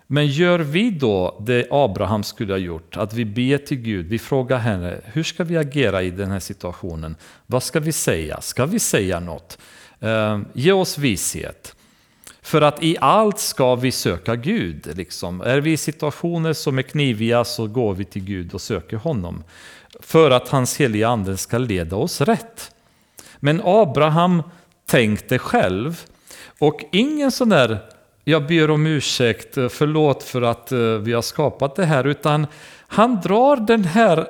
Men 0.06 0.26
gör 0.26 0.58
vi 0.58 0.90
då 0.90 1.42
det 1.46 1.66
Abraham 1.70 2.22
skulle 2.22 2.52
ha 2.52 2.58
gjort, 2.58 2.96
att 2.96 3.14
vi 3.14 3.24
ber 3.24 3.58
till 3.58 3.76
Gud, 3.76 4.06
vi 4.06 4.18
frågar 4.18 4.58
henne, 4.58 5.00
hur 5.04 5.22
ska 5.22 5.44
vi 5.44 5.56
agera 5.56 6.02
i 6.02 6.10
den 6.10 6.30
här 6.30 6.40
situationen? 6.40 7.16
Vad 7.46 7.62
ska 7.62 7.80
vi 7.80 7.92
säga? 7.92 8.40
Ska 8.40 8.66
vi 8.66 8.78
säga 8.78 9.20
något? 9.20 9.58
Ehm, 10.00 10.44
ge 10.52 10.72
oss 10.72 10.98
vishet. 10.98 11.76
För 12.42 12.62
att 12.62 12.82
i 12.82 12.96
allt 13.00 13.38
ska 13.38 13.74
vi 13.74 13.92
söka 13.92 14.36
Gud. 14.36 14.96
Liksom. 14.96 15.40
Är 15.40 15.60
vi 15.60 15.72
i 15.72 15.76
situationer 15.76 16.52
som 16.52 16.78
är 16.78 16.82
kniviga 16.82 17.44
så 17.44 17.66
går 17.66 17.94
vi 17.94 18.04
till 18.04 18.24
Gud 18.24 18.54
och 18.54 18.60
söker 18.60 18.96
honom. 18.96 19.44
För 20.00 20.30
att 20.30 20.48
hans 20.48 20.80
heliga 20.80 21.08
ande 21.08 21.36
ska 21.36 21.58
leda 21.58 21.96
oss 21.96 22.20
rätt. 22.20 22.74
Men 23.36 23.60
Abraham 23.64 24.42
tänkte 24.86 25.38
själv. 25.38 26.04
Och 26.58 26.84
ingen 26.92 27.30
sån 27.30 27.48
där, 27.48 27.78
jag 28.24 28.46
ber 28.46 28.70
om 28.70 28.86
ursäkt, 28.86 29.56
eh, 29.56 29.68
förlåt 29.68 30.22
för 30.22 30.42
att 30.42 30.72
eh, 30.72 30.78
vi 30.78 31.12
har 31.12 31.22
skapat 31.22 31.76
det 31.76 31.84
här. 31.84 32.06
Utan 32.06 32.46
han 32.86 33.20
drar 33.20 33.56
den 33.56 33.84
här 33.84 34.26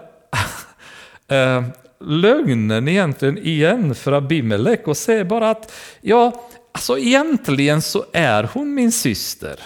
äh, 1.28 1.62
lögnen 2.00 2.88
egentligen 2.88 3.38
igen 3.38 3.94
för 3.94 4.12
Abimelech 4.12 4.88
och 4.88 4.96
säger 4.96 5.24
bara 5.24 5.50
att 5.50 5.72
ja, 6.00 6.48
Alltså 6.72 6.98
egentligen 6.98 7.82
så 7.82 8.04
är 8.12 8.44
hon 8.52 8.74
min 8.74 8.92
syster. 8.92 9.60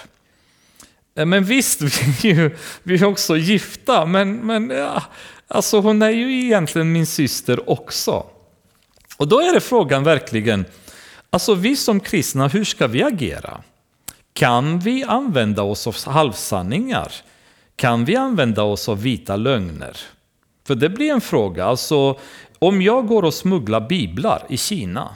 Men 1.13 1.43
visst, 1.43 1.81
vi 2.23 2.29
är, 2.31 2.35
ju, 2.35 2.55
vi 2.83 2.95
är 2.95 3.05
också 3.05 3.37
gifta, 3.37 4.05
men, 4.05 4.35
men 4.35 4.69
ja, 4.69 5.03
alltså 5.47 5.79
hon 5.79 6.01
är 6.01 6.09
ju 6.09 6.45
egentligen 6.45 6.91
min 6.91 7.05
syster 7.05 7.69
också. 7.69 8.25
Och 9.17 9.27
då 9.27 9.39
är 9.39 9.53
det 9.53 9.59
frågan 9.59 10.03
verkligen, 10.03 10.65
alltså 11.29 11.53
vi 11.53 11.75
som 11.75 11.99
kristna, 11.99 12.47
hur 12.47 12.63
ska 12.63 12.87
vi 12.87 13.03
agera? 13.03 13.63
Kan 14.37 14.79
vi 14.79 15.03
använda 15.03 15.63
oss 15.63 15.87
av 15.87 16.13
halvsanningar? 16.13 17.11
Kan 17.75 18.05
vi 18.05 18.15
använda 18.15 18.63
oss 18.63 18.89
av 18.89 19.01
vita 19.01 19.35
lögner? 19.35 19.97
För 20.67 20.75
det 20.75 20.89
blir 20.89 21.11
en 21.11 21.21
fråga, 21.21 21.65
alltså 21.65 22.19
om 22.59 22.81
jag 22.81 23.07
går 23.07 23.23
och 23.23 23.33
smugglar 23.33 23.87
biblar 23.87 24.45
i 24.49 24.57
Kina, 24.57 25.15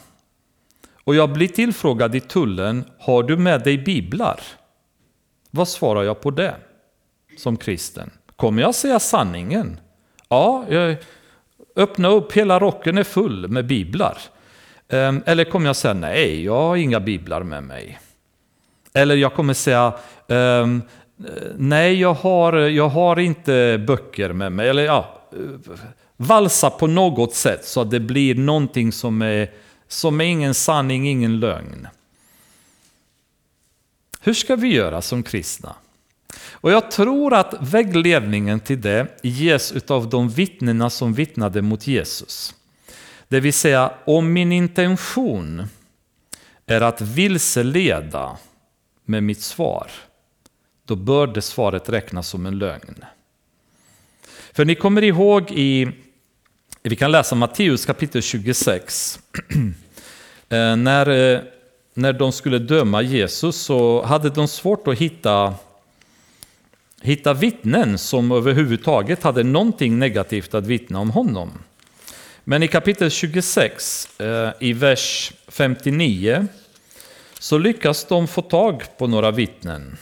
och 1.04 1.16
jag 1.16 1.34
blir 1.34 1.48
tillfrågad 1.48 2.16
i 2.16 2.20
tullen, 2.20 2.86
har 3.00 3.24
du 3.24 3.38
med 3.38 3.64
dig 3.64 3.78
biblar? 3.78 4.40
Vad 5.52 5.68
svarar 5.68 6.04
jag 6.04 6.22
på 6.22 6.32
det 6.32 6.56
som 7.38 7.58
kristen? 7.58 8.10
Kommer 8.36 8.62
jag 8.62 8.76
säga 8.76 9.00
sanningen? 9.00 9.80
Ja, 10.30 10.66
jag 10.70 10.98
öppna 11.76 12.08
upp, 12.08 12.32
hela 12.32 12.60
rocken 12.60 12.98
är 12.98 13.04
full 13.04 13.48
med 13.48 13.66
biblar. 13.66 14.18
Ehm, 14.90 15.24
eller 15.26 15.44
kommer 15.44 15.66
jag 15.66 15.76
säga 15.76 15.94
nej, 15.94 16.46
jag 16.46 16.62
har 16.62 16.76
inga 16.76 17.00
biblar 17.00 17.44
med 17.44 17.64
mig. 17.64 18.00
Eller 18.94 19.16
jag 19.16 19.34
kommer 19.34 19.54
säga 19.54 19.94
um, 20.28 20.82
nej, 21.58 22.00
jag 22.00 22.14
har, 22.14 22.54
jag 22.54 22.90
har 22.90 23.20
inte 23.20 23.84
böcker 23.88 24.34
med 24.34 24.52
mig. 24.52 24.70
Eller 24.70 24.84
ja, 24.84 25.22
valsa 26.18 26.70
på 26.70 26.88
något 26.88 27.36
sätt 27.36 27.66
så 27.66 27.82
att 27.82 27.92
det 27.92 28.00
blir 28.00 28.36
någonting 28.36 28.92
som 28.92 29.22
är 29.22 29.50
som 29.88 30.22
är 30.22 30.26
ingen 30.26 30.54
sanning, 30.54 31.10
ingen 31.10 31.40
lögn. 31.40 31.88
Hur 34.22 34.34
ska 34.34 34.56
vi 34.56 34.74
göra 34.74 35.02
som 35.02 35.24
kristna? 35.24 35.76
Och 36.52 36.72
jag 36.72 36.92
tror 36.92 37.34
att 37.34 37.54
vägledningen 37.60 38.60
till 38.60 38.82
det 38.82 39.08
ges 39.24 39.92
av 39.92 40.10
de 40.10 40.30
vittnena 40.30 40.90
som 40.90 41.14
vittnade 41.14 41.62
mot 41.62 41.88
Jesus. 41.88 42.56
Det 43.28 43.40
vill 43.40 43.54
säga, 43.54 43.94
om 44.06 44.34
min 44.34 44.52
intention 44.52 45.64
är 46.66 46.82
att 46.82 47.02
vilseleda 47.02 48.38
med 49.12 49.24
mitt 49.24 49.42
svar, 49.42 49.92
då 50.86 50.96
bör 50.96 51.28
det 51.28 51.42
svaret 51.42 51.90
räknas 51.90 52.28
som 52.28 52.46
en 52.46 52.58
lögn. 52.58 53.06
För 54.54 54.66
ni 54.66 54.76
kommer 54.76 55.04
ihåg 55.04 55.52
i 55.52 55.92
vi 56.84 56.96
kan 56.96 57.12
läsa 57.12 57.36
Matteus 57.36 57.86
kapitel 57.86 58.22
26. 58.22 59.20
Eh, 60.50 60.76
när, 60.76 61.10
eh, 61.10 61.40
när 61.94 62.14
de 62.14 62.32
skulle 62.32 62.60
döma 62.60 63.02
Jesus 63.02 63.56
så 63.56 64.04
hade 64.04 64.30
de 64.30 64.48
svårt 64.48 64.88
att 64.88 64.98
hitta, 64.98 65.54
hitta 67.02 67.34
vittnen 67.34 67.98
som 67.98 68.32
överhuvudtaget 68.32 69.24
hade 69.24 69.44
någonting 69.44 70.00
negativt 70.00 70.54
att 70.54 70.66
vittna 70.66 71.00
om 71.00 71.10
honom. 71.10 71.52
Men 72.44 72.64
i 72.64 72.68
kapitel 72.68 73.12
26, 73.12 74.20
eh, 74.20 74.50
i 74.60 74.74
vers 74.74 75.34
59, 75.48 76.48
så 77.42 77.58
lyckas 77.58 78.06
de 78.06 78.28
få 78.28 78.42
tag 78.42 78.84
på 78.98 79.08
några 79.08 79.32
vittnen. 79.32 79.98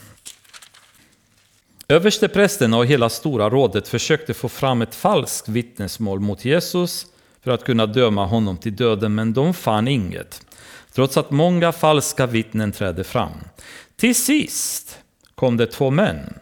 Översteprästen 1.88 2.74
och 2.74 2.86
hela 2.86 3.10
stora 3.10 3.50
rådet 3.50 3.88
försökte 3.88 4.34
få 4.34 4.50
fram 4.50 4.82
ett 4.82 4.96
falskt 4.96 5.50
vittnesmål 5.50 6.20
mot 6.20 6.46
Jesus 6.46 7.06
för 7.42 7.52
att 7.52 7.64
kunna 7.64 7.86
döma 7.86 8.26
honom 8.26 8.58
till 8.58 8.76
döden, 8.76 9.16
men 9.16 9.34
de 9.34 9.54
fann 9.54 9.88
inget. 9.88 10.46
Trots 10.94 11.18
att 11.18 11.32
många 11.32 11.72
falska 11.72 12.26
vittnen 12.26 12.72
trädde 12.72 13.04
fram. 13.04 13.32
Till 13.96 14.16
sist 14.16 15.00
kom 15.36 15.58
det 15.58 15.66
två 15.66 15.90
män 15.90 16.34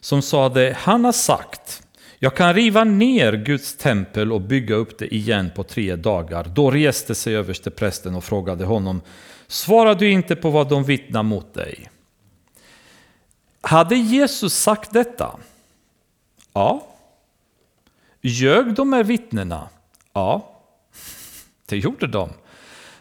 som 0.00 0.22
sade, 0.22 0.76
han 0.80 1.04
har 1.04 1.12
sagt, 1.12 1.82
jag 2.18 2.34
kan 2.34 2.54
riva 2.54 2.84
ner 2.84 3.32
Guds 3.32 3.76
tempel 3.76 4.32
och 4.32 4.40
bygga 4.40 4.74
upp 4.74 4.98
det 4.98 5.14
igen 5.14 5.50
på 5.56 5.62
tre 5.62 5.96
dagar. 5.96 6.52
Då 6.54 6.70
reste 6.70 7.14
sig 7.14 7.36
översteprästen 7.36 8.14
och 8.14 8.24
frågade 8.24 8.64
honom, 8.64 9.00
svarar 9.46 9.94
du 9.94 10.10
inte 10.10 10.36
på 10.36 10.50
vad 10.50 10.68
de 10.68 10.84
vittnar 10.84 11.22
mot 11.22 11.54
dig? 11.54 11.90
Hade 13.60 13.96
Jesus 13.96 14.54
sagt 14.54 14.92
detta? 14.92 15.36
Ja. 16.52 16.86
Ljög 18.20 18.74
de 18.74 18.92
här 18.92 19.04
vittnena? 19.04 19.68
Ja, 20.12 20.60
det 21.66 21.78
gjorde 21.78 22.06
de. 22.06 22.30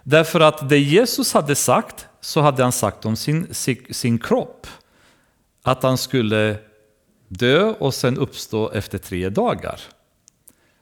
Därför 0.04 0.39
att 0.39 0.70
det 0.70 0.80
Jesus 0.80 1.34
hade 1.34 1.56
sagt, 1.56 2.08
så 2.22 2.41
hade 2.41 2.64
han 2.64 2.72
sagt 2.72 3.06
om 3.06 3.16
sin, 3.16 3.54
sin, 3.54 3.86
sin 3.89 4.20
kropp. 4.20 4.68
Att 5.64 5.84
han 5.84 5.98
skulle 5.98 6.58
dö 7.28 7.64
och 7.64 7.93
sen 7.93 8.18
uppstå 8.18 8.72
efter 8.72 8.98
tre 8.98 9.30
dagar. 9.30 9.82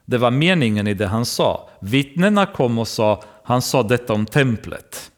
Det 0.05 0.18
var 0.18 0.32
meningen 0.32 0.88
i 0.88 0.93
det 0.93 1.07
han 1.07 1.26
sa. 1.26 1.70
Vittnena 1.80 2.45
kom 2.45 2.80
och 2.80 2.88
sa, 2.88 3.24
han 3.43 3.61
sa 3.61 3.84
detta 3.84 4.14
om 4.14 4.26
templet. 4.26 5.11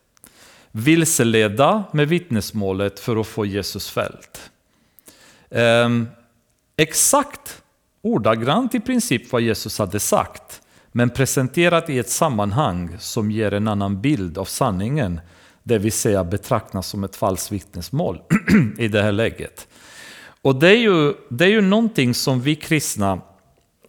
Vilseleda 0.78 1.84
med 1.92 2.08
vittnesmålet 2.08 3.00
för 3.00 3.16
att 3.16 3.28
få 3.28 3.46
Jesus 3.46 3.90
fälld. 3.90 4.30
Ehm, 5.50 6.08
exakt 6.78 7.62
ordagrant 8.02 8.76
i 8.76 8.80
princip 8.80 9.32
vad 9.32 9.42
Jesus 9.42 9.80
hade 9.80 10.00
sagt, 10.00 10.62
men 10.92 11.10
presenterat 11.10 11.90
i 11.90 12.00
ett 12.00 12.10
sammanhang 12.10 12.96
som 13.00 13.32
ger 13.32 13.54
en 13.54 13.68
annan 13.68 14.02
bild 14.02 14.38
av 14.38 14.46
sanningen, 14.46 15.20
det 15.64 15.78
vill 15.78 15.92
säga 15.92 16.24
betraktas 16.24 16.88
som 16.88 17.04
ett 17.04 17.16
falskt 17.16 17.52
vittnesmål 17.52 18.22
i 18.78 18.88
det 18.88 19.02
här 19.02 19.12
läget. 19.12 19.68
Och 20.42 20.56
det 20.56 20.70
är, 20.70 20.80
ju, 20.80 21.14
det 21.30 21.46
är 21.46 21.50
ju 21.50 21.62
någonting 21.62 22.14
som 22.14 22.42
vi 22.42 22.56
kristna 22.56 23.22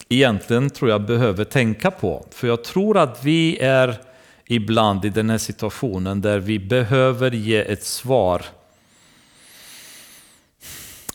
egentligen 0.08 0.70
tror 0.70 0.90
jag 0.90 1.06
behöver 1.06 1.44
tänka 1.44 1.90
på. 1.90 2.26
För 2.30 2.48
jag 2.48 2.64
tror 2.64 2.98
att 2.98 3.24
vi 3.24 3.58
är 3.58 4.00
ibland 4.46 5.04
i 5.04 5.08
den 5.08 5.30
här 5.30 5.38
situationen 5.38 6.20
där 6.20 6.38
vi 6.38 6.58
behöver 6.58 7.30
ge 7.30 7.58
ett 7.58 7.84
svar 7.84 8.44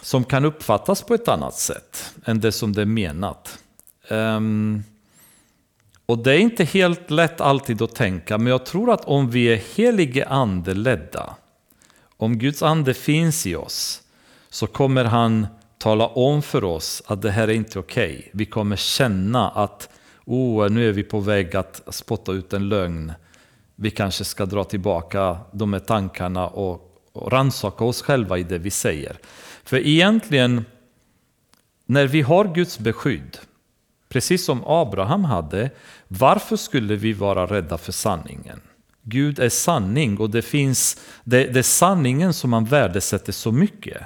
som 0.02 0.24
kan 0.24 0.46
uppfattas 0.46 1.02
på 1.02 1.14
ett 1.14 1.28
annat 1.28 1.56
sätt 1.56 2.14
än 2.26 2.40
det 2.40 2.52
som 2.52 2.74
det 2.74 2.82
är 2.82 2.86
menat. 2.86 3.60
Um, 4.10 4.84
och 6.06 6.18
det 6.18 6.32
är 6.32 6.38
inte 6.38 6.64
helt 6.64 7.12
lätt 7.12 7.42
alltid 7.42 7.82
att 7.82 7.96
tänka, 7.96 8.38
men 8.38 8.48
jag 8.48 8.66
tror 8.66 8.92
att 8.92 9.06
om 9.06 9.30
vi 9.30 9.46
är 9.46 9.62
helige 9.76 10.28
ande 10.28 10.74
ledda, 10.74 11.36
om 12.18 12.38
Guds 12.38 12.64
ande 12.64 12.94
finns 12.94 13.48
i 13.48 13.56
oss, 13.56 14.02
så 14.50 14.68
kommer 14.68 15.06
han 15.06 15.48
tala 15.78 16.08
om 16.08 16.42
för 16.42 16.64
oss 16.64 17.04
att 17.06 17.22
det 17.22 17.32
här 17.32 17.48
är 17.48 17.54
inte 17.54 17.80
okej. 17.80 18.18
Okay. 18.18 18.30
Vi 18.34 18.46
kommer 18.46 18.76
känna 18.76 19.50
att 19.50 19.90
oh, 20.32 20.70
nu 20.70 20.90
är 20.90 20.92
vi 20.92 21.04
på 21.04 21.20
väg 21.20 21.56
att 21.56 21.82
spotta 21.88 22.32
ut 22.32 22.54
en 22.54 22.70
lögn. 22.70 23.14
vi 23.76 23.92
kanske 23.92 24.24
ska 24.24 24.46
dra 24.46 24.64
tillbaka 24.64 25.38
de 25.52 25.74
här 25.74 25.80
tankarna 25.80 26.48
och, 26.48 27.02
och 27.12 27.32
rannsaka 27.32 27.84
oss 27.84 28.02
själva 28.02 28.38
i 28.38 28.44
det 28.44 28.58
vi 28.58 28.72
säger. 28.72 29.18
För 29.64 29.78
egentligen, 29.88 30.66
när 31.86 32.08
vi 32.08 32.22
har 32.22 32.56
Guds 32.56 32.80
beskydd, 32.80 33.38
precis 34.10 34.46
som 34.46 34.64
Abraham 34.66 35.24
hade, 35.24 35.70
varför 36.08 36.56
skulle 36.56 36.96
vi 36.96 37.14
vara 37.14 37.46
rädda 37.46 37.78
för 37.78 37.92
sanningen? 37.92 38.62
Gud 39.04 39.40
är 39.40 39.50
sanning 39.50 40.20
och 40.20 40.30
det, 40.30 40.42
finns, 40.42 41.02
det, 41.24 41.44
det 41.44 41.60
är 41.60 41.64
sanningen 41.64 42.34
som 42.34 42.50
man 42.50 42.66
värdesätter 42.66 43.34
så 43.34 43.52
mycket. 43.52 44.02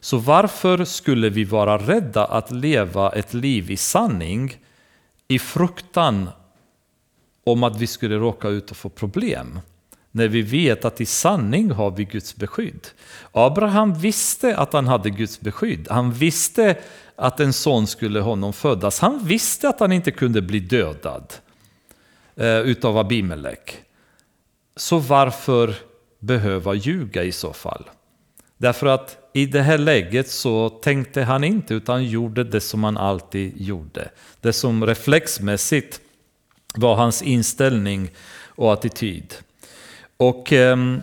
Så 0.00 0.16
varför 0.18 0.84
skulle 0.84 1.28
vi 1.28 1.44
vara 1.44 1.78
rädda 1.78 2.24
att 2.24 2.50
leva 2.50 3.10
ett 3.10 3.34
liv 3.34 3.70
i 3.70 3.76
sanning 3.76 4.56
i 5.30 5.38
fruktan 5.38 6.30
om 7.44 7.64
att 7.64 7.80
vi 7.80 7.86
skulle 7.86 8.16
råka 8.16 8.48
ut 8.48 8.70
och 8.70 8.76
få 8.76 8.88
problem? 8.88 9.60
När 10.10 10.28
vi 10.28 10.42
vet 10.42 10.84
att 10.84 11.00
i 11.00 11.06
sanning 11.06 11.70
har 11.70 11.90
vi 11.90 12.04
Guds 12.04 12.36
beskydd. 12.36 12.88
Abraham 13.32 13.94
visste 13.94 14.56
att 14.56 14.72
han 14.72 14.86
hade 14.86 15.10
Guds 15.10 15.40
beskydd. 15.40 15.86
Han 15.90 16.12
visste 16.12 16.78
att 17.16 17.40
en 17.40 17.52
son 17.52 17.86
skulle 17.86 18.20
honom 18.20 18.52
födas. 18.52 19.00
Han 19.00 19.24
visste 19.24 19.68
att 19.68 19.80
han 19.80 19.92
inte 19.92 20.10
kunde 20.10 20.42
bli 20.42 20.60
dödad 20.60 21.34
eh, 22.36 22.58
utav 22.58 22.98
Abimelech. 22.98 23.82
Så 24.76 24.98
varför 24.98 25.74
behöva 26.18 26.74
ljuga 26.74 27.24
i 27.24 27.32
så 27.32 27.52
fall? 27.52 27.84
Därför 28.60 28.86
att 28.86 29.30
i 29.32 29.46
det 29.46 29.62
här 29.62 29.78
läget 29.78 30.30
så 30.30 30.68
tänkte 30.68 31.22
han 31.22 31.44
inte 31.44 31.74
utan 31.74 32.04
gjorde 32.04 32.44
det 32.44 32.60
som 32.60 32.84
han 32.84 32.96
alltid 32.96 33.60
gjorde. 33.60 34.10
Det 34.40 34.52
som 34.52 34.86
reflexmässigt 34.86 36.00
var 36.74 36.94
hans 36.94 37.22
inställning 37.22 38.10
och 38.44 38.72
attityd. 38.72 39.34
Och 40.16 40.52
ehm, 40.52 41.00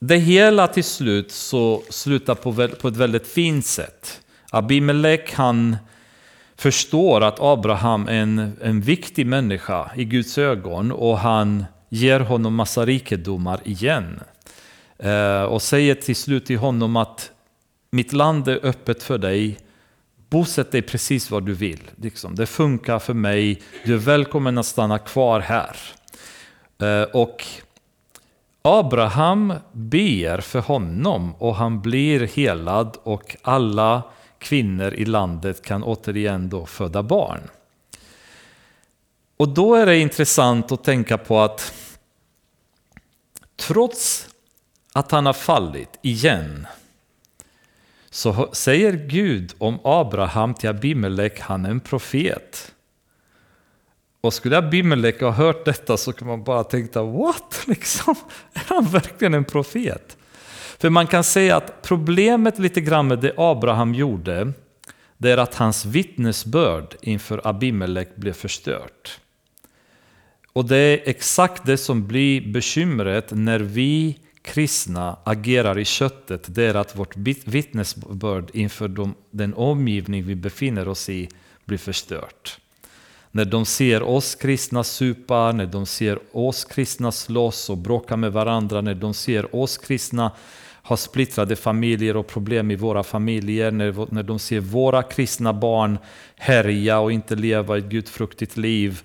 det 0.00 0.16
hela 0.16 0.68
till 0.68 0.84
slut 0.84 1.32
så 1.32 1.82
slutar 1.88 2.34
på, 2.34 2.88
ett 2.88 2.96
väldigt 2.96 3.26
fint 3.26 3.66
sätt. 3.66 4.20
Abimelech 4.50 5.34
han 5.34 5.76
förstår 6.56 7.20
att 7.20 7.40
Abraham 7.40 8.08
är 8.08 8.12
en, 8.12 8.56
en 8.62 8.80
viktig 8.80 9.26
människa 9.26 9.90
i 9.96 10.04
Guds 10.04 10.38
ögon 10.38 10.92
och 10.92 11.18
han 11.18 11.64
ger 11.88 12.20
honom 12.20 12.54
massa 12.54 12.86
rikedomar 12.86 13.60
igen. 13.64 14.20
Eh, 14.98 15.42
och 15.42 15.62
säger 15.62 15.94
till 15.94 16.16
slut 16.16 16.46
till 16.46 16.58
honom 16.58 16.96
att 16.96 17.30
mitt 17.90 18.12
land 18.12 18.48
är 18.48 18.66
öppet 18.66 19.02
för 19.02 19.18
dig, 19.18 19.58
bosätt 20.28 20.72
dig 20.72 20.82
precis 20.82 21.30
var 21.30 21.40
du 21.40 21.54
vill. 21.54 21.90
Liksom. 21.96 22.34
Det 22.34 22.46
funkar 22.46 22.98
för 22.98 23.14
mig, 23.14 23.62
du 23.84 23.94
är 23.94 23.98
välkommen 23.98 24.58
att 24.58 24.66
stanna 24.66 24.98
kvar 24.98 25.40
här. 25.40 25.76
Eh, 26.78 27.02
och 27.02 27.44
Abraham 28.62 29.54
ber 29.72 30.40
för 30.40 30.60
honom 30.60 31.34
och 31.34 31.56
han 31.56 31.80
blir 31.80 32.20
helad 32.20 32.96
och 33.02 33.36
alla 33.42 34.02
kvinnor 34.38 34.94
i 34.94 35.04
landet 35.04 35.62
kan 35.62 35.82
återigen 35.82 36.48
då 36.48 36.66
föda 36.66 37.02
barn. 37.02 37.40
Och 39.36 39.48
då 39.48 39.74
är 39.74 39.86
det 39.86 39.98
intressant 39.98 40.72
att 40.72 40.84
tänka 40.84 41.18
på 41.18 41.40
att 41.40 41.72
trots 43.56 44.28
att 44.96 45.10
han 45.10 45.26
har 45.26 45.32
fallit 45.32 45.98
igen 46.02 46.66
så 48.10 48.48
säger 48.52 48.92
Gud 48.92 49.54
om 49.58 49.78
Abraham 49.84 50.54
till 50.54 50.68
Abimelech, 50.68 51.40
han 51.40 51.66
är 51.66 51.70
en 51.70 51.80
profet. 51.80 52.72
Och 54.20 54.34
skulle 54.34 54.58
Abimelech 54.58 55.20
ha 55.20 55.30
hört 55.30 55.64
detta 55.64 55.96
så 55.96 56.12
kan 56.12 56.28
man 56.28 56.44
bara 56.44 56.64
tänka, 56.64 57.02
what? 57.02 57.62
Liksom, 57.66 58.14
är 58.52 58.62
han 58.66 58.84
verkligen 58.84 59.34
en 59.34 59.44
profet? 59.44 60.16
För 60.78 60.90
man 60.90 61.06
kan 61.06 61.24
säga 61.24 61.56
att 61.56 61.82
problemet 61.82 62.58
lite 62.58 62.80
grann 62.80 63.08
med 63.08 63.18
det 63.18 63.32
Abraham 63.36 63.94
gjorde, 63.94 64.52
det 65.18 65.30
är 65.30 65.38
att 65.38 65.54
hans 65.54 65.84
vittnesbörd 65.84 66.96
inför 67.00 67.40
Abimelech 67.44 68.08
blev 68.14 68.32
förstört. 68.32 69.20
Och 70.52 70.64
det 70.64 70.76
är 70.76 71.00
exakt 71.04 71.66
det 71.66 71.76
som 71.76 72.06
blir 72.06 72.52
bekymret 72.52 73.30
när 73.30 73.58
vi 73.58 74.18
kristna 74.46 75.16
agerar 75.24 75.78
i 75.78 75.84
köttet. 75.84 76.54
Det 76.54 76.64
är 76.64 76.74
att 76.74 76.96
vårt 76.96 77.16
vittnesbörd 77.46 78.50
inför 78.54 78.88
de, 78.88 79.14
den 79.30 79.54
omgivning 79.54 80.24
vi 80.24 80.34
befinner 80.34 80.88
oss 80.88 81.08
i 81.08 81.28
blir 81.64 81.78
förstört. 81.78 82.58
När 83.30 83.44
de 83.44 83.64
ser 83.64 84.02
oss 84.02 84.34
kristna 84.34 84.84
supa, 84.84 85.52
när 85.52 85.66
de 85.66 85.86
ser 85.86 86.18
oss 86.32 86.64
kristna 86.64 87.12
slåss 87.12 87.70
och 87.70 87.78
bråka 87.78 88.16
med 88.16 88.32
varandra, 88.32 88.80
när 88.80 88.94
de 88.94 89.14
ser 89.14 89.56
oss 89.56 89.78
kristna 89.78 90.32
ha 90.82 90.96
splittrade 90.96 91.56
familjer 91.56 92.16
och 92.16 92.26
problem 92.26 92.70
i 92.70 92.76
våra 92.76 93.02
familjer, 93.02 93.70
när, 93.70 94.14
när 94.14 94.22
de 94.22 94.38
ser 94.38 94.60
våra 94.60 95.02
kristna 95.02 95.52
barn 95.52 95.98
härja 96.36 96.98
och 96.98 97.12
inte 97.12 97.34
leva 97.34 97.78
ett 97.78 97.84
gudfruktigt 97.84 98.56
liv, 98.56 99.02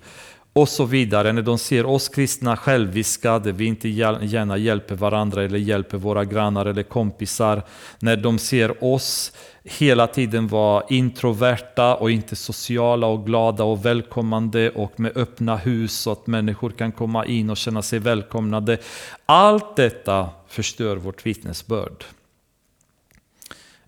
och 0.52 0.68
så 0.68 0.84
vidare. 0.84 1.32
När 1.32 1.42
de 1.42 1.58
ser 1.58 1.86
oss 1.86 2.08
kristna 2.08 2.56
själviska, 2.56 3.38
där 3.38 3.52
vi 3.52 3.64
inte 3.64 3.88
gärna 3.88 4.56
hjälper 4.56 4.94
varandra 4.94 5.44
eller 5.44 5.58
hjälper 5.58 5.98
våra 5.98 6.24
grannar 6.24 6.66
eller 6.66 6.82
kompisar. 6.82 7.62
När 7.98 8.16
de 8.16 8.38
ser 8.38 8.84
oss 8.84 9.32
hela 9.64 10.06
tiden 10.06 10.48
vara 10.48 10.84
introverta 10.88 11.94
och 11.94 12.10
inte 12.10 12.36
sociala 12.36 13.06
och 13.06 13.26
glada 13.26 13.64
och 13.64 13.84
välkomnande 13.84 14.70
och 14.70 15.00
med 15.00 15.16
öppna 15.16 15.56
hus 15.56 15.92
så 15.92 16.12
att 16.12 16.26
människor 16.26 16.70
kan 16.70 16.92
komma 16.92 17.26
in 17.26 17.50
och 17.50 17.56
känna 17.56 17.82
sig 17.82 17.98
välkomnade. 17.98 18.78
Allt 19.26 19.76
detta 19.76 20.30
förstör 20.48 20.96
vårt 20.96 21.26
vittnesbörd. 21.26 22.04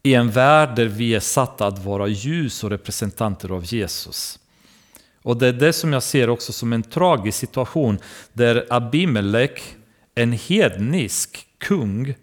I 0.03 0.15
en 0.15 0.31
värld 0.31 0.77
där 0.77 0.87
vi 0.87 1.15
är 1.15 1.21
satta 1.21 1.67
att 1.67 1.85
vara 1.85 2.07
ljus 2.07 2.65
och 2.65 2.71
representanter 2.71 3.53
av 3.53 3.65
Jesus. 3.65 4.39
Och 5.25 5.37
det 5.37 5.49
är 5.49 5.53
det 5.53 5.73
som 5.73 5.93
jag 5.93 6.03
ser 6.03 6.31
också 6.31 6.53
som 6.53 6.73
en 6.73 6.83
tragisk 6.83 7.39
situation 7.39 7.99
där 8.33 8.67
Abimelech, 8.71 9.77
en 10.15 10.33
hednisk 10.33 11.47
kung, 11.59 12.15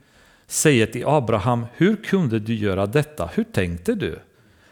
säger 0.48 0.86
till 0.86 1.08
Abraham, 1.08 1.66
hur 1.74 1.96
kunde 1.96 2.40
du 2.40 2.56
göra 2.56 2.86
detta? 2.86 3.30
Hur 3.34 3.44
tänkte 3.44 3.96
du? 3.96 4.20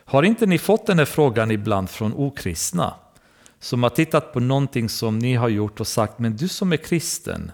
Har 0.05 0.23
inte 0.23 0.45
ni 0.45 0.57
fått 0.57 0.86
den 0.86 0.99
här 0.99 1.05
frågan 1.05 1.51
ibland 1.51 1.89
från 1.89 2.13
okristna? 2.13 2.93
Som 3.59 3.84
har 3.84 3.89
tittat 3.89 4.34
på 4.34 4.39
någonting 4.39 4.89
som 4.89 5.19
ni 5.19 5.36
har 5.36 5.49
gjort 5.49 5.80
och 5.80 5.88
sagt, 5.88 6.19
men 6.19 6.36
du 6.36 6.47
som 6.47 6.73
är 6.73 6.77
kristen, 6.77 7.51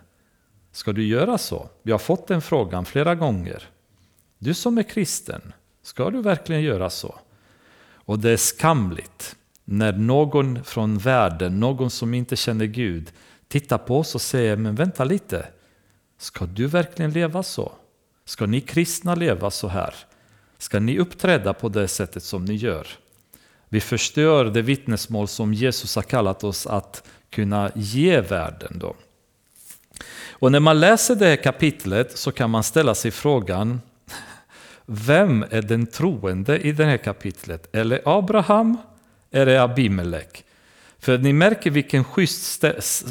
ska 0.72 0.94
du 0.94 1.04
göra 1.04 1.38
så? 1.38 1.70
Vi 1.84 1.92
har 1.92 2.00
fått 2.00 2.28
den 2.28 2.42
frågan 2.42 2.86
flera 2.86 3.16
gånger. 3.16 3.64
Du 4.40 4.54
som 4.54 4.78
är 4.78 4.84
kristen, 4.84 5.54
ska 5.84 6.10
du 6.10 6.22
verkligen 6.22 6.62
göra 6.62 6.90
så? 6.90 7.16
Och 7.94 8.20
det 8.20 8.32
är 8.32 8.38
skamligt 8.38 9.36
när 9.66 9.94
någon 9.94 10.64
från 10.64 10.98
världen, 10.98 11.60
någon 11.60 11.90
som 11.90 12.14
inte 12.14 12.36
känner 12.36 12.66
Gud, 12.66 13.12
tittar 13.48 13.78
på 13.78 14.00
oss 14.00 14.16
och 14.16 14.22
säger, 14.22 14.56
men 14.56 14.76
vänta 14.76 15.04
lite, 15.04 15.48
ska 16.18 16.46
du 16.46 16.68
verkligen 16.68 17.12
leva 17.12 17.44
så? 17.44 17.72
Ska 18.26 18.46
ni 18.46 18.62
kristna 18.62 19.16
leva 19.16 19.52
så 19.52 19.68
här? 19.68 19.96
Ska 20.58 20.80
ni 20.80 21.00
uppträda 21.00 21.54
på 21.54 21.70
det 21.70 21.88
sättet 21.88 22.24
som 22.24 22.46
ni 22.46 22.54
gör? 22.54 22.88
Vi 23.70 23.82
förstör 23.82 24.46
det 24.46 24.62
vittnesmål 24.62 25.28
som 25.28 25.54
Jesus 25.54 25.96
har 25.96 26.04
kallat 26.04 26.44
oss 26.44 26.68
att 26.68 27.08
kunna 27.30 27.72
ge 27.76 28.22
världen. 28.22 28.80
Då. 28.80 28.96
Och 30.30 30.52
när 30.52 30.60
man 30.60 30.80
läser 30.80 31.16
det 31.16 31.26
här 31.26 31.36
kapitlet 31.36 32.18
så 32.18 32.32
kan 32.32 32.50
man 32.50 32.64
ställa 32.64 32.96
sig 32.96 33.12
frågan, 33.12 33.82
vem 34.86 35.46
är 35.50 35.62
den 35.62 35.88
troende 35.88 36.60
i 36.60 36.72
det 36.72 36.86
här 36.86 36.98
kapitlet? 36.98 37.76
Eller 37.76 38.02
Abraham 38.06 38.78
är 39.36 39.46
det 39.46 39.64
Abimelech. 39.64 40.44
För 41.00 41.18
ni 41.18 41.34
märker 41.34 41.72
vilken 41.72 42.04
schysst 42.04 42.64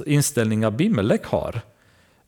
inställning 0.06 0.64
Abimelech 0.64 1.24
har. 1.24 1.60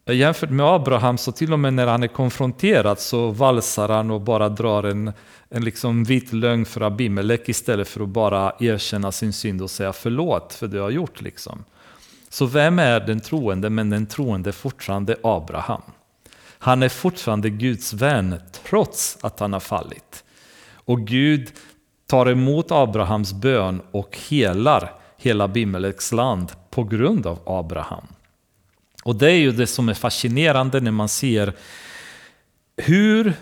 Jämfört 0.06 0.50
med 0.50 0.66
Abraham, 0.66 1.18
så 1.18 1.32
till 1.32 1.52
och 1.52 1.58
med 1.58 1.74
när 1.74 1.86
han 1.86 2.02
är 2.02 2.08
konfronterad 2.08 3.00
så 3.00 3.30
valsar 3.30 3.88
han 3.88 4.10
och 4.10 4.20
bara 4.20 4.48
drar 4.48 4.82
en, 4.82 5.12
en 5.50 5.64
liksom 5.64 6.04
vit 6.04 6.32
lögn 6.32 6.64
för 6.64 6.80
Abimelech 6.80 7.48
istället 7.48 7.88
för 7.88 8.00
att 8.00 8.08
bara 8.08 8.52
erkänna 8.60 9.12
sin 9.12 9.32
synd 9.32 9.62
och 9.62 9.70
säga 9.70 9.92
förlåt 9.92 10.54
för 10.54 10.68
det 10.68 10.76
jag 10.76 10.84
har 10.84 10.90
gjort. 10.90 11.20
Liksom. 11.20 11.64
Så 12.28 12.46
vem 12.46 12.78
är 12.78 13.00
den 13.00 13.20
troende? 13.20 13.70
Men 13.70 13.90
den 13.90 14.06
troende 14.06 14.50
är 14.50 14.52
fortfarande 14.52 15.16
Abraham. 15.22 15.82
Han 16.58 16.82
är 16.82 16.88
fortfarande 16.88 17.50
Guds 17.50 17.92
vän 17.92 18.40
trots 18.64 19.18
att 19.20 19.40
han 19.40 19.52
har 19.52 19.60
fallit. 19.60 20.24
Och 20.86 21.06
Gud 21.06 21.52
tar 22.06 22.28
emot 22.28 22.70
Abrahams 22.70 23.32
bön 23.32 23.82
och 23.90 24.18
helar 24.28 24.92
hela 25.16 25.48
Bimeleks 25.48 26.12
land 26.12 26.52
på 26.70 26.84
grund 26.84 27.26
av 27.26 27.38
Abraham. 27.46 28.06
Och 29.04 29.16
det 29.16 29.30
är 29.30 29.36
ju 29.36 29.52
det 29.52 29.66
som 29.66 29.88
är 29.88 29.94
fascinerande 29.94 30.80
när 30.80 30.90
man 30.90 31.08
ser 31.08 31.52
hur 32.76 33.34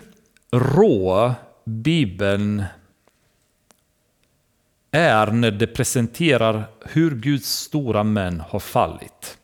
rå 0.51 1.33
Bibeln 1.65 2.63
är 4.91 5.27
när 5.27 5.51
det 5.51 5.67
presenterar 5.67 6.63
hur 6.85 7.15
Guds 7.15 7.49
stora 7.49 8.03
män 8.03 8.43
har 8.49 8.59
fallit. 8.59 9.37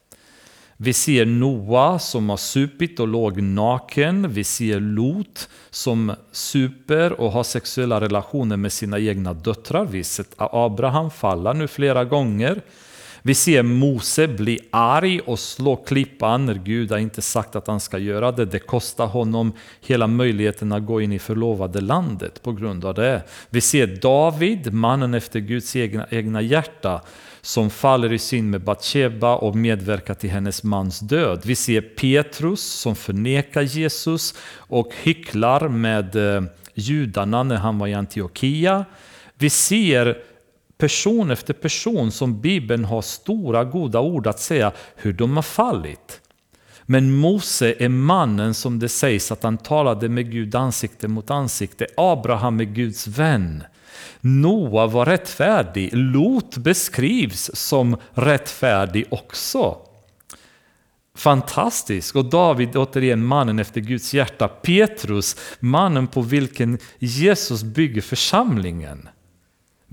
Vi 0.84 0.94
ser 0.94 1.26
Noa 1.26 2.00
som 2.00 2.30
har 2.30 2.38
supit 2.38 3.00
och 3.00 3.08
låg 3.08 3.42
naken. 3.42 4.34
Vi 4.34 4.44
ser 4.44 4.80
Lot 4.80 5.50
som 5.70 6.16
super 6.32 7.22
och 7.22 7.32
har 7.32 7.44
sexuella 7.44 8.02
relationer 8.02 8.58
med 8.58 8.74
sina 8.74 9.00
egna 9.00 9.34
döttrar. 9.34 9.86
Vi 9.86 10.04
ser 10.04 10.26
Abraham 10.38 11.12
falla 11.12 11.54
nu 11.54 11.68
flera 11.68 12.06
gånger. 12.06 12.62
Vi 13.24 13.36
ser 13.36 13.64
Mose 13.64 14.28
bli 14.28 14.60
arg 14.72 15.20
och 15.20 15.40
slå 15.40 15.76
klippan 15.76 16.46
när 16.46 16.54
Gud 16.54 16.92
har 16.92 16.98
inte 16.98 17.22
sagt 17.22 17.56
att 17.56 17.68
han 17.68 17.80
ska 17.80 17.98
göra 17.98 18.32
det. 18.32 18.46
Det 18.46 18.60
kostar 18.60 19.08
honom 19.08 19.54
hela 19.82 20.08
möjligheten 20.08 20.72
att 20.72 20.86
gå 20.86 21.02
in 21.02 21.12
i 21.12 21.20
förlovade 21.20 21.82
landet 21.82 22.44
på 22.44 22.52
grund 22.52 22.86
av 22.86 22.94
det. 22.94 23.24
Vi 23.50 23.62
ser 23.62 23.88
David, 23.88 24.74
mannen 24.74 25.14
efter 25.14 25.40
Guds 25.40 25.76
egna, 25.76 26.08
egna 26.10 26.42
hjärta, 26.42 27.02
som 27.42 27.70
faller 27.70 28.14
i 28.14 28.20
synd 28.20 28.50
med 28.50 28.62
Batsheba 28.62 29.36
och 29.36 29.56
medverkar 29.56 30.14
till 30.14 30.30
hennes 30.30 30.64
mans 30.64 31.00
död. 31.00 31.42
Vi 31.46 31.56
ser 31.56 31.82
Petrus 31.82 32.62
som 32.62 32.96
förnekar 32.96 33.62
Jesus 33.62 34.34
och 34.56 34.92
hycklar 35.04 35.68
med 35.68 36.16
eh, 36.16 36.44
judarna 36.74 37.44
när 37.44 37.56
han 37.56 37.80
var 37.80 37.88
i 37.88 37.94
Antiochia. 37.94 38.86
Vi 39.38 39.50
ser 39.50 40.18
person 40.82 41.32
efter 41.32 41.54
person 41.54 42.12
som 42.12 42.42
Bibeln 42.42 42.86
har 42.86 43.02
stora 43.02 43.64
goda 43.64 44.00
ord 44.00 44.28
att 44.28 44.40
säga 44.40 44.72
hur 44.96 45.14
de 45.14 45.36
har 45.36 45.44
fallit. 45.44 46.22
Men 46.86 47.16
Mose 47.16 47.76
är 47.80 47.90
mannen 47.90 48.54
som 48.54 48.80
det 48.80 48.90
sägs 48.90 49.32
att 49.32 49.44
han 49.44 49.58
talade 49.58 50.10
med 50.10 50.32
Gud 50.32 50.56
ansikte 50.56 51.08
mot 51.08 51.30
ansikte. 51.30 51.88
Abraham 51.98 52.60
är 52.60 52.64
Guds 52.64 53.08
vän. 53.08 53.64
Noa 54.22 54.88
var 54.88 55.06
rättfärdig. 55.06 55.90
Lot 55.94 56.58
beskrivs 56.58 57.52
som 57.54 57.98
rättfärdig 58.14 59.06
också. 59.10 59.78
Fantastisk! 61.16 62.16
Och 62.16 62.26
David, 62.26 62.76
återigen 62.76 63.26
mannen 63.26 63.60
efter 63.60 63.82
Guds 63.82 64.14
hjärta. 64.14 64.48
Petrus, 64.48 65.36
mannen 65.60 66.08
på 66.08 66.22
vilken 66.22 66.78
Jesus 67.00 67.64
bygger 67.64 68.02
församlingen. 68.02 69.10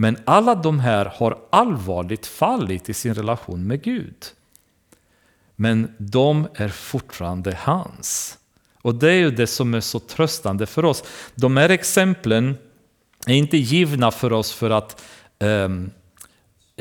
Men 0.01 0.16
alla 0.24 0.55
de 0.55 0.80
här 0.80 1.05
har 1.05 1.38
allvarligt 1.51 2.26
fallit 2.26 2.88
i 2.88 2.94
sin 2.94 3.14
relation 3.14 3.66
med 3.66 3.82
Gud. 3.82 4.24
Men 5.57 5.94
de 5.99 6.49
är 6.55 6.68
fortfarande 6.68 7.59
hans. 7.61 8.38
Och 8.82 8.94
det 8.94 9.11
är 9.11 9.16
ju 9.16 9.30
det 9.30 9.46
som 9.46 9.74
är 9.74 9.80
så 9.80 10.01
tröstande 10.01 10.66
för 10.66 10.84
oss. 10.84 11.05
De 11.34 11.57
här 11.57 11.68
exemplen 11.68 12.57
är 13.26 13.34
inte 13.34 13.57
givna 13.57 14.11
för 14.11 14.32
oss 14.32 14.53
för 14.53 14.70
att 14.70 15.03
eh, 15.38 15.68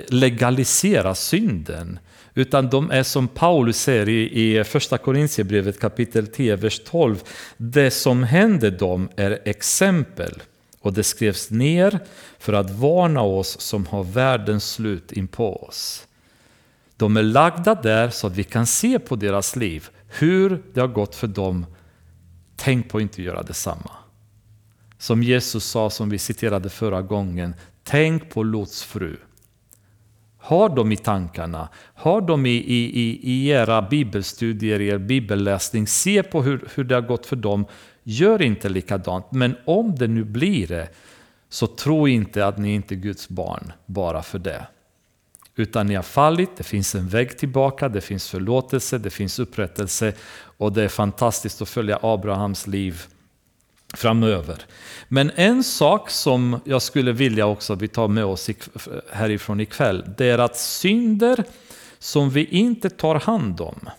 legalisera 0.08 1.16
synden. 1.16 2.00
Utan 2.34 2.70
de 2.70 2.92
är 2.92 3.04
som 3.04 3.28
Paulus 3.28 3.82
säger 3.82 4.10
i, 4.10 4.58
i 4.60 4.64
första 4.64 4.98
Korintierbrevet 4.98 5.80
kapitel 5.80 6.28
10, 6.28 6.56
vers 6.56 6.82
12. 6.86 7.24
Det 7.58 7.92
som 7.92 8.24
händer 8.24 8.72
dem 8.72 9.10
är 9.16 9.40
exempel 9.46 10.42
och 10.88 10.94
det 10.94 11.04
skrevs 11.04 11.50
ner 11.50 12.00
för 12.40 12.54
att 12.54 12.70
varna 12.70 13.22
oss 13.22 13.60
som 13.60 13.86
har 13.86 14.04
världens 14.04 14.72
slut 14.72 15.12
inpå 15.12 15.56
oss. 15.56 16.08
De 16.98 17.18
är 17.18 17.24
lagda 17.24 17.76
där 17.76 18.10
så 18.10 18.28
att 18.28 18.36
vi 18.36 18.44
kan 18.44 18.66
se 18.66 19.00
på 19.00 19.16
deras 19.16 19.56
liv 19.56 19.90
hur 20.08 20.64
det 20.74 20.80
har 20.80 20.88
gått 20.88 21.16
för 21.16 21.28
dem. 21.28 21.66
Tänk 22.56 22.90
på 22.90 22.98
att 22.98 23.02
inte 23.02 23.22
göra 23.22 23.44
detsamma. 23.44 23.92
Som 24.98 25.24
Jesus 25.24 25.66
sa, 25.66 25.90
som 25.90 26.10
vi 26.10 26.18
citerade 26.18 26.70
förra 26.70 27.02
gången, 27.02 27.56
tänk 27.84 28.30
på 28.30 28.44
Lots 28.44 28.84
fru. 28.84 29.18
Ha 30.48 30.68
dem 30.70 30.92
i 30.92 30.98
tankarna, 30.98 31.68
ha 32.04 32.22
dem 32.22 32.46
i, 32.46 32.56
i, 32.56 33.20
i 33.24 33.48
era 33.50 33.82
bibelstudier, 33.82 34.82
er 34.82 34.98
bibelläsning. 34.98 35.88
Se 35.88 36.24
på 36.24 36.42
hur, 36.44 36.68
hur 36.76 36.84
det 36.84 36.96
har 36.96 37.02
gått 37.02 37.26
för 37.26 37.36
dem 37.36 37.66
Gör 38.10 38.42
inte 38.42 38.70
likadant, 38.70 39.32
men 39.32 39.56
om 39.66 39.96
det 39.96 40.08
nu 40.08 40.24
blir 40.24 40.68
det, 40.68 40.90
så 41.50 41.68
tro 41.68 42.08
inte 42.08 42.46
att 42.46 42.58
ni 42.58 42.74
inte 42.74 42.94
är 42.94 42.98
Guds 42.98 43.30
barn 43.30 43.74
bara 43.86 44.24
för 44.24 44.40
det. 44.40 44.68
Utan 45.56 45.88
ni 45.88 45.96
har 45.96 46.04
fallit, 46.04 46.50
det 46.58 46.64
finns 46.64 46.96
en 46.96 47.08
väg 47.08 47.38
tillbaka, 47.38 47.90
det 47.90 48.02
finns 48.02 48.30
förlåtelse, 48.30 48.98
det 48.98 49.10
finns 49.10 49.40
upprättelse 49.40 50.14
och 50.58 50.74
det 50.74 50.84
är 50.84 50.88
fantastiskt 50.88 51.62
att 51.62 51.70
följa 51.70 52.00
Abrahams 52.02 52.68
liv 52.68 53.02
framöver. 53.94 54.66
Men 55.08 55.32
en 55.36 55.64
sak 55.64 56.10
som 56.10 56.60
jag 56.64 56.82
skulle 56.82 57.12
vilja 57.12 57.46
också 57.46 57.74
att 57.74 57.82
vi 57.82 57.88
tar 57.88 58.08
med 58.08 58.26
oss 58.26 58.50
härifrån 59.12 59.60
ikväll, 59.60 60.06
det 60.18 60.26
är 60.26 60.38
att 60.38 60.58
synder 60.58 61.44
som 62.00 62.30
vi 62.30 62.46
inte 62.46 62.90
tar 62.90 63.16
hand 63.16 63.62
om 63.62 63.90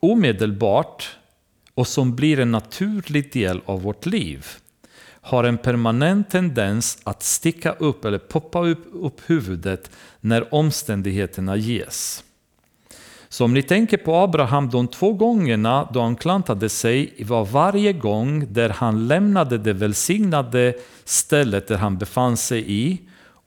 omedelbart 0.00 1.16
och 1.74 1.88
som 1.88 2.16
blir 2.16 2.40
en 2.40 2.50
naturlig 2.50 3.32
del 3.32 3.60
av 3.64 3.82
vårt 3.82 4.06
liv 4.06 4.46
har 5.20 5.44
en 5.44 5.58
permanent 5.58 6.30
tendens 6.30 6.98
att 7.04 7.22
sticka 7.22 7.72
upp 7.72 8.04
eller 8.04 8.18
poppa 8.18 8.66
upp, 8.66 8.86
upp 8.92 9.20
huvudet 9.26 9.90
när 10.20 10.54
omständigheterna 10.54 11.56
ges. 11.56 12.24
Så 13.32 13.44
om 13.44 13.54
ni 13.54 13.62
tänker 13.62 13.96
på 13.96 14.14
Abraham, 14.16 14.70
de 14.70 14.88
två 14.88 15.12
gångerna 15.12 15.88
då 15.92 16.00
han 16.00 16.16
klantade 16.16 16.68
sig 16.68 17.24
var 17.26 17.44
varje 17.44 17.92
gång 17.92 18.52
där 18.52 18.68
han 18.68 19.08
lämnade 19.08 19.58
det 19.58 19.72
välsignade 19.72 20.74
stället 21.04 21.68
där 21.68 21.76
han 21.76 21.98
befann 21.98 22.36
sig 22.36 22.64
i 22.72 23.00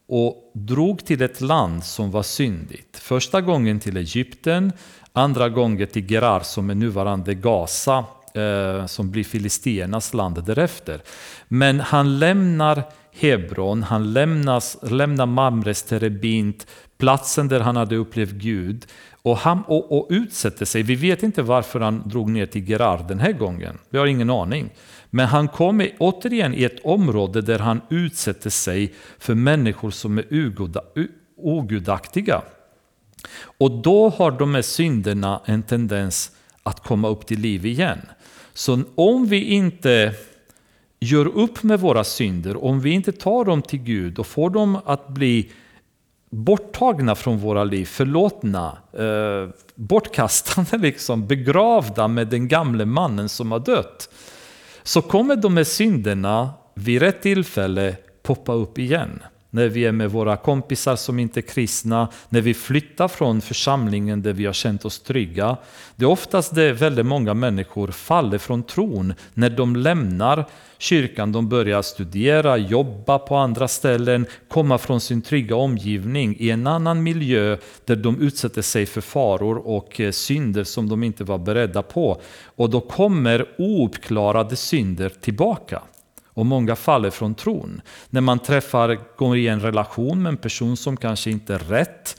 och 0.08 0.52
drog 0.54 1.06
till 1.06 1.22
ett 1.22 1.42
land 1.42 1.84
som 1.84 2.12
var 2.12 2.24
syndigt. 2.24 2.98
Första 2.98 3.42
gången 3.42 3.80
till 3.80 3.98
Egypten, 3.98 4.72
andra 5.14 5.50
gången 5.50 5.88
till 5.88 6.12
Gerar 6.12 6.40
som 6.40 6.70
är 6.70 6.76
nuvarande 6.76 7.34
Gaza 7.34 8.06
eh, 8.34 8.86
som 8.86 9.12
blir 9.12 9.24
filistiernas 9.24 10.14
land 10.14 10.44
därefter. 10.44 11.02
Men 11.48 11.80
han 11.80 12.20
lämnar 12.20 12.84
Hebron, 13.16 13.84
han 13.84 14.14
lämnas, 14.14 14.78
lämnar 14.82 15.26
Mamres 15.26 15.84
terebint, 15.84 16.68
platsen 16.98 17.48
där 17.48 17.60
han 17.60 17.76
hade 17.76 17.96
upplevt 17.96 18.32
Gud 18.32 18.86
och, 19.24 19.38
han, 19.38 19.64
och, 19.68 19.98
och 19.98 20.08
utsätter 20.10 20.66
sig. 20.66 20.84
Vi 20.84 20.96
vet 20.96 21.24
inte 21.24 21.42
varför 21.42 21.80
han 21.80 22.10
drog 22.10 22.30
ner 22.30 22.46
till 22.46 22.70
Gerard 22.70 23.08
den 23.08 23.20
här 23.20 23.32
gången. 23.32 23.78
Vi 23.90 23.98
har 23.98 24.06
ingen 24.06 24.30
aning. 24.30 24.70
Men 25.10 25.28
han 25.28 25.48
kommer 25.48 25.92
återigen 26.00 26.54
i 26.54 26.64
ett 26.64 26.80
område 26.84 27.42
där 27.42 27.60
han 27.60 27.82
utsätter 27.90 28.50
sig 28.50 28.94
för 29.20 29.36
människor 29.36 29.92
som 29.92 30.18
är 30.18 30.26
ogudaktiga. 31.38 32.42
Och 33.58 33.72
då 33.72 34.10
har 34.10 34.32
de 34.32 34.56
här 34.56 34.62
synderna 34.62 35.42
en 35.46 35.64
tendens 35.64 36.32
att 36.64 36.84
komma 36.84 37.08
upp 37.08 37.26
till 37.26 37.40
liv 37.40 37.66
igen. 37.66 38.00
Så 38.54 38.82
om 38.96 39.26
vi 39.26 39.44
inte 39.44 40.14
gör 41.00 41.26
upp 41.26 41.64
med 41.64 41.80
våra 41.80 42.04
synder, 42.04 42.64
om 42.64 42.80
vi 42.80 42.90
inte 42.90 43.12
tar 43.12 43.46
dem 43.46 43.62
till 43.62 43.80
Gud 43.80 44.20
och 44.20 44.28
får 44.28 44.50
dem 44.50 44.78
att 44.86 45.08
bli 45.08 45.52
borttagna 46.34 47.16
från 47.16 47.38
våra 47.38 47.64
liv, 47.64 47.86
förlåtna, 47.86 48.78
eh, 48.94 49.50
bortkastade, 49.76 50.78
liksom, 50.78 51.28
begravda 51.28 52.08
med 52.08 52.28
den 52.28 52.48
gamle 52.48 52.86
mannen 52.86 53.30
som 53.30 53.52
har 53.52 53.60
dött, 53.60 54.10
så 54.84 55.02
kommer 55.02 55.36
de 55.36 55.58
här 55.58 55.64
synderna 55.64 56.50
vid 56.76 57.02
rätt 57.02 57.22
tillfälle 57.22 57.96
poppa 58.24 58.54
upp 58.54 58.78
igen 58.78 59.24
när 59.54 59.68
vi 59.68 59.86
är 59.86 59.92
med 59.92 60.12
våra 60.12 60.38
kompisar 60.38 60.96
som 60.96 61.20
inte 61.20 61.40
är 61.40 61.42
kristna, 61.42 62.08
när 62.30 62.42
vi 62.42 62.54
flyttar 62.54 63.08
från 63.08 63.42
församlingen 63.42 64.22
där 64.22 64.34
vi 64.34 64.46
har 64.46 64.54
känt 64.54 64.86
oss 64.86 65.00
trygga. 65.00 65.58
Det 65.96 66.06
är 66.06 66.10
oftast 66.10 66.56
det 66.56 66.74
väldigt 66.74 67.06
många 67.06 67.34
människor 67.34 67.88
faller 67.88 68.38
från 68.38 68.64
tron 68.64 69.14
när 69.34 69.50
de 69.50 69.76
lämnar 69.76 70.46
kyrkan, 70.78 71.32
de 71.32 71.50
börjar 71.50 71.82
studera, 71.82 72.58
jobba 72.58 73.20
på 73.20 73.36
andra 73.36 73.68
ställen, 73.68 74.26
komma 74.48 74.78
från 74.78 75.02
sin 75.02 75.22
trygga 75.22 75.56
omgivning 75.56 76.36
i 76.40 76.50
en 76.50 76.68
annan 76.68 77.04
miljö 77.04 77.58
där 77.86 77.96
de 77.96 78.22
utsätter 78.22 78.62
sig 78.62 78.86
för 78.86 79.02
faror 79.02 79.68
och 79.68 80.00
eh, 80.00 80.12
synder 80.12 80.64
som 80.64 80.90
de 80.90 81.04
inte 81.04 81.24
var 81.24 81.38
beredda 81.38 81.82
på. 81.84 82.22
Och 82.56 82.70
då 82.70 82.82
kommer 82.82 83.46
ouppklarade 83.58 84.56
synder 84.56 85.10
tillbaka 85.22 85.82
och 86.34 86.46
många 86.46 86.76
faller 86.76 87.10
från 87.10 87.36
tron. 87.36 87.82
När 88.10 88.22
man 88.22 88.40
träffar, 88.40 89.00
går 89.18 89.38
i 89.38 89.48
en 89.48 89.60
relation 89.60 90.22
med 90.22 90.30
en 90.30 90.38
person 90.38 90.78
som 90.78 90.98
kanske 90.98 91.32
inte 91.32 91.56
är 91.56 91.60
rätt, 91.60 92.18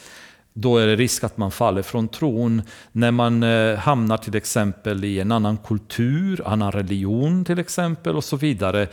då 0.53 0.79
är 0.79 0.87
det 0.87 0.97
risk 0.97 1.25
att 1.25 1.37
man 1.37 1.51
faller 1.51 1.83
från 1.83 2.09
tron. 2.09 2.63
När 2.93 3.11
man 3.11 3.43
eh, 3.43 3.77
hamnar 3.77 4.17
till 4.17 4.35
exempel 4.37 5.05
i 5.05 5.21
en 5.21 5.33
annan 5.33 5.57
kultur, 5.57 6.43
annan 6.47 6.73
religion 6.73 7.45
till 7.45 7.59
exempel 7.59 8.17
och 8.17 8.25
så 8.25 8.37
vidare. 8.37 8.89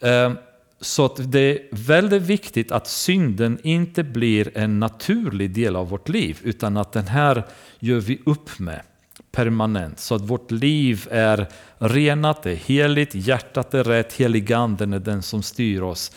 Eh, 0.00 0.32
så 0.80 1.04
att 1.04 1.32
det 1.32 1.40
är 1.40 1.58
väldigt 1.70 2.22
viktigt 2.22 2.72
att 2.72 2.86
synden 2.86 3.58
inte 3.62 4.04
blir 4.04 4.58
en 4.58 4.80
naturlig 4.80 5.50
del 5.50 5.76
av 5.76 5.88
vårt 5.88 6.08
liv, 6.08 6.38
utan 6.42 6.76
att 6.76 6.92
den 6.92 7.06
här 7.06 7.44
gör 7.78 8.00
vi 8.00 8.20
upp 8.24 8.58
med 8.58 8.82
permanent. 9.34 10.00
Så 10.00 10.14
att 10.14 10.22
vårt 10.22 10.50
liv 10.50 11.08
är 11.10 11.46
renat, 11.78 12.42
det 12.42 12.50
är 12.50 12.56
heligt, 12.56 13.14
hjärtat 13.14 13.74
är 13.74 13.84
rätt, 13.84 14.12
heliganden 14.12 14.92
är 14.92 14.98
den 14.98 15.22
som 15.22 15.42
styr 15.42 15.82
oss. 15.82 16.12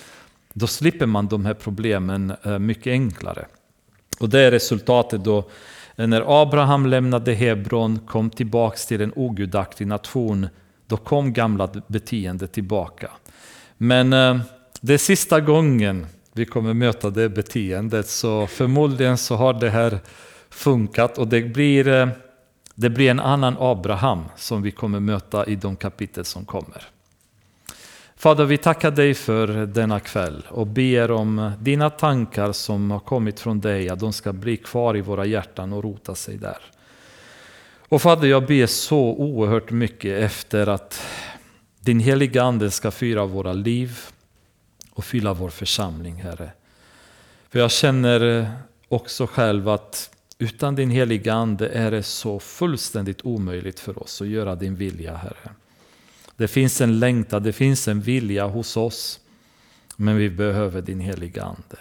Då 0.54 0.68
slipper 0.68 1.06
man 1.06 1.28
de 1.28 1.46
här 1.46 1.54
problemen 1.54 2.34
eh, 2.44 2.60
mycket 2.60 2.92
enklare. 2.92 3.46
Och 4.20 4.30
det 4.30 4.42
är 4.42 4.52
resultatet 4.52 5.24
då 5.24 5.50
När 5.96 6.42
Abraham 6.42 6.86
lämnade 6.86 7.34
Hebron, 7.34 8.00
kom 8.00 8.30
tillbaks 8.30 8.86
till 8.86 9.02
en 9.02 9.14
ogudaktig 9.16 9.88
nation, 9.88 10.48
då 10.88 10.98
kom 10.98 11.34
gamla 11.34 11.70
beteendet 11.88 12.54
tillbaka. 12.54 13.12
Men 13.78 14.14
eh, 14.14 14.40
det 14.82 14.94
är 14.94 14.98
sista 14.98 15.40
gången 15.42 16.06
vi 16.34 16.46
kommer 16.46 16.74
möta 16.74 17.10
det 17.10 17.30
beteendet, 17.30 18.08
så 18.08 18.48
förmodligen 18.48 19.18
så 19.18 19.36
har 19.36 19.54
det 19.54 19.70
här 19.70 20.00
funkat 20.50 21.18
och 21.18 21.28
det 21.28 21.42
blir, 21.42 21.88
eh, 21.88 22.08
det 22.80 22.90
blir 22.90 23.12
en 23.12 23.20
annan 23.20 23.56
Abraham 23.60 24.26
som 24.36 24.62
vi 24.62 24.72
kommer 24.72 25.00
möta 25.00 25.46
i 25.46 25.56
de 25.56 25.76
kapitel 25.76 26.26
som 26.26 26.46
kommer. 26.46 26.84
Fader, 28.16 28.46
vi 28.46 28.58
tackar 28.58 28.92
dig 28.92 29.14
för 29.14 29.48
denna 29.66 30.00
kväll 30.00 30.46
och 30.50 30.68
ber 30.68 31.12
om 31.12 31.52
dina 31.60 31.90
tankar 31.90 32.52
som 32.52 32.92
har 32.92 33.00
kommit 33.00 33.40
från 33.40 33.62
dig, 33.62 33.90
att 33.90 34.00
de 34.00 34.14
ska 34.14 34.34
bli 34.34 34.58
kvar 34.58 34.98
i 34.98 35.02
våra 35.02 35.26
hjärtan 35.26 35.74
och 35.74 35.84
rota 35.84 36.16
sig 36.16 36.38
där. 36.38 36.58
Och 37.90 38.02
Fader, 38.02 38.28
jag 38.28 38.46
ber 38.46 38.66
så 38.66 39.00
oerhört 39.00 39.72
mycket 39.72 40.24
efter 40.24 40.68
att 40.68 41.02
din 41.80 42.00
heliga 42.00 42.44
Ande 42.44 42.72
ska 42.72 42.92
fyra 42.92 43.26
våra 43.26 43.54
liv 43.54 44.00
och 44.92 45.06
fylla 45.06 45.34
vår 45.34 45.50
församling, 45.50 46.16
Herre. 46.16 46.52
För 47.50 47.60
jag 47.60 47.72
känner 47.72 48.50
också 48.88 49.28
själv 49.28 49.70
att 49.70 50.17
utan 50.40 50.76
din 50.76 50.90
heliga 50.90 51.34
Ande 51.34 51.70
är 51.70 51.92
det 51.92 52.04
så 52.04 52.40
fullständigt 52.40 53.26
omöjligt 53.26 53.80
för 53.80 54.04
oss 54.04 54.22
att 54.22 54.28
göra 54.28 54.56
din 54.56 54.76
vilja, 54.76 55.16
Herre. 55.16 55.50
Det 56.36 56.48
finns 56.48 56.82
en 56.82 57.00
längtan, 57.00 57.44
det 57.44 57.54
finns 57.54 57.88
en 57.88 58.02
vilja 58.02 58.48
hos 58.48 58.78
oss. 58.78 59.20
Men 59.96 60.18
vi 60.18 60.30
behöver 60.30 60.82
din 60.82 61.00
heliga 61.00 61.44
Ande. 61.44 61.78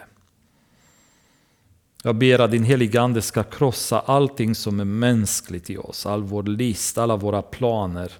Jag 2.02 2.16
ber 2.16 2.38
att 2.38 2.50
din 2.50 2.64
heliga 2.64 3.00
Ande 3.00 3.22
ska 3.22 3.42
krossa 3.42 4.00
allting 4.00 4.54
som 4.54 4.80
är 4.80 4.84
mänskligt 4.84 5.70
i 5.70 5.76
oss. 5.76 6.06
All 6.06 6.22
vår 6.22 6.42
list, 6.42 6.98
alla 6.98 7.16
våra 7.16 7.42
planer. 7.42 8.12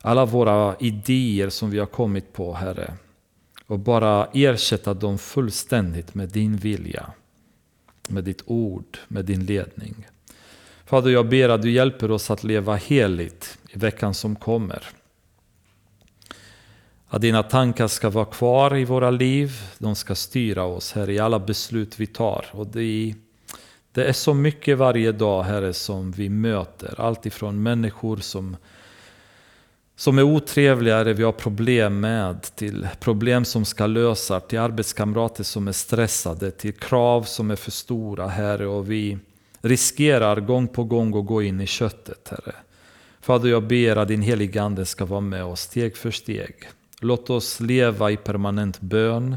Alla 0.00 0.24
våra 0.24 0.76
idéer 0.80 1.50
som 1.50 1.70
vi 1.70 1.78
har 1.78 1.86
kommit 1.86 2.32
på, 2.32 2.54
Herre. 2.54 2.94
Och 3.66 3.78
bara 3.78 4.28
ersätta 4.32 4.94
dem 4.94 5.18
fullständigt 5.18 6.14
med 6.14 6.28
din 6.28 6.56
vilja. 6.56 7.12
Med 8.08 8.24
ditt 8.24 8.42
ord, 8.46 8.98
med 9.08 9.24
din 9.24 9.46
ledning. 9.46 10.06
Fader, 10.84 11.10
jag 11.10 11.28
ber 11.28 11.48
att 11.48 11.62
du 11.62 11.70
hjälper 11.70 12.10
oss 12.10 12.30
att 12.30 12.44
leva 12.44 12.74
heligt 12.74 13.58
i 13.70 13.78
veckan 13.78 14.14
som 14.14 14.36
kommer. 14.36 14.82
Att 17.08 17.22
dina 17.22 17.42
tankar 17.42 17.88
ska 17.88 18.10
vara 18.10 18.24
kvar 18.24 18.76
i 18.76 18.84
våra 18.84 19.10
liv. 19.10 19.52
De 19.78 19.94
ska 19.94 20.14
styra 20.14 20.64
oss, 20.64 20.92
Herre, 20.92 21.12
i 21.12 21.18
alla 21.18 21.38
beslut 21.38 22.00
vi 22.00 22.06
tar. 22.06 22.46
Och 22.52 22.66
det, 22.66 23.14
det 23.92 24.04
är 24.04 24.12
så 24.12 24.34
mycket 24.34 24.78
varje 24.78 25.12
dag, 25.12 25.42
Herre, 25.42 25.72
som 25.72 26.12
vi 26.12 26.28
möter. 26.28 27.00
Allt 27.00 27.26
ifrån 27.26 27.62
människor 27.62 28.16
som, 28.16 28.56
som 30.02 30.18
är 30.18 30.22
otrevliga, 30.22 31.04
vi 31.04 31.22
har 31.22 31.32
problem 31.32 32.00
med, 32.00 32.42
till 32.42 32.88
problem 33.00 33.44
som 33.44 33.64
ska 33.64 33.86
lösas, 33.86 34.42
till 34.48 34.58
arbetskamrater 34.58 35.44
som 35.44 35.68
är 35.68 35.72
stressade, 35.72 36.50
till 36.50 36.72
krav 36.72 37.22
som 37.22 37.50
är 37.50 37.56
för 37.56 37.70
stora, 37.70 38.28
Herre. 38.28 38.66
Och 38.66 38.90
vi 38.90 39.18
riskerar 39.60 40.40
gång 40.40 40.68
på 40.68 40.84
gång 40.84 41.18
att 41.18 41.26
gå 41.26 41.42
in 41.42 41.60
i 41.60 41.66
köttet, 41.66 42.28
Herre. 42.30 42.54
Fader, 43.20 43.48
jag 43.48 43.62
ber 43.62 43.96
att 43.96 44.08
din 44.08 44.22
heliga 44.22 44.62
Ande 44.62 44.86
ska 44.86 45.04
vara 45.04 45.20
med 45.20 45.44
oss 45.44 45.60
steg 45.60 45.96
för 45.96 46.10
steg. 46.10 46.54
Låt 47.00 47.30
oss 47.30 47.60
leva 47.60 48.10
i 48.10 48.16
permanent 48.16 48.80
bön 48.80 49.36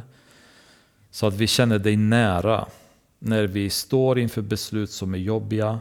så 1.11 1.27
att 1.27 1.33
vi 1.33 1.47
känner 1.47 1.79
dig 1.79 1.95
nära 1.95 2.65
när 3.19 3.47
vi 3.47 3.69
står 3.69 4.19
inför 4.19 4.41
beslut 4.41 4.91
som 4.91 5.13
är 5.13 5.17
jobbiga 5.17 5.79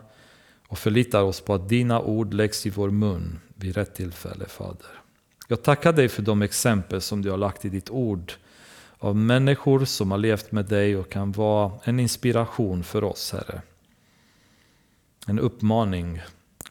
och 0.69 0.79
förlitar 0.79 1.23
oss 1.23 1.41
på 1.41 1.55
att 1.55 1.69
dina 1.69 2.01
ord 2.01 2.35
läggs 2.35 2.67
i 2.67 2.71
vår 2.71 2.91
mun 2.91 3.41
vid 3.65 3.77
rätt 3.77 3.95
tillfälle, 3.95 4.47
Fader. 4.47 4.91
Jag 5.49 5.63
tackar 5.63 5.93
dig 5.93 6.09
för 6.09 6.23
de 6.23 6.43
exempel 6.43 7.01
som 7.01 7.23
du 7.23 7.31
har 7.31 7.39
lagt 7.39 7.65
i 7.65 7.69
ditt 7.69 7.91
ord 7.91 8.33
av 8.99 9.17
människor 9.17 9.85
som 9.85 10.11
har 10.11 10.19
levt 10.19 10.53
med 10.53 10.65
dig 10.65 10.97
och 10.97 11.11
kan 11.11 11.33
vara 11.33 11.73
en 11.85 12.01
inspiration 12.01 12.85
för 12.85 13.05
oss, 13.05 13.33
Herre. 13.33 13.63
En 15.27 15.39
uppmaning 15.39 16.21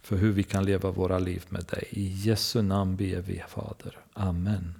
för 0.02 0.16
hur 0.16 0.32
vi 0.32 0.44
kan 0.44 0.66
leva 0.66 0.92
våra 0.92 1.20
liv 1.20 1.44
med 1.50 1.64
dig. 1.64 1.88
I 1.90 2.08
Jesu 2.08 2.62
namn 2.62 2.96
ber 2.96 3.22
vi, 3.22 3.44
Fader. 3.48 3.98
Amen. 4.14 4.74